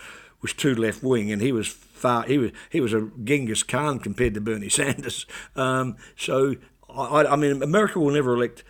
was 0.42 0.52
too 0.52 0.74
left 0.74 1.02
wing, 1.02 1.30
and 1.32 1.40
he 1.40 1.52
was 1.52 1.68
far 1.68 2.24
he 2.24 2.38
was 2.38 2.50
he 2.70 2.80
was 2.80 2.92
a 2.92 3.08
Genghis 3.22 3.62
Khan 3.62 3.98
compared 3.98 4.34
to 4.34 4.40
Bernie 4.40 4.68
Sanders. 4.80 5.26
Um, 5.54 5.96
so 6.16 6.56
I, 6.88 7.24
I, 7.24 7.36
mean, 7.36 7.62
America 7.62 8.00
will 8.00 8.12
never 8.12 8.34
elect 8.34 8.64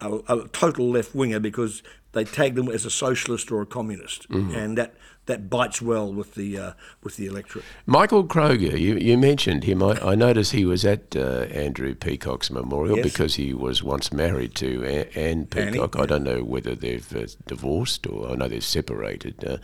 a, 0.00 0.14
a 0.28 0.48
total 0.48 0.90
left 0.90 1.14
winger 1.14 1.40
because 1.40 1.82
they 2.12 2.24
tag 2.24 2.54
them 2.54 2.68
as 2.68 2.84
a 2.84 2.90
socialist 2.90 3.52
or 3.52 3.62
a 3.62 3.66
communist, 3.66 4.28
mm-hmm. 4.28 4.54
and 4.54 4.76
that 4.78 4.94
that 5.26 5.48
bites 5.48 5.80
well 5.80 6.12
with 6.12 6.34
the 6.34 6.58
uh, 6.58 6.72
with 7.02 7.16
the 7.16 7.26
electorate. 7.26 7.64
Michael 7.86 8.24
Kroger, 8.24 8.78
you, 8.78 8.96
you 8.96 9.16
mentioned 9.16 9.64
him. 9.64 9.82
I, 9.82 9.92
I 10.00 10.14
noticed 10.14 10.52
he 10.52 10.64
was 10.64 10.84
at 10.84 11.14
uh, 11.14 11.46
Andrew 11.52 11.94
Peacock's 11.94 12.50
memorial 12.50 12.96
yes. 12.96 13.04
because 13.04 13.36
he 13.36 13.54
was 13.54 13.82
once 13.82 14.12
married 14.12 14.54
to 14.56 14.84
Anne 15.14 15.46
Peacock. 15.46 15.94
Annie, 15.94 16.02
I 16.02 16.06
don't 16.06 16.24
know 16.24 16.42
whether 16.42 16.74
they've 16.74 17.16
uh, 17.16 17.26
divorced 17.46 18.06
or 18.06 18.30
I 18.30 18.34
know 18.34 18.48
they've 18.48 18.64
separated. 18.64 19.44
Uh, 19.44 19.58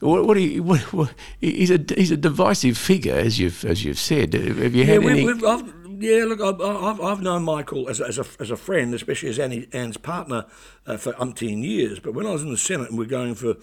what, 0.00 0.26
what, 0.26 0.40
you, 0.40 0.62
what, 0.62 0.80
what, 0.92 1.14
he's 1.40 1.70
a 1.70 1.84
he's 1.96 2.12
a 2.12 2.16
divisive 2.16 2.78
figure, 2.78 3.14
as 3.14 3.38
you've 3.38 3.64
as 3.64 3.84
you've 3.84 3.98
said. 3.98 4.32
Have 4.34 4.74
you 4.74 4.84
had 4.84 5.02
yeah, 5.02 5.10
any? 5.10 5.26
We've, 5.26 5.44
I've, 5.44 5.77
yeah, 5.98 6.24
look, 6.24 6.40
I've, 6.40 7.00
I've 7.00 7.22
known 7.22 7.42
Michael 7.42 7.88
as, 7.88 8.00
as, 8.00 8.18
a, 8.18 8.24
as 8.40 8.50
a 8.50 8.56
friend, 8.56 8.94
especially 8.94 9.28
as 9.30 9.38
Annie, 9.38 9.68
Anne's 9.72 9.96
partner 9.96 10.46
uh, 10.86 10.96
for 10.96 11.12
umpteen 11.14 11.64
years. 11.64 11.98
But 11.98 12.14
when 12.14 12.26
I 12.26 12.30
was 12.30 12.42
in 12.42 12.50
the 12.50 12.58
Senate 12.58 12.90
and 12.90 12.98
we're 12.98 13.06
going 13.06 13.34
for 13.34 13.56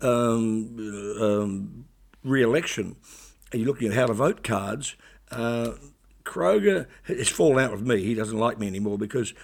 um, 0.00 1.16
um, 1.20 1.84
re-election, 2.24 2.96
and 3.50 3.60
you're 3.60 3.68
looking 3.68 3.88
at 3.88 3.94
how 3.94 4.06
to 4.06 4.12
vote 4.12 4.42
cards, 4.42 4.96
uh, 5.30 5.72
Kroger 6.24 6.86
has 7.04 7.28
fallen 7.28 7.64
out 7.64 7.72
with 7.72 7.82
me. 7.82 8.02
He 8.02 8.14
doesn't 8.14 8.38
like 8.38 8.58
me 8.58 8.66
anymore 8.66 8.98
because 8.98 9.34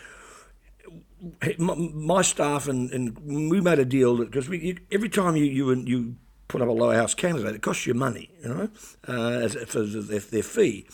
my 1.58 2.22
staff 2.22 2.68
and, 2.68 2.90
and 2.92 3.50
we 3.50 3.60
made 3.60 3.78
a 3.78 3.84
deal 3.84 4.16
that 4.16 4.30
because 4.30 4.46
every 4.92 5.08
time 5.08 5.34
you 5.34 5.44
you 5.44 5.74
you 5.74 6.16
put 6.46 6.62
up 6.62 6.68
a 6.68 6.72
lower 6.72 6.94
house 6.94 7.14
candidate, 7.14 7.56
it 7.56 7.62
costs 7.62 7.86
you 7.86 7.94
money, 7.94 8.30
you 8.40 8.48
know, 8.48 8.68
uh, 9.08 9.40
as 9.40 9.54
for 9.66 9.82
their, 9.82 10.20
their 10.20 10.42
fee, 10.42 10.86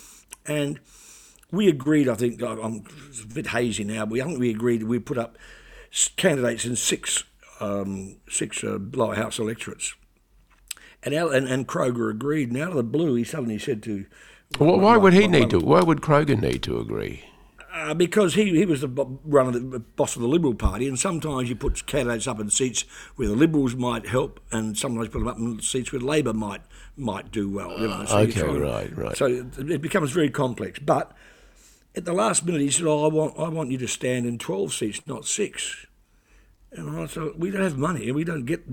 and 0.46 0.80
we 1.50 1.68
agreed. 1.68 2.08
I 2.08 2.14
think 2.14 2.42
I'm 2.42 2.84
a 3.22 3.34
bit 3.34 3.48
hazy 3.48 3.84
now, 3.84 4.06
but 4.06 4.20
I 4.20 4.24
think 4.24 4.38
we 4.38 4.50
agreed 4.50 4.82
we 4.84 4.98
put 4.98 5.18
up 5.18 5.36
candidates 6.16 6.64
in 6.64 6.76
six 6.76 7.24
um, 7.60 8.16
six 8.28 8.64
uh, 8.64 8.78
lower 8.92 9.14
house 9.14 9.38
electorates. 9.38 9.94
And, 11.02 11.14
and, 11.14 11.46
and 11.46 11.68
Kroger 11.68 12.10
agreed. 12.10 12.50
And 12.50 12.60
out 12.60 12.70
of 12.70 12.76
the 12.76 12.82
blue, 12.82 13.14
he 13.14 13.24
suddenly 13.24 13.58
said 13.58 13.82
to. 13.84 14.06
Well, 14.58 14.78
why 14.78 14.96
would 14.96 15.12
he 15.12 15.26
need 15.26 15.50
to? 15.50 15.58
Why 15.58 15.80
would 15.80 16.00
Kroger 16.00 16.40
need 16.40 16.62
to 16.62 16.78
agree? 16.78 17.24
Uh, 17.72 17.92
because 17.92 18.34
he, 18.34 18.50
he 18.50 18.64
was 18.64 18.82
the 18.82 18.88
run 19.24 19.48
of 19.48 19.70
the 19.72 19.80
boss 19.80 20.14
of 20.14 20.22
the 20.22 20.28
Liberal 20.28 20.54
Party, 20.54 20.86
and 20.86 20.96
sometimes 20.96 21.48
you 21.48 21.56
put 21.56 21.86
candidates 21.86 22.28
up 22.28 22.38
in 22.38 22.48
seats 22.48 22.84
where 23.16 23.26
the 23.26 23.34
Liberals 23.34 23.74
might 23.74 24.06
help, 24.06 24.38
and 24.52 24.78
sometimes 24.78 25.08
put 25.08 25.18
them 25.18 25.26
up 25.26 25.38
in 25.38 25.60
seats 25.60 25.90
where 25.90 26.00
Labor 26.00 26.32
might 26.32 26.62
might 26.96 27.32
do 27.32 27.50
well. 27.50 27.78
You 27.78 27.88
know, 27.88 28.04
so 28.04 28.18
okay, 28.18 28.42
right, 28.42 28.96
right. 28.96 29.16
So 29.16 29.26
it 29.26 29.82
becomes 29.82 30.12
very 30.12 30.30
complex. 30.30 30.78
But 30.78 31.12
at 31.96 32.04
the 32.04 32.12
last 32.12 32.44
minute, 32.44 32.60
he 32.60 32.70
said, 32.70 32.86
"Oh, 32.86 33.04
I 33.04 33.08
want 33.08 33.38
I 33.38 33.48
want 33.48 33.70
you 33.70 33.78
to 33.78 33.88
stand 33.88 34.26
in 34.26 34.38
twelve 34.38 34.72
seats, 34.72 35.00
not 35.06 35.24
six. 35.24 35.86
And 36.76 36.98
I 36.98 37.06
thought, 37.06 37.38
we 37.38 37.50
don't 37.50 37.62
have 37.62 37.78
money. 37.78 38.06
And 38.06 38.16
we 38.16 38.24
don't 38.24 38.46
get 38.46 38.64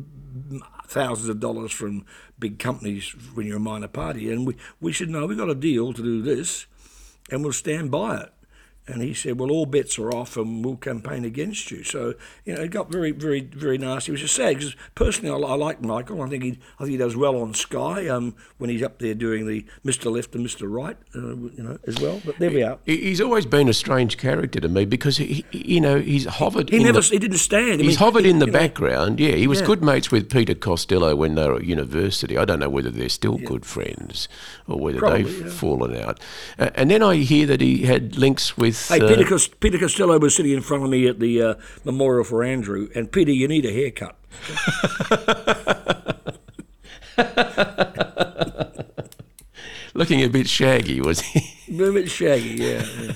thousands 0.88 1.29
of 1.29 1.39
dollars 1.39 1.71
from 1.71 2.05
big 2.39 2.57
companies 2.57 3.15
when 3.34 3.45
you're 3.45 3.57
a 3.57 3.60
minor 3.60 3.88
party. 3.88 4.31
And 4.31 4.45
we, 4.45 4.55
we 4.79 4.91
should 4.91 5.10
know 5.10 5.25
we've 5.27 5.38
got 5.38 5.49
a 5.49 5.55
deal 5.55 5.93
to 5.93 6.01
do 6.01 6.21
this 6.21 6.65
and 7.29 7.43
we'll 7.43 7.53
stand 7.53 7.91
by 7.91 8.17
it. 8.17 8.34
And 8.91 9.01
he 9.01 9.13
said, 9.13 9.39
"Well, 9.39 9.51
all 9.51 9.65
bets 9.65 9.97
are 9.97 10.12
off, 10.12 10.36
and 10.36 10.63
we'll 10.65 10.75
campaign 10.75 11.23
against 11.23 11.71
you." 11.71 11.84
So 11.84 12.15
you 12.45 12.54
know, 12.54 12.62
it 12.62 12.71
got 12.71 12.91
very, 12.91 13.12
very, 13.12 13.39
very 13.39 13.77
nasty. 13.77 14.12
Was 14.12 14.21
just 14.21 14.36
sad 14.36 14.56
because 14.56 14.75
personally, 14.95 15.32
I, 15.32 15.47
I, 15.47 15.56
like 15.56 15.82
Michael. 15.82 16.21
I 16.21 16.27
think 16.27 16.43
he, 16.43 16.60
I 16.77 16.84
think 16.84 16.91
he 16.91 16.97
does 16.97 17.15
well 17.15 17.38
on 17.41 17.54
Sky 17.54 18.08
um, 18.08 18.36
when 18.58 18.69
he's 18.69 18.84
up 18.84 18.99
there 18.99 19.13
doing 19.13 19.47
the 19.47 19.65
Mister 19.84 20.10
Left 20.10 20.34
and 20.34 20.43
Mister 20.43 20.67
Right, 20.67 20.97
uh, 21.15 21.19
you 21.19 21.63
know, 21.63 21.80
as 21.88 21.99
well. 22.01 22.21
But 22.25 22.38
there 22.39 22.51
we 22.51 22.63
are. 22.63 22.80
He's 22.86 23.21
always 23.21 23.45
been 23.45 23.69
a 23.69 23.73
strange 23.73 24.17
character 24.17 24.60
to 24.60 24.67
me 24.67 24.86
because 24.86 25.17
he, 25.17 25.45
you 25.51 25.80
know, 25.80 25.99
he's 25.99 26.25
hovered. 26.25 26.69
He 26.69 26.84
never, 26.84 26.99
the, 26.99 27.08
he 27.08 27.19
didn't 27.19 27.38
stand. 27.38 27.80
I 27.80 27.84
he's 27.84 27.88
mean, 27.88 27.97
hovered 27.97 28.25
he, 28.25 28.30
in 28.30 28.39
the 28.39 28.47
background. 28.47 29.19
Know, 29.19 29.25
yeah, 29.25 29.36
he 29.36 29.47
was 29.47 29.62
yeah. 29.62 29.67
good 29.67 29.84
mates 29.84 30.12
with 30.12 30.30
Peter 30.30 30.54
Costello 30.54 31.15
when 31.15 31.36
they 31.36 31.47
were 31.47 31.56
at 31.56 31.65
university. 31.65 32.38
I 32.38 32.45
don't 32.45 32.60
know 32.60 32.69
whether 32.69 32.91
they're 32.91 33.10
still 33.10 33.39
yeah. 33.39 33.47
good 33.47 33.65
friends 33.65 34.27
or 34.67 34.77
whether 34.80 34.99
Probably, 34.99 35.23
they've 35.23 35.45
yeah. 35.45 35.51
fallen 35.51 35.95
out. 35.95 36.19
Uh, 36.60 36.71
and 36.75 36.91
then 36.91 37.01
I 37.01 37.15
hear 37.15 37.45
that 37.47 37.62
he 37.62 37.84
had 37.84 38.17
links 38.17 38.58
with. 38.58 38.81
Hey, 38.88 39.00
Peter, 39.00 39.24
uh, 39.24 39.30
Cost- 39.30 39.60
Peter 39.60 39.78
Costello 39.78 40.20
was 40.20 40.36
sitting 40.36 40.52
in 40.52 40.62
front 40.62 40.84
of 40.84 40.89
me 40.89 41.08
at 41.08 41.20
the 41.20 41.41
uh, 41.41 41.56
memorial 41.84 42.24
for 42.24 42.44
Andrew, 42.44 42.89
and 42.96 43.12
Peter, 43.12 43.32
you 43.32 43.48
need 43.48 43.65
a 43.65 43.72
haircut. 43.72 44.17
Looking 49.94 50.24
a 50.24 50.28
bit 50.28 50.48
shaggy, 50.48 51.02
was 51.02 51.22
he? 51.22 51.84
a 51.84 51.91
bit 51.91 52.10
shaggy, 52.10 52.56
yeah. 52.56 52.86
yeah. 53.00 53.13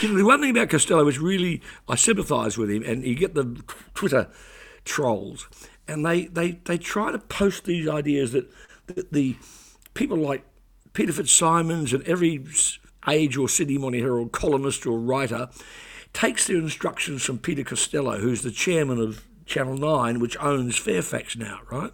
you 0.00 0.08
know, 0.08 0.16
the 0.16 0.24
one 0.24 0.40
thing 0.40 0.50
about 0.50 0.70
Costello 0.70 1.04
was 1.04 1.18
really 1.18 1.60
I 1.88 1.96
sympathise 1.96 2.56
with 2.56 2.70
him, 2.70 2.82
and 2.84 3.04
you 3.04 3.14
get 3.14 3.34
the 3.34 3.62
Twitter 3.94 4.28
trolls, 4.84 5.48
and 5.88 6.06
they, 6.06 6.26
they, 6.26 6.52
they 6.64 6.78
try 6.78 7.12
to 7.12 7.18
post 7.18 7.64
these 7.64 7.88
ideas 7.88 8.32
that, 8.32 8.50
that 8.86 9.12
the 9.12 9.36
people 9.94 10.16
like 10.16 10.44
Peter 10.92 11.12
Fitzsimons 11.12 11.92
and 11.92 12.06
every 12.06 12.44
Age 13.08 13.36
or 13.36 13.48
Sydney 13.48 13.78
Morning 13.78 14.00
Herald 14.02 14.32
columnist 14.32 14.86
or 14.86 14.98
writer 14.98 15.48
takes 16.12 16.46
their 16.46 16.58
instructions 16.58 17.22
from 17.22 17.38
Peter 17.38 17.64
Costello, 17.64 18.18
who's 18.18 18.42
the 18.42 18.50
chairman 18.50 19.00
of 19.00 19.24
Channel 19.46 19.76
9, 19.76 20.20
which 20.20 20.36
owns 20.38 20.76
Fairfax 20.76 21.36
now, 21.36 21.60
right? 21.70 21.92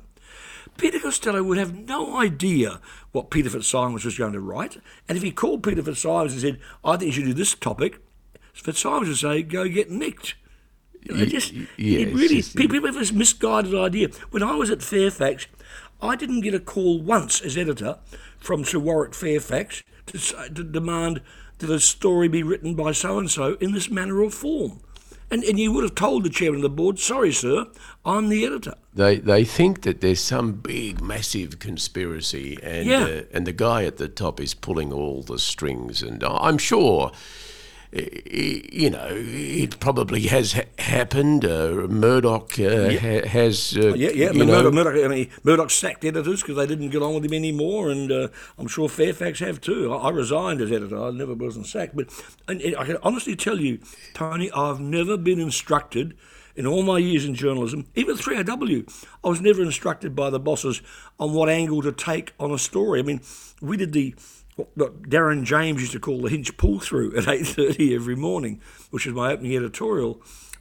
Peter 0.76 1.00
Costello 1.00 1.42
would 1.42 1.58
have 1.58 1.74
no 1.74 2.16
idea 2.18 2.80
what 3.12 3.30
Peter 3.30 3.50
Fitzsimons 3.50 4.04
was 4.04 4.18
going 4.18 4.32
to 4.32 4.40
write. 4.40 4.78
And 5.08 5.16
if 5.16 5.24
he 5.24 5.32
called 5.32 5.62
Peter 5.62 5.82
Fitzsimons 5.82 6.32
and 6.32 6.40
said, 6.40 6.60
I 6.84 6.96
think 6.96 7.06
you 7.06 7.12
should 7.12 7.24
do 7.24 7.34
this 7.34 7.54
topic, 7.54 7.98
Fitzsimons 8.52 9.08
would 9.08 9.16
say, 9.16 9.42
go 9.42 9.68
get 9.68 9.90
nicked. 9.90 10.36
You 11.02 11.16
know, 11.16 11.24
just, 11.24 11.52
yes, 11.52 11.68
it 11.76 12.14
really, 12.14 12.36
yes, 12.36 12.52
people 12.52 12.80
have 12.84 12.94
this 12.94 13.12
misguided 13.12 13.74
idea. 13.74 14.08
When 14.30 14.42
I 14.42 14.54
was 14.54 14.70
at 14.70 14.82
Fairfax, 14.82 15.46
I 16.00 16.16
didn't 16.16 16.42
get 16.42 16.54
a 16.54 16.60
call 16.60 17.00
once 17.00 17.40
as 17.40 17.56
editor 17.56 17.98
from 18.38 18.64
Sir 18.64 18.78
Warwick 18.78 19.14
Fairfax 19.14 19.82
to, 20.08 20.18
to 20.18 20.64
demand 20.64 21.20
that 21.58 21.70
a 21.70 21.80
story 21.80 22.28
be 22.28 22.42
written 22.42 22.74
by 22.74 22.92
so 22.92 23.18
and 23.18 23.30
so 23.30 23.54
in 23.60 23.72
this 23.72 23.90
manner 23.90 24.22
or 24.22 24.30
form. 24.30 24.80
And, 25.30 25.44
and 25.44 25.58
you 25.58 25.72
would 25.72 25.84
have 25.84 25.94
told 25.94 26.24
the 26.24 26.30
chairman 26.30 26.60
of 26.60 26.62
the 26.62 26.70
board, 26.70 26.98
sorry, 26.98 27.32
sir, 27.32 27.66
I'm 28.04 28.30
the 28.30 28.46
editor. 28.46 28.74
They, 28.94 29.16
they 29.16 29.44
think 29.44 29.82
that 29.82 30.00
there's 30.00 30.20
some 30.20 30.52
big, 30.54 31.02
massive 31.02 31.58
conspiracy, 31.58 32.58
and, 32.62 32.86
yeah. 32.86 33.04
uh, 33.04 33.22
and 33.32 33.46
the 33.46 33.52
guy 33.52 33.84
at 33.84 33.98
the 33.98 34.08
top 34.08 34.40
is 34.40 34.54
pulling 34.54 34.90
all 34.90 35.22
the 35.22 35.38
strings. 35.38 36.02
And 36.02 36.24
I'm 36.24 36.56
sure 36.56 37.12
you 37.92 38.90
know, 38.90 39.09
it 39.11 39.81
probably 39.81 40.22
has 40.22 40.53
ha- 40.53 40.62
happened. 40.79 41.44
Uh, 41.44 41.87
Murdoch 41.88 42.59
uh, 42.59 42.62
yeah. 42.62 42.98
ha- 42.98 43.29
has. 43.29 43.77
Uh, 43.77 43.94
yeah, 43.94 44.11
yeah. 44.11 44.29
I 44.29 44.33
mean, 44.33 44.48
Murdoch, 44.48 44.74
Murdoch, 44.74 45.05
I 45.05 45.09
mean, 45.09 45.31
Murdoch 45.42 45.70
sacked 45.70 46.05
editors 46.05 46.42
because 46.42 46.57
they 46.57 46.66
didn't 46.66 46.90
get 46.90 47.03
on 47.03 47.14
with 47.14 47.24
him 47.24 47.33
anymore, 47.33 47.90
and 47.90 48.12
uh, 48.12 48.29
I'm 48.59 48.68
sure 48.68 48.88
Fairfax 48.88 49.40
have 49.40 49.61
too. 49.61 49.92
I, 49.92 50.09
I, 50.09 50.11
resigned 50.11 50.61
as 50.61 50.70
editor. 50.70 51.03
I 51.03 51.11
never 51.11 51.35
wasn't 51.35 51.66
sacked, 51.66 51.96
but 51.96 52.09
and, 52.46 52.61
and 52.61 52.77
I 52.77 52.85
can 52.85 52.98
honestly 53.03 53.35
tell 53.35 53.59
you, 53.59 53.79
Tony, 54.12 54.51
I've 54.53 54.81
never 54.81 55.16
been 55.16 55.40
instructed 55.40 56.14
in 56.59 56.66
all 56.66 56.83
my 56.83 56.98
years 56.98 57.24
in 57.24 57.37
journalism, 57.37 57.87
even 57.94 58.16
3AW, 58.16 59.07
I 59.22 59.29
was 59.29 59.40
never 59.40 59.62
instructed 59.62 60.16
by 60.16 60.29
the 60.29 60.40
bosses 60.40 60.83
on 61.20 61.33
what 61.33 61.48
angle 61.48 61.83
to 61.83 61.92
take 61.92 62.35
on 62.40 62.51
a 62.51 62.59
story. 62.59 62.98
I 62.98 63.05
mean, 63.05 63.20
we 63.62 63.77
did 63.77 63.92
the 63.92 64.16
what 64.74 65.02
Darren 65.02 65.44
James 65.44 65.80
used 65.80 65.92
to 65.92 66.00
call 66.00 66.20
the 66.20 66.28
Hinch 66.28 66.56
pull 66.56 66.80
through 66.80 67.16
at 67.16 67.24
8.30 67.26 67.94
every 67.94 68.16
morning, 68.16 68.60
which 68.90 69.06
was 69.06 69.14
my 69.14 69.32
opening 69.32 69.56
editorial. 69.56 70.20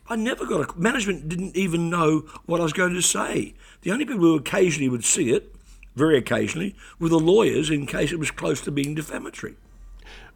I 0.10 0.16
never 0.16 0.46
got 0.46 0.70
a 0.70 0.80
management 0.80 1.28
didn't 1.28 1.58
even 1.58 1.90
know 1.90 2.20
what 2.46 2.62
I 2.62 2.64
was 2.64 2.74
going 2.74 2.94
to 2.94 3.02
say. 3.02 3.56
The 3.82 3.92
only 3.92 4.06
people 4.06 4.22
who 4.22 4.36
occasionally 4.36 4.88
would 4.88 5.04
see 5.04 5.32
it, 5.32 5.54
very 5.96 6.18
occasionally, 6.18 6.76
were 7.00 7.10
the 7.10 7.20
lawyers 7.20 7.70
in 7.70 7.86
case 7.88 8.12
it 8.12 8.20
was 8.20 8.32
close 8.32 8.62
to 8.62 8.72
being 8.72 8.96
defamatory. 8.96 9.56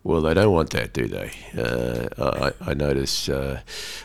Well, 0.04 0.22
they 0.22 0.34
don't 0.34 0.52
want 0.52 0.72
that, 0.72 0.94
do 0.94 1.08
they? 1.08 1.32
Uh, 1.56 2.54
I, 2.60 2.72
I, 2.72 2.74
notice 2.74 3.30
uh, 3.30 3.62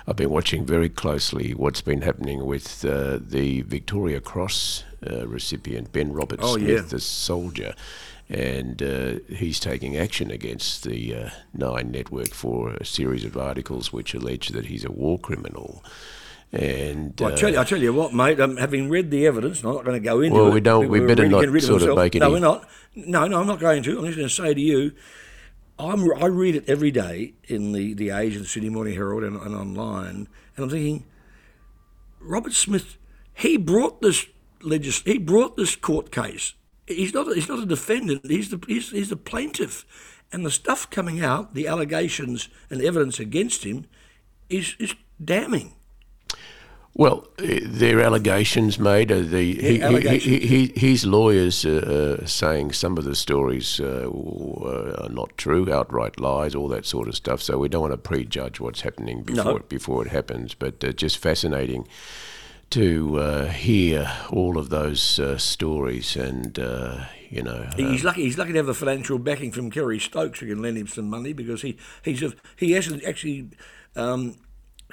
I've 0.07 0.17
been 0.17 0.29
watching 0.29 0.67
very 0.67 0.91
closely 0.91 1.55
what's 1.55 1.81
been 1.81 2.03
happening 2.03 2.45
with 2.45 2.85
uh, 2.85 3.19
the 3.19 3.63
Victoria 3.63 4.21
Cross 4.21 4.85
uh, 5.11 5.27
recipient, 5.27 5.93
Ben 5.93 6.13
Roberts 6.13 6.43
oh, 6.45 6.59
Smith, 6.59 6.69
yeah. 6.69 6.81
the 6.83 7.01
soldier 7.01 7.75
and 8.29 8.83
uh, 8.83 9.13
he's 9.29 9.61
taking 9.61 9.97
action 9.97 10.31
against 10.31 10.83
the 10.83 11.15
uh, 11.15 11.31
Nine 11.55 11.91
Network 11.91 12.35
for 12.35 12.71
a 12.71 12.85
series 12.85 13.25
of 13.25 13.37
articles 13.37 13.93
which 13.93 14.15
allege 14.15 14.49
that 14.49 14.67
he's 14.67 14.85
a 14.85 14.91
war 14.91 15.19
criminal. 15.19 15.85
And 16.53 17.15
well, 17.19 17.33
I 17.33 17.37
tell 17.37 17.53
you, 17.53 17.59
I 17.59 17.65
tell 17.65 17.83
you 17.83 17.93
what, 17.93 18.15
mate. 18.15 18.41
Um, 18.41 18.57
having 18.57 18.89
read 18.89 19.11
the 19.11 19.27
evidence, 19.27 19.63
I'm 19.63 19.75
not 19.75 19.85
going 19.85 20.01
to 20.01 20.05
go 20.05 20.21
into 20.21 20.37
well, 20.37 20.49
it. 20.49 20.55
we 20.55 20.61
don't. 20.61 20.89
We, 20.89 21.01
better 21.01 21.29
not 21.29 21.43
sort 21.61 21.83
of, 21.83 21.91
of 21.91 21.97
make 21.97 22.15
it. 22.15 22.21
No, 22.21 22.31
we're 22.31 22.39
not. 22.39 22.69
No, 22.95 23.27
no, 23.27 23.41
I'm 23.41 23.47
not 23.47 23.61
going 23.61 23.83
to. 23.83 23.99
I'm 23.99 24.07
just 24.07 24.17
going 24.17 24.29
to 24.29 24.35
say 24.35 24.55
to 24.55 24.61
you, 24.61 24.93
I'm, 25.79 26.11
I 26.15 26.27
read 26.27 26.57
it 26.57 26.65
every 26.69 26.91
day 26.91 27.35
in 27.45 27.73
the, 27.73 27.95
the 27.95 28.11
Age 28.11 28.37
and 28.37 28.45
the 28.45 28.49
Sydney 28.49 28.71
Morning 28.71 28.95
Herald 28.95 29.25
and, 29.25 29.37
and 29.37 29.55
online, 29.55 30.29
and 30.57 30.65
I'm 30.65 30.71
thinking, 30.71 31.05
Roberts-Smith, 32.21 32.97
he 33.35 33.57
brought 33.57 34.01
this 34.01 34.27
legis- 34.63 35.03
he 35.03 35.19
brought 35.19 35.57
this 35.57 35.77
court 35.77 36.11
case 36.11 36.55
he's 36.87 37.15
not 37.15 37.35
he's 37.35 37.49
not 37.49 37.63
a 37.63 37.67
defendant. 37.67 38.27
He's 38.27 38.51
the 38.51 38.61
he's, 38.67 38.91
he's 38.91 39.11
the 39.11 39.17
plaintiff, 39.17 39.85
and 40.33 40.45
the 40.45 40.51
stuff 40.51 40.89
coming 40.91 41.23
out, 41.23 41.55
the 41.55 41.67
allegations 41.67 42.49
and 42.71 42.83
evidence 42.83 43.21
against 43.21 43.65
him, 43.65 43.87
is 44.49 44.77
is 44.79 44.95
damning. 45.23 45.73
Well, 46.99 47.29
uh, 47.39 47.59
their 47.63 48.01
allegations 48.01 48.79
made. 48.79 49.13
Uh, 49.13 49.21
the 49.21 49.45
yeah, 49.45 49.69
he, 49.69 49.83
allegations. 49.83 50.25
He, 50.25 50.67
he, 50.67 50.73
his 50.75 51.05
lawyers 51.05 51.67
uh, 51.67 52.19
uh, 52.23 52.27
saying 52.27 52.73
some 52.73 52.97
of 52.97 53.05
the 53.05 53.15
stories 53.15 53.81
uh, 53.81 54.09
are 55.03 55.11
not 55.11 55.37
true, 55.37 55.71
outright 55.71 56.19
lies, 56.19 56.55
all 56.55 56.69
that 56.69 56.87
sort 56.87 57.09
of 57.09 57.15
stuff. 57.15 57.43
So 57.43 57.59
we 57.59 57.69
don't 57.69 57.83
want 57.83 57.93
to 57.93 57.99
prejudge 57.99 58.61
what's 58.61 58.81
happening 58.81 59.25
before 59.25 59.45
no. 59.45 59.57
it, 59.57 59.69
before 59.69 60.07
it 60.07 60.11
happens. 60.11 60.55
But 60.55 60.83
uh, 60.83 60.93
just 60.93 61.19
fascinating 61.19 61.87
to 62.71 63.19
uh, 63.19 63.47
hear 63.47 64.11
all 64.31 64.59
of 64.59 64.71
those 64.71 65.19
uh, 65.19 65.39
stories 65.39 66.17
and 66.17 66.59
uh, 66.59 67.05
you 67.31 67.43
know 67.43 67.69
he's 67.77 68.05
lucky 68.05 68.23
he's 68.23 68.39
lucky 68.39 68.53
to 68.53 68.59
have 68.59 68.67
the 68.67 68.75
financial 68.75 69.19
backing 69.19 69.53
from 69.53 69.71
Kerry 69.71 69.99
Stokes 69.99 70.41
who 70.41 70.47
can 70.47 70.63
lend 70.63 70.77
him 70.77 70.87
some 70.87 71.09
money 71.09 71.33
because 71.33 71.63
he 71.63 71.77
he's 72.03 72.23
a, 72.23 72.33
he 72.57 72.73
hasn't 72.73 73.05
actually 73.05 73.51
um, 73.95 74.37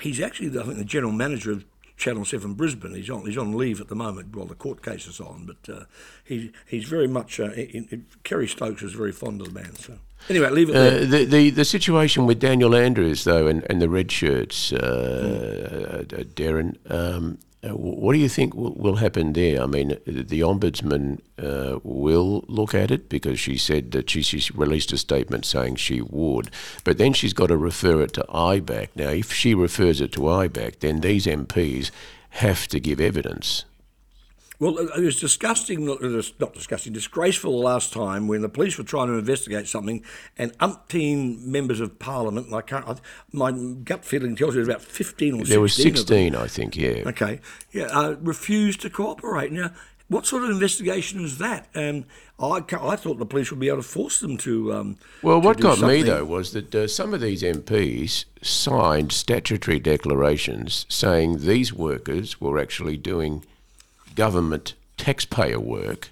he's 0.02 0.22
actually 0.22 0.58
I 0.60 0.64
think 0.64 0.78
the 0.78 0.86
general 0.86 1.12
manager 1.12 1.52
of 1.52 1.66
Channel 1.98 2.26
Seven 2.26 2.54
Brisbane 2.54 2.94
he's 2.94 3.10
on 3.10 3.26
he's 3.26 3.38
on 3.38 3.58
leave 3.58 3.82
at 3.82 3.88
the 3.88 3.96
moment 3.96 4.36
while 4.36 4.46
the 4.46 4.56
court 4.56 4.84
case 4.84 5.08
is 5.08 5.20
on 5.20 5.46
but 5.48 5.74
uh, 5.74 5.86
he 6.24 6.52
he's 6.68 6.86
very 6.86 7.08
much 7.08 7.40
uh, 7.40 7.52
in, 7.54 7.88
in, 7.90 8.06
Kerry 8.24 8.48
Stokes 8.48 8.84
is 8.84 8.94
very 8.94 9.12
fond 9.12 9.42
of 9.42 9.48
the 9.48 9.54
man 9.54 9.76
so. 9.76 9.98
Anyway, 10.30 10.50
leave 10.52 10.70
it 10.70 10.74
there. 10.74 11.02
Uh, 11.02 11.06
the, 11.06 11.26
the 11.26 11.50
the 11.50 11.66
situation 11.66 12.26
with 12.26 12.40
Daniel 12.40 12.74
Andrews 12.74 13.26
though 13.26 13.48
and, 13.48 13.66
and 13.70 13.82
the 13.82 13.90
red 13.90 14.10
shirts, 14.10 14.72
uh, 14.72 16.06
mm. 16.08 16.34
Derryn. 16.34 16.78
Um, 16.90 17.40
uh, 17.42 17.53
what 17.72 18.14
do 18.14 18.20
you 18.20 18.28
think 18.28 18.54
will, 18.54 18.74
will, 18.74 18.96
happen 18.98 19.34
there? 19.34 19.62
I 19.62 19.66
mean, 19.66 19.98
the 20.06 20.42
ombudsman 20.42 21.20
uh, 21.42 21.80
will 21.84 22.44
look 22.48 22.76
at 22.76 22.92
it 22.92 23.08
because 23.08 23.40
she 23.40 23.58
said 23.58 23.92
that 23.92 24.10
she, 24.10 24.22
she, 24.22 24.52
released 24.54 24.92
a 24.92 24.98
statement 24.98 25.46
saying 25.46 25.78
she 25.78 26.02
would, 26.02 26.52
but 26.84 26.98
then 26.98 27.14
she's 27.14 27.34
got 27.34 27.48
to 27.48 27.58
refer 27.58 28.02
it 28.02 28.14
to 28.14 28.26
IBAC. 28.30 28.90
Now, 28.96 29.10
if 29.10 29.32
she 29.32 29.54
refers 29.54 30.02
it 30.02 30.12
to 30.14 30.22
IBAC, 30.22 30.80
then 30.80 31.00
these 31.00 31.26
MPs 31.26 31.92
have 32.32 32.68
to 32.68 32.80
give 32.80 33.00
evidence. 33.00 33.64
Well, 34.64 34.78
it 34.78 35.04
was 35.04 35.20
disgusting, 35.20 35.86
not 35.86 36.00
disgusting, 36.54 36.94
disgraceful 36.94 37.52
the 37.60 37.66
last 37.66 37.92
time 37.92 38.30
when 38.30 38.42
the 38.42 38.48
police 38.48 38.78
were 38.78 38.86
trying 38.86 39.08
to 39.08 39.16
investigate 39.16 39.68
something 39.68 40.06
and 40.38 40.58
umpteen 40.60 41.44
members 41.44 41.82
of 41.82 42.00
parliament, 42.00 42.48
and 42.48 42.56
I 42.56 42.62
can't, 42.62 43.02
my 43.34 43.52
gut 43.52 44.06
feeling 44.06 44.38
tells 44.38 44.54
me 44.54 44.60
it 44.60 44.68
was 44.68 44.70
about 44.70 44.82
15 44.82 45.34
or 45.34 45.38
16 45.40 45.50
There 45.50 45.60
were 45.60 45.68
16, 45.68 46.36
I 46.36 46.48
think, 46.48 46.78
yeah. 46.78 47.04
Okay, 47.06 47.42
yeah, 47.74 47.88
uh, 47.88 48.16
refused 48.22 48.80
to 48.82 48.90
cooperate. 48.90 49.52
Now, 49.52 49.72
what 50.08 50.26
sort 50.26 50.46
of 50.46 50.52
investigation 50.52 51.22
was 51.22 51.40
that? 51.40 51.68
And 51.76 52.06
I, 52.40 52.64
I 52.80 52.96
thought 52.96 53.20
the 53.20 53.26
police 53.26 53.52
would 53.52 53.60
be 53.60 53.68
able 53.68 53.80
to 53.80 53.84
force 53.84 54.22
them 54.22 54.38
to. 54.38 54.74
Um, 54.74 54.98
well, 55.22 55.42
to 55.42 55.46
what 55.46 55.60
got 55.60 55.80
something. 55.80 56.04
me 56.04 56.04
though 56.04 56.24
was 56.24 56.54
that 56.54 56.74
uh, 56.74 56.88
some 56.88 57.14
of 57.14 57.20
these 57.20 57.42
MPs 57.42 58.26
signed 58.42 59.12
statutory 59.12 59.80
declarations 59.80 60.86
saying 60.88 61.40
these 61.40 61.74
workers 61.74 62.40
were 62.40 62.60
actually 62.60 62.96
doing 62.96 63.44
government 64.16 64.74
taxpayer 64.98 65.60
work 65.60 66.10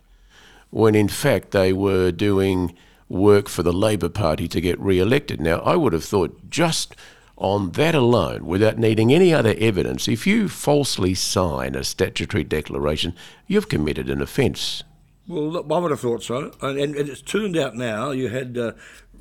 when 0.71 0.95
in 0.95 1.07
fact 1.07 1.51
they 1.51 1.71
were 1.71 2.11
doing 2.11 2.75
work 3.09 3.49
for 3.49 3.61
the 3.61 3.73
Labor 3.73 4.09
Party 4.09 4.47
to 4.47 4.61
get 4.61 4.79
re 4.79 4.99
elected. 4.99 5.39
Now, 5.39 5.59
I 5.59 5.75
would 5.75 5.93
have 5.93 6.03
thought 6.03 6.49
just 6.49 6.95
on 7.37 7.71
that 7.71 7.95
alone, 7.95 8.45
without 8.45 8.77
needing 8.77 9.11
any 9.11 9.33
other 9.33 9.55
evidence, 9.57 10.07
if 10.07 10.27
you 10.27 10.47
falsely 10.47 11.15
sign 11.15 11.75
a 11.75 11.83
statutory 11.83 12.43
declaration, 12.43 13.15
you've 13.47 13.67
committed 13.67 14.09
an 14.09 14.21
offence. 14.21 14.83
Well, 15.27 15.57
I 15.57 15.79
would 15.79 15.91
have 15.91 15.99
thought 15.99 16.23
so. 16.23 16.51
And, 16.61 16.77
and 16.77 16.95
it's 16.95 17.21
turned 17.21 17.57
out 17.57 17.75
now 17.75 18.11
you 18.11 18.29
had, 18.29 18.57
uh, 18.57 18.73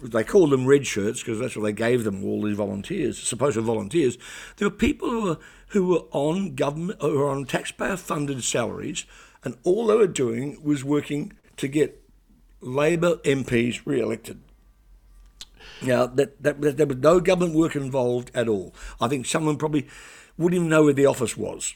they 0.02 0.24
called 0.24 0.50
them 0.50 0.66
red 0.66 0.86
shirts 0.86 1.20
because 1.20 1.38
that's 1.38 1.56
what 1.56 1.64
they 1.64 1.72
gave 1.72 2.04
them, 2.04 2.24
all 2.24 2.42
these 2.42 2.56
volunteers, 2.56 3.18
supposed 3.18 3.58
volunteers. 3.58 4.18
There 4.56 4.68
were 4.68 4.74
people 4.74 5.10
who 5.10 5.22
were, 5.22 5.38
who 5.68 5.86
were 5.86 6.04
on 6.12 6.54
government, 6.54 7.00
who 7.00 7.18
were 7.18 7.28
on 7.28 7.44
taxpayer 7.44 7.96
funded 7.96 8.42
salaries, 8.42 9.04
and 9.44 9.56
all 9.64 9.86
they 9.86 9.96
were 9.96 10.06
doing 10.06 10.62
was 10.62 10.84
working 10.84 11.32
to 11.56 11.68
get 11.68 12.02
Labor 12.60 13.16
MPs 13.16 13.82
re 13.84 14.00
elected. 14.00 14.40
Now, 15.82 16.06
that, 16.06 16.42
that, 16.42 16.60
that, 16.60 16.76
there 16.76 16.86
was 16.86 16.98
no 16.98 17.20
government 17.20 17.56
work 17.56 17.74
involved 17.74 18.30
at 18.34 18.48
all. 18.48 18.74
I 19.00 19.08
think 19.08 19.26
someone 19.26 19.56
probably 19.56 19.88
wouldn't 20.36 20.56
even 20.56 20.68
know 20.68 20.84
where 20.84 20.92
the 20.92 21.06
office 21.06 21.36
was. 21.36 21.74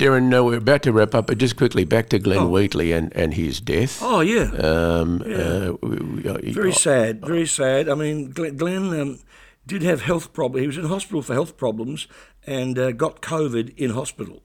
Derryn, 0.00 0.30
no, 0.30 0.46
we're 0.46 0.56
about 0.56 0.82
to 0.84 0.92
wrap 0.92 1.14
up, 1.14 1.26
but 1.26 1.36
just 1.36 1.58
quickly 1.58 1.84
back 1.84 2.08
to 2.08 2.18
Glenn 2.18 2.38
oh. 2.38 2.48
Wheatley 2.48 2.92
and, 2.92 3.14
and 3.14 3.34
his 3.34 3.60
death. 3.60 3.98
Oh, 4.00 4.20
yeah. 4.20 4.44
Um, 4.44 5.22
yeah. 5.26 5.36
Uh, 5.36 5.76
we, 5.82 5.96
we, 5.96 6.26
uh, 6.26 6.38
very 6.54 6.72
sad, 6.72 7.20
very 7.20 7.46
sad. 7.46 7.86
I 7.86 7.94
mean, 7.94 8.30
Glenn, 8.30 8.56
Glenn 8.56 8.98
um, 8.98 9.18
did 9.66 9.82
have 9.82 10.00
health 10.00 10.32
problems. 10.32 10.62
He 10.62 10.66
was 10.68 10.78
in 10.78 10.86
hospital 10.86 11.20
for 11.20 11.34
health 11.34 11.58
problems 11.58 12.08
and 12.46 12.78
uh, 12.78 12.92
got 12.92 13.20
COVID 13.20 13.76
in 13.76 13.90
hospital. 13.90 14.42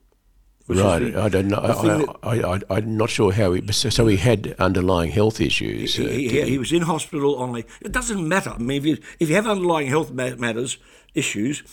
Right, 0.68 1.14
the, 1.14 1.22
I 1.22 1.30
don't 1.30 1.48
know. 1.48 2.18
I, 2.22 2.40
I, 2.42 2.60
I, 2.70 2.78
am 2.80 2.98
not 2.98 3.10
sure 3.10 3.32
how 3.32 3.54
he. 3.54 3.72
So 3.72 4.08
he 4.08 4.18
had 4.18 4.56
underlying 4.60 5.12
health 5.12 5.40
issues. 5.40 5.96
He, 5.96 6.08
he, 6.08 6.28
he, 6.28 6.42
he 6.42 6.58
was 6.58 6.74
in 6.74 6.82
hospital 6.82 7.42
only. 7.42 7.66
It 7.82 7.94
doesn't 7.94 8.28
matter. 8.28 8.50
I 8.50 8.58
mean, 8.58 8.78
if 8.80 8.86
you, 8.86 8.98
if 9.20 9.30
you 9.30 9.36
have 9.36 9.48
underlying 9.48 9.88
health 9.88 10.12
matters 10.12 10.80
issues, 11.14 11.64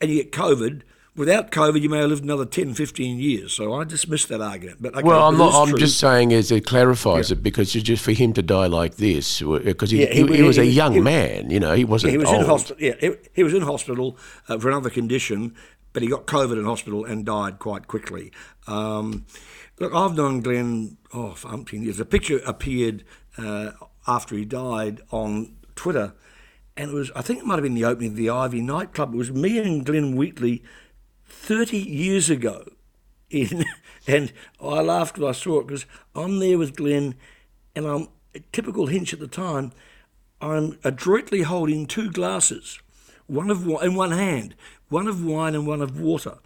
and 0.00 0.10
you 0.10 0.22
get 0.22 0.32
COVID, 0.32 0.82
without 1.16 1.50
COVID, 1.50 1.80
you 1.80 1.88
may 1.88 1.98
have 1.98 2.10
lived 2.10 2.24
another 2.24 2.44
10, 2.44 2.74
15 2.74 3.18
years. 3.18 3.52
So 3.52 3.74
I 3.74 3.84
dismiss 3.84 4.26
that 4.26 4.40
argument. 4.40 4.80
But 4.80 4.94
okay, 4.94 5.02
well, 5.02 5.28
I'm 5.28 5.36
not. 5.36 5.54
I'm 5.54 5.76
just 5.76 5.98
saying 5.98 6.32
as 6.32 6.50
it 6.50 6.66
clarifies 6.66 7.30
yeah. 7.30 7.36
it 7.36 7.42
because 7.42 7.72
just 7.72 8.02
for 8.02 8.12
him 8.12 8.32
to 8.34 8.42
die 8.42 8.66
like 8.66 8.96
this, 8.96 9.40
because 9.40 9.90
he, 9.90 10.02
yeah, 10.02 10.12
he, 10.12 10.26
he, 10.26 10.42
was 10.42 10.58
a 10.58 10.66
young 10.66 11.02
man. 11.02 11.50
You 11.50 11.60
know, 11.60 11.74
he 11.74 11.84
wasn't. 11.84 12.12
He 12.12 12.18
was 12.18 12.28
old. 12.28 12.40
in 12.40 12.46
hospital. 12.46 12.76
Yeah, 12.82 12.94
he, 13.00 13.12
he 13.32 13.42
was 13.42 13.54
in 13.54 13.62
hospital 13.62 14.16
uh, 14.48 14.58
for 14.58 14.68
another 14.68 14.90
condition, 14.90 15.54
but 15.92 16.02
he 16.02 16.08
got 16.08 16.26
COVID 16.26 16.58
in 16.58 16.64
hospital 16.64 17.04
and 17.04 17.26
died 17.26 17.58
quite 17.58 17.88
quickly. 17.88 18.32
Um, 18.66 19.26
look, 19.78 19.94
I've 19.94 20.16
known 20.16 20.40
Glenn 20.40 20.96
oh 21.12 21.32
for 21.32 21.48
umpteen 21.48 21.82
years. 21.82 22.00
A 22.00 22.04
picture 22.04 22.40
appeared 22.46 23.04
uh, 23.36 23.72
after 24.06 24.36
he 24.36 24.44
died 24.44 25.00
on 25.10 25.54
Twitter. 25.74 26.14
And 26.76 26.92
it 26.92 26.94
was, 26.94 27.10
I 27.14 27.20
think 27.20 27.40
it 27.40 27.46
might 27.46 27.56
have 27.56 27.62
been 27.62 27.74
the 27.74 27.84
opening 27.84 28.12
of 28.12 28.16
the 28.16 28.30
Ivy 28.30 28.62
nightclub. 28.62 29.12
It 29.12 29.16
was 29.18 29.30
me 29.30 29.58
and 29.58 29.84
Glenn 29.84 30.16
Wheatley 30.16 30.62
30 31.30 31.78
years 31.78 32.28
ago. 32.30 32.64
In, 33.30 33.64
and 34.06 34.32
I 34.60 34.80
laughed 34.80 35.18
when 35.18 35.28
I 35.28 35.32
saw 35.32 35.60
it 35.60 35.68
because 35.68 35.86
I'm 36.14 36.38
there 36.38 36.58
with 36.58 36.76
Glenn, 36.76 37.14
and 37.74 37.86
I'm 37.86 38.08
a 38.34 38.40
typical 38.52 38.86
Hinch 38.86 39.12
at 39.12 39.20
the 39.20 39.28
time. 39.28 39.72
I'm 40.40 40.78
adroitly 40.84 41.42
holding 41.42 41.86
two 41.86 42.10
glasses, 42.10 42.80
one 43.26 43.50
of 43.50 43.66
in 43.82 43.94
one 43.94 44.12
hand, 44.12 44.54
one 44.88 45.06
of 45.06 45.24
wine 45.24 45.54
and 45.54 45.66
one 45.66 45.82
of 45.82 46.00
water. 46.00 46.38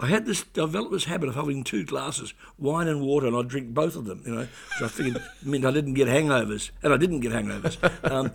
I 0.00 0.08
had 0.08 0.26
this 0.26 0.42
developed 0.42 0.92
this 0.92 1.04
habit 1.04 1.28
of 1.28 1.36
having 1.36 1.62
two 1.62 1.84
glasses, 1.84 2.34
wine 2.58 2.88
and 2.88 3.00
water, 3.00 3.28
and 3.28 3.36
I'd 3.36 3.48
drink 3.48 3.68
both 3.68 3.96
of 3.96 4.06
them. 4.06 4.22
You 4.26 4.34
know, 4.34 4.48
so 4.78 4.86
I 4.86 4.88
figured 4.88 5.22
meant 5.42 5.64
I 5.64 5.70
didn't 5.70 5.94
get 5.94 6.08
hangovers, 6.08 6.70
and 6.82 6.92
I 6.92 6.96
didn't 6.96 7.20
get 7.20 7.32
hangovers. 7.32 7.78
Um, 8.10 8.32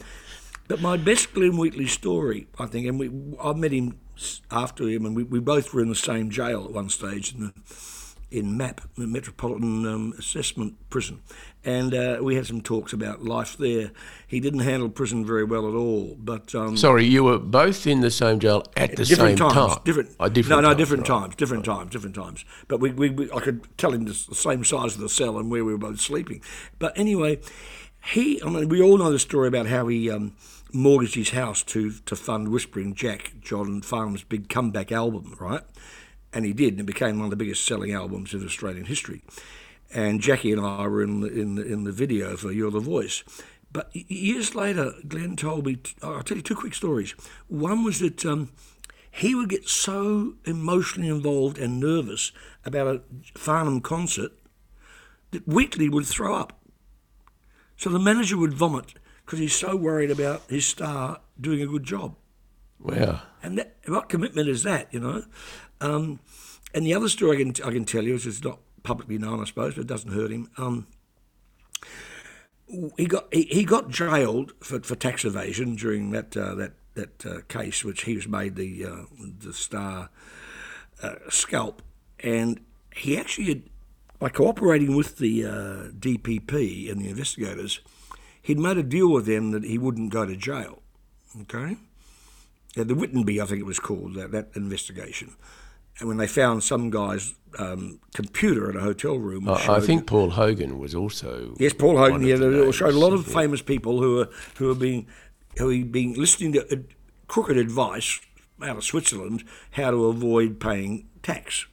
but 0.68 0.82
my 0.82 0.98
best 0.98 1.34
Glenn 1.34 1.58
Wheatley 1.58 1.88
story, 1.88 2.48
I 2.60 2.68
think, 2.68 2.88
and 2.88 3.00
we, 3.00 3.10
I 3.44 3.54
met 3.54 3.72
him 3.72 4.00
after 4.52 4.88
him, 4.88 5.06
and 5.06 5.16
we, 5.16 5.24
we 5.24 5.40
both 5.40 5.74
were 5.74 5.82
in 5.82 5.90
the 5.90 5.96
same 5.96 6.30
jail 6.30 6.66
at 6.66 6.72
one 6.72 6.90
stage 6.90 7.34
in 7.34 7.42
the 7.42 7.54
in 8.32 8.58
MAP, 8.58 8.82
the 8.96 9.08
Metropolitan 9.08 9.86
um, 9.88 10.14
Assessment 10.18 10.76
Prison, 10.90 11.22
and 11.66 11.94
uh, 11.94 12.20
we 12.22 12.36
had 12.36 12.46
some 12.46 12.62
talks 12.62 12.94
about 12.94 13.24
life 13.24 13.58
there. 13.58 13.92
He 14.28 14.40
didn't 14.40 14.60
handle 14.60 14.90
prison 14.90 15.26
very 15.26 15.44
well 15.44 15.68
at 15.68 15.74
all. 15.74 16.16
But 16.20 16.54
um, 16.54 16.78
sorry, 16.78 17.06
you 17.06 17.24
were 17.24 17.40
both 17.40 17.88
in 17.88 18.02
the 18.02 18.12
same 18.12 18.40
jail 18.40 18.66
at 18.78 18.96
the 18.96 19.06
same 19.06 19.36
times, 19.36 19.54
time. 19.54 19.78
Different, 19.84 20.16
oh, 20.20 20.30
different. 20.30 20.62
No, 20.62 20.62
no, 20.62 20.68
times, 20.70 20.78
different 20.78 21.10
right. 21.10 21.20
times, 21.20 21.36
different 21.36 21.68
right. 21.68 21.76
times, 21.76 21.92
different 21.92 22.16
times. 22.16 22.46
But 22.68 22.80
we, 22.80 22.92
we, 22.92 23.10
we, 23.10 23.32
I 23.32 23.40
could 23.40 23.68
tell 23.78 23.94
him 23.94 24.06
the 24.06 24.14
same 24.14 24.64
size 24.64 24.96
of 24.96 25.02
the 25.02 25.10
cell 25.10 25.40
and 25.40 25.50
where 25.50 25.66
we 25.66 25.72
were 25.72 25.80
both 25.80 26.00
sleeping. 26.00 26.42
But 26.78 26.98
anyway, 26.98 27.40
he. 28.14 28.42
I 28.44 28.50
mean, 28.50 28.70
we 28.70 28.82
all 28.82 28.98
know 28.98 29.12
the 29.12 29.20
story 29.20 29.48
about 29.48 29.66
how 29.66 29.88
he. 29.88 30.10
Um, 30.10 30.36
mortgaged 30.74 31.16
his 31.16 31.30
house 31.32 31.64
to 31.64 31.92
to 31.92 32.16
fund 32.16 32.50
Whispering 32.50 32.96
Jack, 32.96 33.34
John 33.42 33.82
Farnham's 33.82 34.24
big 34.24 34.50
comeback 34.50 34.92
album, 34.92 35.36
right? 35.40 35.64
And 36.32 36.46
he 36.46 36.54
did, 36.54 36.74
and 36.74 36.82
it 36.82 36.86
became 36.86 37.18
one 37.18 37.26
of 37.26 37.32
the 37.32 37.36
biggest 37.36 37.66
selling 37.66 37.92
albums 37.92 38.34
in 38.34 38.46
Australian 38.46 38.86
history. 38.86 39.24
And 39.92 40.22
Jackie 40.22 40.52
and 40.52 40.62
I 40.62 40.86
were 40.88 41.02
in 41.02 41.22
the, 41.22 41.28
in 41.28 41.56
the, 41.56 41.64
in 41.66 41.84
the 41.84 41.92
video 41.92 42.38
for 42.38 42.52
You're 42.52 42.70
the 42.70 42.80
Voice. 42.80 43.24
But 43.72 43.90
years 43.96 44.54
later, 44.54 44.94
Glenn 45.08 45.36
told 45.36 45.66
me, 45.66 45.78
I'll 46.04 46.22
tell 46.22 46.38
you 46.38 46.44
two 46.44 46.56
quick 46.56 46.76
stories. 46.76 47.12
One 47.48 47.84
was 47.84 48.00
that 48.00 48.24
um, 48.26 48.52
he 49.12 49.34
would 49.34 49.50
get 49.50 49.68
so 49.68 50.36
emotionally 50.46 51.10
involved 51.10 51.58
and 51.58 51.80
nervous 51.80 52.32
about 52.64 52.88
a 52.88 53.02
Farnham 53.36 53.82
concert 53.82 54.32
that 55.32 55.48
Wheatley 55.48 55.90
would 55.90 56.06
throw 56.06 56.36
up. 56.36 56.60
So 57.78 57.90
the 57.90 58.00
manager 58.00 58.38
would 58.38 58.54
vomit 58.54 58.94
because 59.30 59.38
he's 59.38 59.54
so 59.54 59.76
worried 59.76 60.10
about 60.10 60.42
his 60.50 60.66
star 60.66 61.20
doing 61.40 61.62
a 61.62 61.68
good 61.68 61.84
job. 61.84 62.16
Wow. 62.80 63.22
And 63.44 63.60
that, 63.60 63.76
what 63.86 64.10
commitment 64.10 64.50
is 64.50 64.64
that, 64.64 64.92
you 64.92 65.00
know? 65.00 65.24
Um, 65.80 66.20
and 66.74 66.84
the 66.84 66.96
other 66.96 67.08
story 67.08 67.38
I 67.38 67.44
can, 67.44 67.54
I 67.64 67.72
can 67.72 67.86
tell 67.86 68.04
you, 68.04 68.14
which 68.14 68.26
is 68.26 68.44
not 68.44 68.58
publicly 68.82 69.20
known, 69.20 69.40
I 69.40 69.46
suppose, 69.46 69.76
but 69.76 69.82
it 69.82 69.88
doesn't 69.88 70.14
hurt 70.14 70.32
him. 70.32 70.50
Um, 70.58 70.88
he 72.98 73.06
got 73.06 73.32
he, 73.32 73.44
he, 73.44 73.66
got 73.66 73.92
jailed 73.92 74.54
for, 74.62 74.80
for 74.80 74.96
tax 74.96 75.24
evasion 75.24 75.76
during 75.76 76.10
that 76.10 76.36
uh, 76.36 76.56
that 76.56 76.74
that 76.96 77.26
uh, 77.26 77.42
case, 77.48 77.84
which 77.84 78.04
he 78.04 78.16
was 78.16 78.28
made 78.28 78.56
the 78.56 78.86
uh, 78.86 79.04
the 79.40 79.54
star 79.54 80.10
uh, 81.04 81.16
scalp, 81.30 81.84
and 82.20 82.62
he 82.96 83.16
actually 83.16 83.48
had, 83.48 83.64
by 84.18 84.30
cooperating 84.30 84.96
with 84.96 85.18
the 85.18 85.46
uh, 85.46 85.92
DPP 86.00 86.92
and 86.92 87.02
the 87.02 87.10
investigators, 87.10 87.80
he'd 88.50 88.58
made 88.58 88.80
a 88.80 88.84
deal 88.84 89.12
with 89.12 89.28
them 89.28 89.52
that 89.52 89.64
he 89.64 89.78
wouldn't 89.78 90.12
go 90.12 90.26
to 90.26 90.36
jail. 90.36 90.82
Okay? 91.42 91.78
Yeah, 92.76 92.84
the 92.84 92.96
Wickenby, 92.96 93.40
I 93.40 93.46
think 93.46 93.60
it 93.60 93.66
was 93.66 93.78
called, 93.78 94.16
that, 94.16 94.32
that 94.32 94.50
investigation. 94.56 95.36
And 96.00 96.08
when 96.08 96.18
they 96.18 96.26
found 96.26 96.64
some 96.64 96.90
guy's 96.90 97.36
um, 97.60 98.00
computer 98.16 98.68
in 98.72 98.76
a 98.76 98.80
hotel 98.80 99.20
room. 99.20 99.48
Uh, 99.48 99.64
I 99.70 99.80
think 99.80 100.08
Paul 100.08 100.32
Hogan 100.32 100.80
was 100.80 100.96
also. 100.96 101.54
Yes, 101.60 101.74
Paul 101.74 101.98
Hogan. 101.98 102.24
Yeah, 102.24 102.38
it 102.38 102.72
showed 102.72 102.96
a 102.96 103.00
lot 103.00 103.14
of 103.14 103.28
famous 103.28 103.62
people 103.62 104.02
who 104.02 104.22
are 104.22 104.30
who 104.56 104.72
are 104.72 104.76
being 104.76 105.06
who 105.58 105.70
are 105.70 105.86
being 105.86 106.14
listening 106.14 106.54
to 106.54 106.74
uh, 106.74 106.82
crooked 107.28 107.58
advice 107.58 108.20
out 108.64 108.78
of 108.78 108.84
Switzerland 108.84 109.44
how 109.72 109.92
to 109.92 110.06
avoid 110.06 110.60
paying 110.60 111.08
tax. 111.22 111.68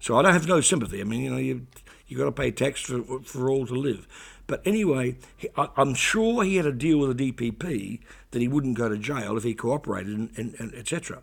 So 0.00 0.18
I 0.18 0.22
don't 0.22 0.32
have 0.32 0.48
no 0.48 0.60
sympathy. 0.60 1.00
I 1.00 1.04
mean, 1.04 1.22
you 1.22 1.30
know, 1.30 1.38
you 1.38 1.66
you 2.06 2.18
got 2.18 2.24
to 2.24 2.32
pay 2.32 2.50
tax 2.50 2.80
for 2.80 3.20
for 3.22 3.48
all 3.48 3.66
to 3.66 3.74
live. 3.74 4.06
But 4.48 4.62
anyway, 4.66 5.18
I, 5.56 5.68
am 5.76 5.94
sure 5.94 6.42
he 6.42 6.56
had 6.56 6.66
a 6.66 6.72
deal 6.72 6.98
with 6.98 7.16
the 7.16 7.32
DPP 7.32 8.00
that 8.30 8.40
he 8.40 8.48
wouldn't 8.48 8.78
go 8.78 8.88
to 8.88 8.96
jail 8.96 9.36
if 9.36 9.44
he 9.44 9.54
cooperated, 9.54 10.16
and, 10.16 10.30
and, 10.36 10.54
and 10.58 10.74
etc. 10.74 11.22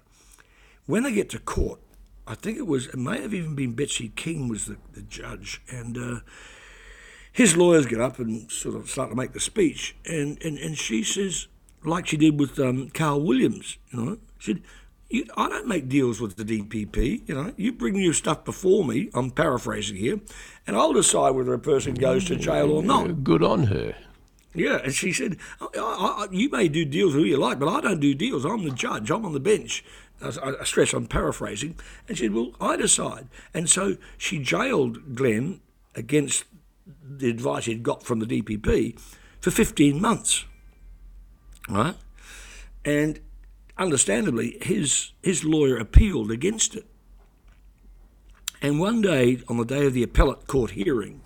When 0.86 1.04
they 1.04 1.12
get 1.12 1.32
to 1.32 1.40
court, 1.40 1.80
I 2.28 2.36
think 2.36 2.60
it 2.60 2.68
was, 2.68 2.86
it 2.88 2.98
may 2.98 3.22
have 3.22 3.34
even 3.34 3.56
been 3.56 3.74
Betty 3.74 4.10
King 4.16 4.48
was 4.48 4.68
the, 4.68 4.78
the 4.94 5.02
judge, 5.02 5.60
and 5.70 5.98
uh, 5.98 6.20
his 7.32 7.58
lawyers 7.58 7.88
get 7.88 8.00
up 8.00 8.20
and 8.20 8.50
sort 8.52 8.76
of 8.76 8.90
start 8.92 9.10
to 9.10 9.16
make 9.16 9.34
the 9.34 9.40
speech, 9.40 9.96
and, 10.06 10.42
and, 10.46 10.60
and 10.60 10.78
she 10.78 11.04
says, 11.04 11.48
like 11.84 12.06
she 12.06 12.18
did 12.18 12.40
with 12.40 12.60
um, 12.60 12.92
Carl 12.92 13.22
Williams, 13.22 13.80
you 13.90 14.06
know, 14.06 14.18
she 14.38 14.54
said, 14.54 14.62
you, 15.10 15.26
I 15.38 15.50
don't 15.50 15.68
make 15.68 15.88
deals 15.88 16.20
with 16.20 16.36
the 16.36 16.44
DPP. 16.44 17.28
You 17.28 17.36
know, 17.36 17.54
you 17.58 17.72
bring 17.72 17.96
your 17.96 18.14
stuff 18.14 18.44
before 18.44 18.84
me. 18.84 19.10
I'm 19.14 19.32
paraphrasing 19.32 19.98
here, 19.98 20.20
and 20.68 20.76
I'll 20.76 20.94
decide 20.94 21.32
whether 21.32 21.54
a 21.54 21.60
person 21.60 21.94
goes 21.94 22.26
to 22.26 22.36
jail 22.36 22.72
or 22.72 22.84
not. 22.84 23.24
Good 23.24 23.44
on 23.44 23.68
her. 23.68 23.96
Yeah, 24.54 24.80
and 24.84 24.94
she 24.94 25.12
said, 25.12 25.38
I, 25.60 25.68
I, 25.78 26.28
"You 26.32 26.50
may 26.50 26.70
do 26.70 26.86
deals 26.86 27.14
who 27.14 27.24
you 27.24 27.38
like, 27.38 27.60
but 27.60 27.68
I 27.68 27.82
don't 27.82 28.00
do 28.00 28.14
deals. 28.14 28.46
I'm 28.46 28.64
the 28.64 28.72
judge. 28.72 29.12
I'm 29.12 29.26
on 29.26 29.34
the 29.34 29.40
bench." 29.40 29.84
I, 30.22 30.30
I 30.62 30.64
stress 30.64 30.94
I'm 30.94 31.08
paraphrasing, 31.08 31.78
and 32.08 32.18
she 32.18 32.26
said, 32.26 32.34
"Well, 32.34 32.54
I 32.62 32.78
decide." 32.78 33.28
And 33.54 33.70
so 33.70 33.98
she 34.18 34.40
jailed 34.40 35.16
Glenn 35.16 35.60
against 35.94 36.46
the 37.04 37.30
advice 37.30 37.66
he'd 37.66 37.84
got 37.84 38.04
from 38.04 38.20
the 38.20 38.26
DPP 38.26 39.00
for 39.42 39.52
15 39.52 40.02
months. 40.02 40.46
Right, 41.68 41.96
and 42.86 43.20
understandably, 43.78 44.58
his, 44.62 45.12
his 45.22 45.44
lawyer 45.44 45.78
appealed 45.78 46.32
against 46.32 46.76
it. 46.76 46.86
And 48.62 48.80
one 48.80 49.02
day, 49.02 49.42
on 49.48 49.58
the 49.58 49.66
day 49.66 49.86
of 49.86 49.94
the 49.94 50.04
appellate 50.04 50.48
court 50.48 50.72
hearing, 50.72 51.22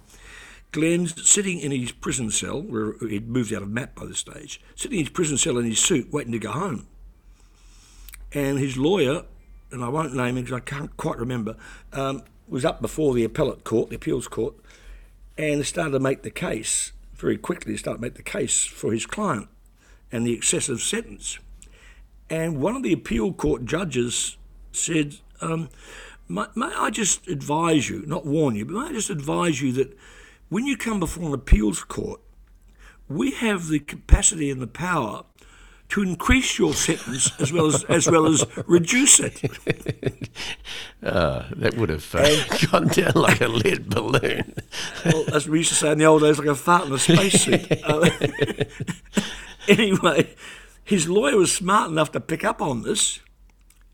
Glenn's 0.71 1.27
sitting 1.27 1.59
in 1.59 1.71
his 1.71 1.91
prison 1.91 2.29
cell, 2.29 2.61
where 2.61 2.93
he'd 2.99 3.27
moved 3.27 3.53
out 3.53 3.63
of 3.63 3.69
Matt 3.69 3.95
by 3.95 4.05
this 4.05 4.19
stage, 4.19 4.61
sitting 4.75 4.99
in 4.99 5.05
his 5.05 5.13
prison 5.13 5.37
cell 5.37 5.57
in 5.57 5.65
his 5.65 5.79
suit, 5.79 6.11
waiting 6.11 6.31
to 6.31 6.39
go 6.39 6.51
home. 6.51 6.87
And 8.31 8.59
his 8.59 8.77
lawyer, 8.77 9.23
and 9.71 9.83
I 9.83 9.89
won't 9.89 10.15
name 10.15 10.37
him 10.37 10.43
because 10.43 10.57
I 10.57 10.59
can't 10.59 10.95
quite 10.97 11.17
remember, 11.17 11.55
um, 11.93 12.23
was 12.47 12.65
up 12.65 12.81
before 12.81 13.13
the 13.13 13.23
appellate 13.23 13.63
court, 13.63 13.89
the 13.89 13.95
appeals 13.95 14.27
court, 14.27 14.55
and 15.37 15.65
started 15.65 15.91
to 15.91 15.99
make 15.99 16.21
the 16.21 16.31
case 16.31 16.91
very 17.15 17.37
quickly. 17.37 17.77
Started 17.77 17.97
to 17.97 18.01
make 18.01 18.15
the 18.15 18.23
case 18.23 18.65
for 18.65 18.91
his 18.91 19.05
client 19.05 19.47
and 20.11 20.25
the 20.25 20.33
excessive 20.33 20.81
sentence. 20.81 21.39
And 22.29 22.61
one 22.61 22.75
of 22.75 22.83
the 22.83 22.93
appeal 22.93 23.33
court 23.33 23.65
judges 23.65 24.37
said, 24.71 25.15
um, 25.41 25.69
may, 26.29 26.45
may 26.55 26.67
I 26.73 26.89
just 26.89 27.27
advise 27.27 27.89
you, 27.89 28.03
not 28.05 28.25
warn 28.25 28.55
you, 28.55 28.65
but 28.65 28.75
may 28.75 28.89
I 28.89 28.93
just 28.93 29.09
advise 29.09 29.61
you 29.61 29.73
that 29.73 29.97
when 30.47 30.65
you 30.65 30.77
come 30.77 30.99
before 30.99 31.27
an 31.27 31.33
appeals 31.33 31.83
court, 31.83 32.21
we 33.09 33.31
have 33.31 33.67
the 33.67 33.79
capacity 33.79 34.49
and 34.49 34.61
the 34.61 34.67
power 34.67 35.23
to 35.89 36.03
increase 36.03 36.59
your 36.59 36.73
sentence 36.73 37.31
as 37.39 37.51
well 37.51 37.65
as 37.65 37.83
as 37.85 38.07
well 38.09 38.27
as 38.27 38.45
reduce 38.67 39.19
it. 39.19 39.41
uh, 41.03 41.45
that 41.55 41.75
would 41.75 41.89
have 41.89 42.13
uh, 42.13 42.67
gone 42.67 42.87
down 42.89 43.13
like 43.15 43.41
a 43.41 43.47
lead 43.47 43.89
balloon. 43.89 44.53
well, 45.05 45.25
as 45.33 45.49
we 45.49 45.59
used 45.59 45.69
to 45.69 45.75
say 45.75 45.91
in 45.91 45.97
the 45.97 46.05
old 46.05 46.21
days, 46.21 46.37
like 46.37 46.47
a 46.47 46.55
fart 46.55 46.85
in 46.85 46.93
a 46.93 46.99
spacesuit. 46.99 47.71
uh, 47.83 48.07
anyway, 49.67 50.35
his 50.83 51.09
lawyer 51.09 51.37
was 51.37 51.51
smart 51.51 51.89
enough 51.89 52.11
to 52.11 52.19
pick 52.19 52.43
up 52.43 52.61
on 52.61 52.83
this 52.83 53.19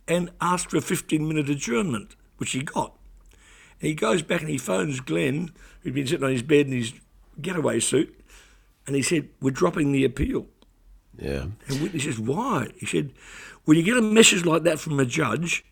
and 0.07 0.31
asked 0.41 0.71
for 0.71 0.77
a 0.77 0.81
15 0.81 1.25
minute 1.25 1.49
adjournment, 1.49 2.15
which 2.37 2.51
he 2.51 2.61
got. 2.61 2.95
And 3.79 3.87
he 3.89 3.93
goes 3.93 4.21
back 4.21 4.41
and 4.41 4.49
he 4.49 4.57
phones 4.57 4.99
Glenn, 4.99 5.51
who'd 5.81 5.93
been 5.93 6.07
sitting 6.07 6.23
on 6.23 6.31
his 6.31 6.43
bed 6.43 6.67
in 6.67 6.73
his 6.73 6.93
getaway 7.41 7.79
suit, 7.79 8.19
and 8.87 8.95
he 8.95 9.01
said, 9.01 9.29
We're 9.41 9.51
dropping 9.51 9.91
the 9.91 10.05
appeal. 10.05 10.47
Yeah. 11.17 11.45
And 11.67 11.81
Wheatley 11.81 11.99
says, 11.99 12.19
Why? 12.19 12.69
He 12.77 12.85
said, 12.85 13.11
When 13.65 13.77
you 13.77 13.83
get 13.83 13.97
a 13.97 14.01
message 14.01 14.45
like 14.45 14.63
that 14.63 14.79
from 14.79 14.99
a 14.99 15.05
judge, 15.05 15.65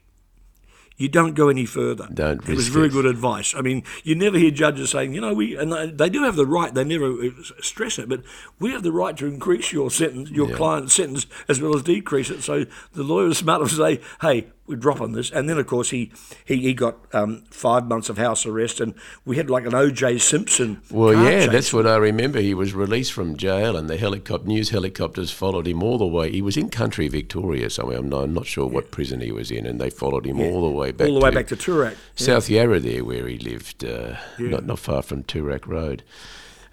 you 0.97 1.10
don't 1.10 1.34
go 1.34 1.49
any 1.49 1.65
further. 1.65 2.08
Don't. 2.13 2.47
It 2.47 2.56
was 2.56 2.67
very 2.67 2.89
good 2.89 3.06
advice. 3.06 3.53
I 3.56 3.62
mean, 3.62 3.84
you 4.03 4.15
never 4.15 4.38
hear 4.38 4.51
judges 4.51 4.91
saying, 4.91 5.13
you 5.13 5.21
know, 5.21 5.34
we 5.34 5.56
and 5.56 5.97
they 5.97 6.10
do 6.10 6.23
have 6.23 6.36
the 6.36 6.45
right. 6.45 6.73
They 6.73 6.84
never 6.84 7.12
uh, 7.12 7.29
stress 7.62 7.97
it, 7.99 8.10
but 8.10 8.23
we 8.60 8.71
have 8.71 8.84
the 8.84 8.91
right 8.91 9.15
to 9.17 9.25
increase 9.25 9.71
your 9.71 9.89
sentence, 9.89 10.29
your 10.29 10.49
yeah. 10.49 10.56
client's 10.56 10.93
sentence, 10.93 11.25
as 11.47 11.62
well 11.62 11.75
as 11.75 11.84
decrease 11.84 12.29
it. 12.29 12.43
So 12.43 12.65
the 12.93 13.03
lawyer 13.03 13.27
is 13.27 13.39
smart 13.39 13.62
enough 13.62 13.71
to 13.71 13.77
say, 13.77 14.01
hey, 14.21 14.47
we 14.65 14.75
drop 14.75 15.01
on 15.01 15.12
this. 15.12 15.29
And 15.29 15.49
then, 15.49 15.58
of 15.58 15.67
course, 15.67 15.89
he 15.89 16.12
he, 16.45 16.62
he 16.62 16.73
got 16.73 16.97
um, 17.13 17.43
five 17.49 17.88
months 17.88 18.10
of 18.10 18.17
house 18.17 18.45
arrest, 18.45 18.79
and 18.79 18.93
we 19.25 19.36
had 19.38 19.49
like 19.49 19.65
an 19.65 19.73
O.J. 19.73 20.19
Simpson. 20.19 20.82
Well, 20.89 21.13
yeah, 21.13 21.47
that's 21.47 21.73
what 21.73 21.86
I 21.86 21.97
remember. 21.97 22.39
He 22.39 22.53
was 22.53 22.73
released 22.73 23.13
from 23.13 23.36
jail, 23.36 23.75
and 23.75 23.89
the 23.89 23.97
helicopter 23.97 24.47
news 24.47 24.69
helicopters 24.69 25.32
followed 25.32 25.67
him 25.67 25.84
all 25.84 25.97
the 25.97 26.08
way. 26.08 26.32
He 26.32 26.41
was 26.41 26.56
in 26.56 26.69
country 26.69 27.08
Victoria 27.08 27.69
somewhere. 27.69 27.97
I'm 27.97 28.10
not, 28.10 28.23
I'm 28.23 28.34
not 28.34 28.45
sure 28.45 28.67
yeah. 28.67 28.73
what 28.73 28.91
prison 28.91 29.21
he 29.21 29.32
was 29.32 29.51
in, 29.51 29.65
and 29.65 29.82
they 29.82 29.89
followed 29.89 30.25
him 30.25 30.38
yeah. 30.38 30.47
all 30.47 30.62
the 30.62 30.71
way 30.71 30.83
back. 30.91 31.08
All 31.08 31.15
the 31.15 31.22
way 31.22 31.32
to 31.32 31.36
back 31.36 31.48
to 31.48 31.56
Toorak, 31.56 31.96
South 32.15 32.50
Yarra, 32.50 32.80
there 32.80 33.04
where 33.04 33.28
he 33.28 33.38
lived, 33.38 33.84
uh, 33.86 34.15
not 34.39 34.65
not 34.65 34.80
far 34.80 35.02
from 35.02 35.24
Toorak 35.24 35.67
Road. 35.67 36.04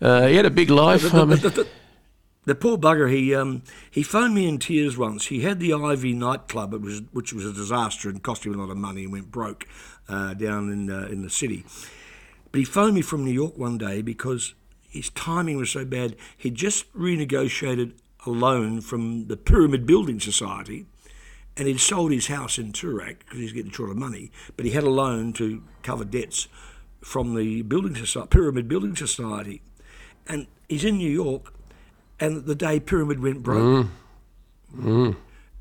Uh, 0.01 0.27
he 0.27 0.37
had 0.37 0.47
a 0.47 0.51
big 0.51 0.71
life. 0.71 1.03
The, 1.03 1.27
the, 1.27 1.37
the, 1.51 1.69
the 2.47 2.55
poor 2.55 2.79
bugger, 2.79 3.11
he 3.11 3.35
um, 3.35 3.63
he 3.91 4.03
phoned 4.03 4.35
me 4.35 4.49
in 4.49 4.59
tears 4.59 4.97
once. 4.97 5.27
He 5.27 5.41
had 5.43 5.61
the 5.61 5.75
Ivy 5.75 6.15
nightclub, 6.15 6.73
it 6.73 6.81
was, 6.81 7.03
which 7.13 7.33
was 7.33 7.45
a 7.45 7.53
disaster 7.53 8.09
and 8.09 8.23
cost 8.23 8.45
him 8.45 8.55
a 8.55 8.59
lot 8.59 8.71
of 8.71 8.77
money 8.77 9.05
and 9.05 9.13
went 9.13 9.31
broke 9.31 9.67
uh, 10.09 10.35
down 10.35 10.71
in 10.71 10.91
in 10.91 11.23
the 11.23 11.31
city. 11.31 11.65
But 12.53 12.59
he 12.59 12.65
phoned 12.65 12.95
me 12.95 13.03
from 13.03 13.25
New 13.25 13.31
York 13.33 13.57
one 13.57 13.79
day 13.79 14.03
because 14.03 14.55
his 14.89 15.11
timing 15.11 15.57
was 15.57 15.71
so 15.71 15.85
bad. 15.85 16.17
He'd 16.37 16.57
just 16.57 16.93
renegotiated 16.95 17.93
a 18.27 18.31
loan 18.31 18.81
from 18.81 19.29
the 19.29 19.37
Pyramid 19.37 19.87
Building 19.87 20.21
Society, 20.21 20.87
and 21.57 21.69
he'd 21.69 21.81
sold 21.81 22.13
his 22.13 22.29
house 22.29 22.59
in 22.59 22.73
Toorak 22.73 23.21
because 23.21 23.39
he's 23.39 23.53
getting 23.53 23.71
short 23.71 23.91
of 23.91 23.97
money. 23.97 24.31
But 24.57 24.67
he 24.67 24.73
had 24.73 24.85
a 24.85 24.91
loan 24.91 25.33
to 25.35 25.63
cover 25.83 26.05
debts 26.05 26.49
from 27.03 27.35
the 27.35 27.63
building 27.63 27.95
society, 27.95 28.29
Pyramid 28.31 28.69
Building 28.69 28.97
Society, 28.97 29.63
and 30.27 30.47
he's 30.69 30.85
in 30.85 30.99
New 30.99 31.11
York 31.11 31.53
and 32.21 32.45
the 32.45 32.55
day 32.55 32.79
Pyramid 32.79 33.21
went 33.21 33.43
broke. 33.43 33.87
Mm. 33.87 33.89
Mm. 34.77 35.17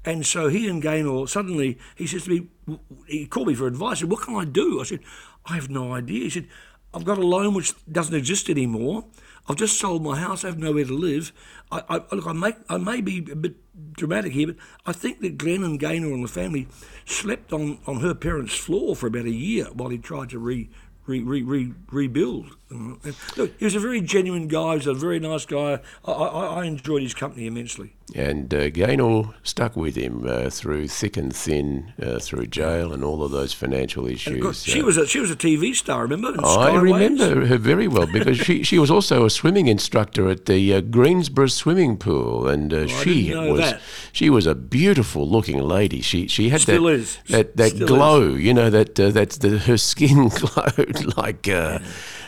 And 0.05 0.25
so 0.25 0.49
he 0.49 0.67
and 0.67 0.81
Gaynor 0.81 1.27
suddenly, 1.27 1.77
he 1.95 2.05
says 2.05 2.25
to 2.25 2.29
me, 2.29 2.79
he 3.07 3.25
called 3.25 3.47
me 3.47 3.53
for 3.53 3.65
advice. 3.65 3.99
Said, 3.99 4.09
What 4.09 4.21
can 4.21 4.35
I 4.35 4.45
do? 4.45 4.79
I 4.79 4.83
said, 4.83 4.99
I 5.45 5.55
have 5.55 5.69
no 5.69 5.93
idea. 5.93 6.23
He 6.23 6.29
said, 6.29 6.47
I've 6.93 7.05
got 7.05 7.17
a 7.17 7.25
loan 7.25 7.53
which 7.53 7.73
doesn't 7.91 8.15
exist 8.15 8.49
anymore. 8.49 9.05
I've 9.49 9.55
just 9.55 9.79
sold 9.79 10.03
my 10.03 10.19
house. 10.19 10.43
I 10.43 10.47
have 10.47 10.59
nowhere 10.59 10.85
to 10.85 10.93
live. 10.93 11.33
I, 11.71 11.81
I, 11.89 12.15
look, 12.15 12.27
I 12.27 12.33
may, 12.33 12.53
I 12.69 12.77
may 12.77 13.01
be 13.01 13.17
a 13.31 13.35
bit 13.35 13.55
dramatic 13.93 14.33
here, 14.33 14.47
but 14.47 14.57
I 14.85 14.93
think 14.93 15.21
that 15.21 15.39
Glenn 15.39 15.63
and 15.63 15.79
Gaynor 15.79 16.13
and 16.13 16.23
the 16.23 16.27
family 16.27 16.67
slept 17.05 17.51
on, 17.51 17.79
on 17.87 18.01
her 18.01 18.13
parents' 18.13 18.53
floor 18.53 18.95
for 18.95 19.07
about 19.07 19.25
a 19.25 19.31
year 19.31 19.65
while 19.73 19.89
he 19.89 19.97
tried 19.97 20.29
to 20.29 20.39
re, 20.39 20.69
re, 21.07 21.23
re, 21.23 21.41
re, 21.41 21.73
rebuild. 21.91 22.57
Look, 22.71 23.51
he 23.57 23.65
was 23.65 23.75
a 23.75 23.79
very 23.79 24.01
genuine 24.01 24.47
guy. 24.47 24.71
He 24.71 24.77
was 24.77 24.87
a 24.87 24.93
very 24.93 25.19
nice 25.19 25.45
guy. 25.45 25.79
I, 26.05 26.11
I, 26.11 26.45
I 26.61 26.65
enjoyed 26.65 27.01
his 27.01 27.13
company 27.13 27.47
immensely. 27.47 27.93
And 28.15 28.51
uh, 28.53 28.69
Gaynor 28.69 29.35
stuck 29.43 29.75
with 29.75 29.95
him 29.95 30.25
uh, 30.27 30.49
through 30.49 30.87
thick 30.87 31.15
and 31.15 31.35
thin, 31.35 31.93
uh, 32.01 32.17
through 32.19 32.47
jail 32.47 32.91
and 32.91 33.03
all 33.03 33.23
of 33.23 33.31
those 33.31 33.53
financial 33.53 34.07
issues. 34.07 34.63
she 34.63 34.81
was 34.81 34.97
a 34.97 35.05
she 35.05 35.19
was 35.19 35.29
a 35.29 35.35
TV 35.35 35.75
star, 35.75 36.03
remember? 36.03 36.33
I 36.43 36.75
remember 36.75 37.45
her 37.45 37.57
very 37.57 37.87
well 37.87 38.07
because 38.07 38.37
she, 38.37 38.63
she 38.63 38.79
was 38.79 38.89
also 38.89 39.25
a 39.25 39.29
swimming 39.29 39.67
instructor 39.67 40.27
at 40.27 40.47
the 40.47 40.73
uh, 40.73 40.81
Greensborough 40.81 41.47
swimming 41.47 41.97
pool, 41.97 42.47
and 42.47 42.73
uh, 42.73 42.77
oh, 42.77 42.87
she 42.87 43.35
was 43.35 43.59
that. 43.59 43.81
she 44.11 44.29
was 44.29 44.47
a 44.47 44.55
beautiful 44.55 45.29
looking 45.29 45.61
lady. 45.61 46.01
She 46.01 46.27
she 46.27 46.49
had 46.49 46.61
Still 46.61 46.85
that 46.85 46.93
is. 46.93 47.17
that, 47.29 47.57
that 47.57 47.71
Still 47.71 47.87
glow, 47.87 48.33
is. 48.33 48.41
you 48.41 48.55
know 48.55 48.71
that 48.71 48.95
that 48.95 49.29
the, 49.31 49.59
her 49.59 49.77
skin 49.77 50.29
glowed 50.35 51.15
like 51.15 51.47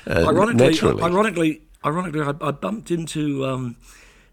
ironically, 0.07 0.67
naturally. 0.67 1.03
Ironically, 1.03 1.61
ironically, 1.85 2.21
I, 2.21 2.33
I 2.47 2.51
bumped 2.51 2.91
into. 2.91 3.45
Um, 3.45 3.77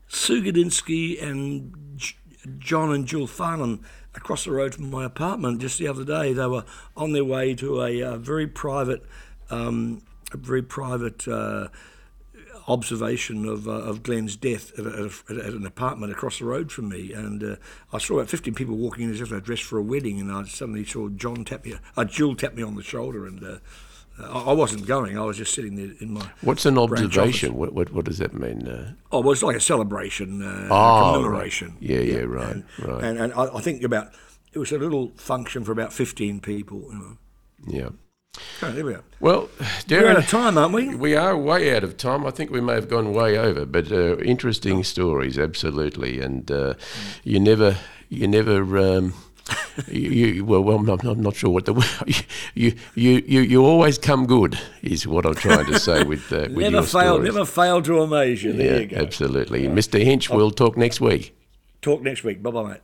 Sue 0.09 0.43
Gadinsky 0.43 1.23
and 1.23 1.75
J- 1.97 2.17
John 2.59 2.93
and 2.93 3.07
Jill 3.07 3.27
Farnham 3.27 3.85
across 4.15 4.45
the 4.45 4.51
road 4.51 4.75
from 4.75 4.91
my 4.91 5.05
apartment 5.05 5.61
just 5.61 5.79
the 5.79 5.87
other 5.87 6.05
day. 6.05 6.33
They 6.33 6.47
were 6.47 6.65
on 6.97 7.13
their 7.13 7.25
way 7.25 7.55
to 7.57 7.83
a, 7.83 8.03
uh, 8.03 8.17
very 8.17 8.47
private, 8.47 9.05
um, 9.51 10.03
a 10.33 10.39
very 10.39 10.63
private 10.63 11.29
uh, 11.29 11.69
observation 12.67 13.47
of, 13.47 13.69
uh, 13.69 13.73
of 13.73 14.03
Glenn's 14.03 14.35
death 14.35 14.79
at, 14.79 14.87
a, 14.87 15.11
at, 15.29 15.37
at, 15.37 15.53
an 15.53 15.67
apartment 15.67 16.11
across 16.11 16.39
the 16.39 16.47
road 16.47 16.73
from 16.73 16.89
me. 16.89 17.13
And 17.13 17.45
uh, 17.45 17.57
I 17.93 17.99
saw 17.99 18.15
about 18.15 18.31
15 18.31 18.55
people 18.55 18.77
walking 18.77 19.05
in 19.05 19.11
as 19.11 19.21
if 19.21 19.29
they're 19.29 19.41
dressed 19.41 19.65
for 19.65 19.79
a 19.79 19.83
wedding. 19.83 20.21
And 20.21 20.33
I 20.33 20.45
suddenly 20.45 20.85
saw 20.87 21.11
John 21.11 21.45
tap 21.45 21.67
me, 21.67 21.75
uh, 21.97 22.05
Jill 22.05 22.35
tap 22.35 22.55
me 22.55 22.63
on 22.63 22.77
the 22.77 22.83
shoulder 22.83 23.27
and 23.27 23.45
uh, 23.45 23.59
I 24.21 24.53
wasn't 24.53 24.87
going. 24.87 25.17
I 25.17 25.25
was 25.25 25.37
just 25.37 25.55
sitting 25.55 25.77
there 25.77 25.95
in 26.01 26.13
my. 26.13 26.29
What's 26.41 26.67
an 26.67 26.79
observation? 26.79 27.55
What, 27.55 27.73
what, 27.73 27.93
what 27.93 28.05
does 28.05 28.19
that 28.19 28.35
mean? 28.35 28.67
Uh, 28.67 28.93
oh, 29.13 29.21
well, 29.21 29.33
it's 29.33 29.43
like 29.43 29.57
a 29.57 29.61
celebration, 29.61 30.43
uh, 30.43 30.69
oh, 30.71 31.13
commemoration. 31.15 31.69
Right. 31.69 31.83
Yeah, 31.83 32.01
yeah, 32.01 32.21
right, 32.21 32.57
and, 32.57 32.65
right. 32.83 33.05
And, 33.05 33.19
and 33.19 33.33
I, 33.35 33.57
I, 33.57 33.61
think 33.61 33.83
about 33.83 34.13
it 34.53 34.59
was 34.59 34.73
a 34.73 34.79
little 34.79 35.13
function 35.17 35.65
for 35.65 35.73
about 35.73 35.93
fifteen 35.93 36.41
people. 36.41 36.81
You 36.91 36.99
know. 36.99 37.19
Yeah. 37.67 37.89
There 38.61 38.85
we 38.85 38.95
are. 38.95 39.05
Well, 39.21 39.49
Derryn, 39.87 40.03
we're 40.03 40.11
out 40.11 40.19
of 40.19 40.29
time, 40.29 40.59
aren't 40.59 40.75
we? 40.75 40.95
We 40.95 41.17
are 41.17 41.37
way 41.37 41.75
out 41.75 41.83
of 41.83 41.97
time. 41.97 42.27
I 42.27 42.31
think 42.31 42.51
we 42.51 42.61
may 42.61 42.75
have 42.75 42.89
gone 42.89 43.13
way 43.13 43.37
over, 43.37 43.65
but 43.65 43.91
uh, 43.91 44.19
interesting 44.19 44.85
stories, 44.85 45.39
absolutely. 45.39 46.21
And 46.21 46.49
uh, 46.51 46.75
you 47.25 47.41
never, 47.41 47.77
you 48.09 48.29
never. 48.29 48.79
Um, 48.79 49.15
you, 49.89 50.45
well, 50.45 50.63
well, 50.63 50.77
I'm, 50.79 50.89
I'm 50.89 51.21
not 51.21 51.37
sure 51.37 51.51
what 51.51 51.65
the 51.65 51.75
you, 52.55 52.75
you 52.95 53.23
you 53.27 53.41
you 53.41 53.65
always 53.65 53.99
come 53.99 54.27
good 54.27 54.59
is 54.83 55.07
what 55.07 55.27
I'm 55.27 55.35
trying 55.35 55.67
to 55.67 55.79
say 55.79 56.03
with 56.05 56.33
uh, 56.33 56.49
with 56.51 56.57
never 56.57 56.71
your 56.77 56.83
fail, 56.83 57.15
stories. 57.15 57.35
never 57.35 57.45
fail 57.45 57.83
to 57.83 58.01
amaze 58.03 58.43
you. 58.43 58.53
There 58.53 58.75
yeah, 58.75 58.81
you 58.81 58.87
go. 58.87 58.97
Absolutely, 58.97 59.69
Mr. 59.69 60.03
Hinch. 60.03 60.31
We'll 60.31 60.51
talk 60.51 60.77
next 60.77 61.01
week. 61.01 61.35
Talk 61.83 62.03
next 62.03 62.25
week. 62.25 62.43
Bye 62.43 62.51
bye, 62.51 62.69
mate. 62.71 62.81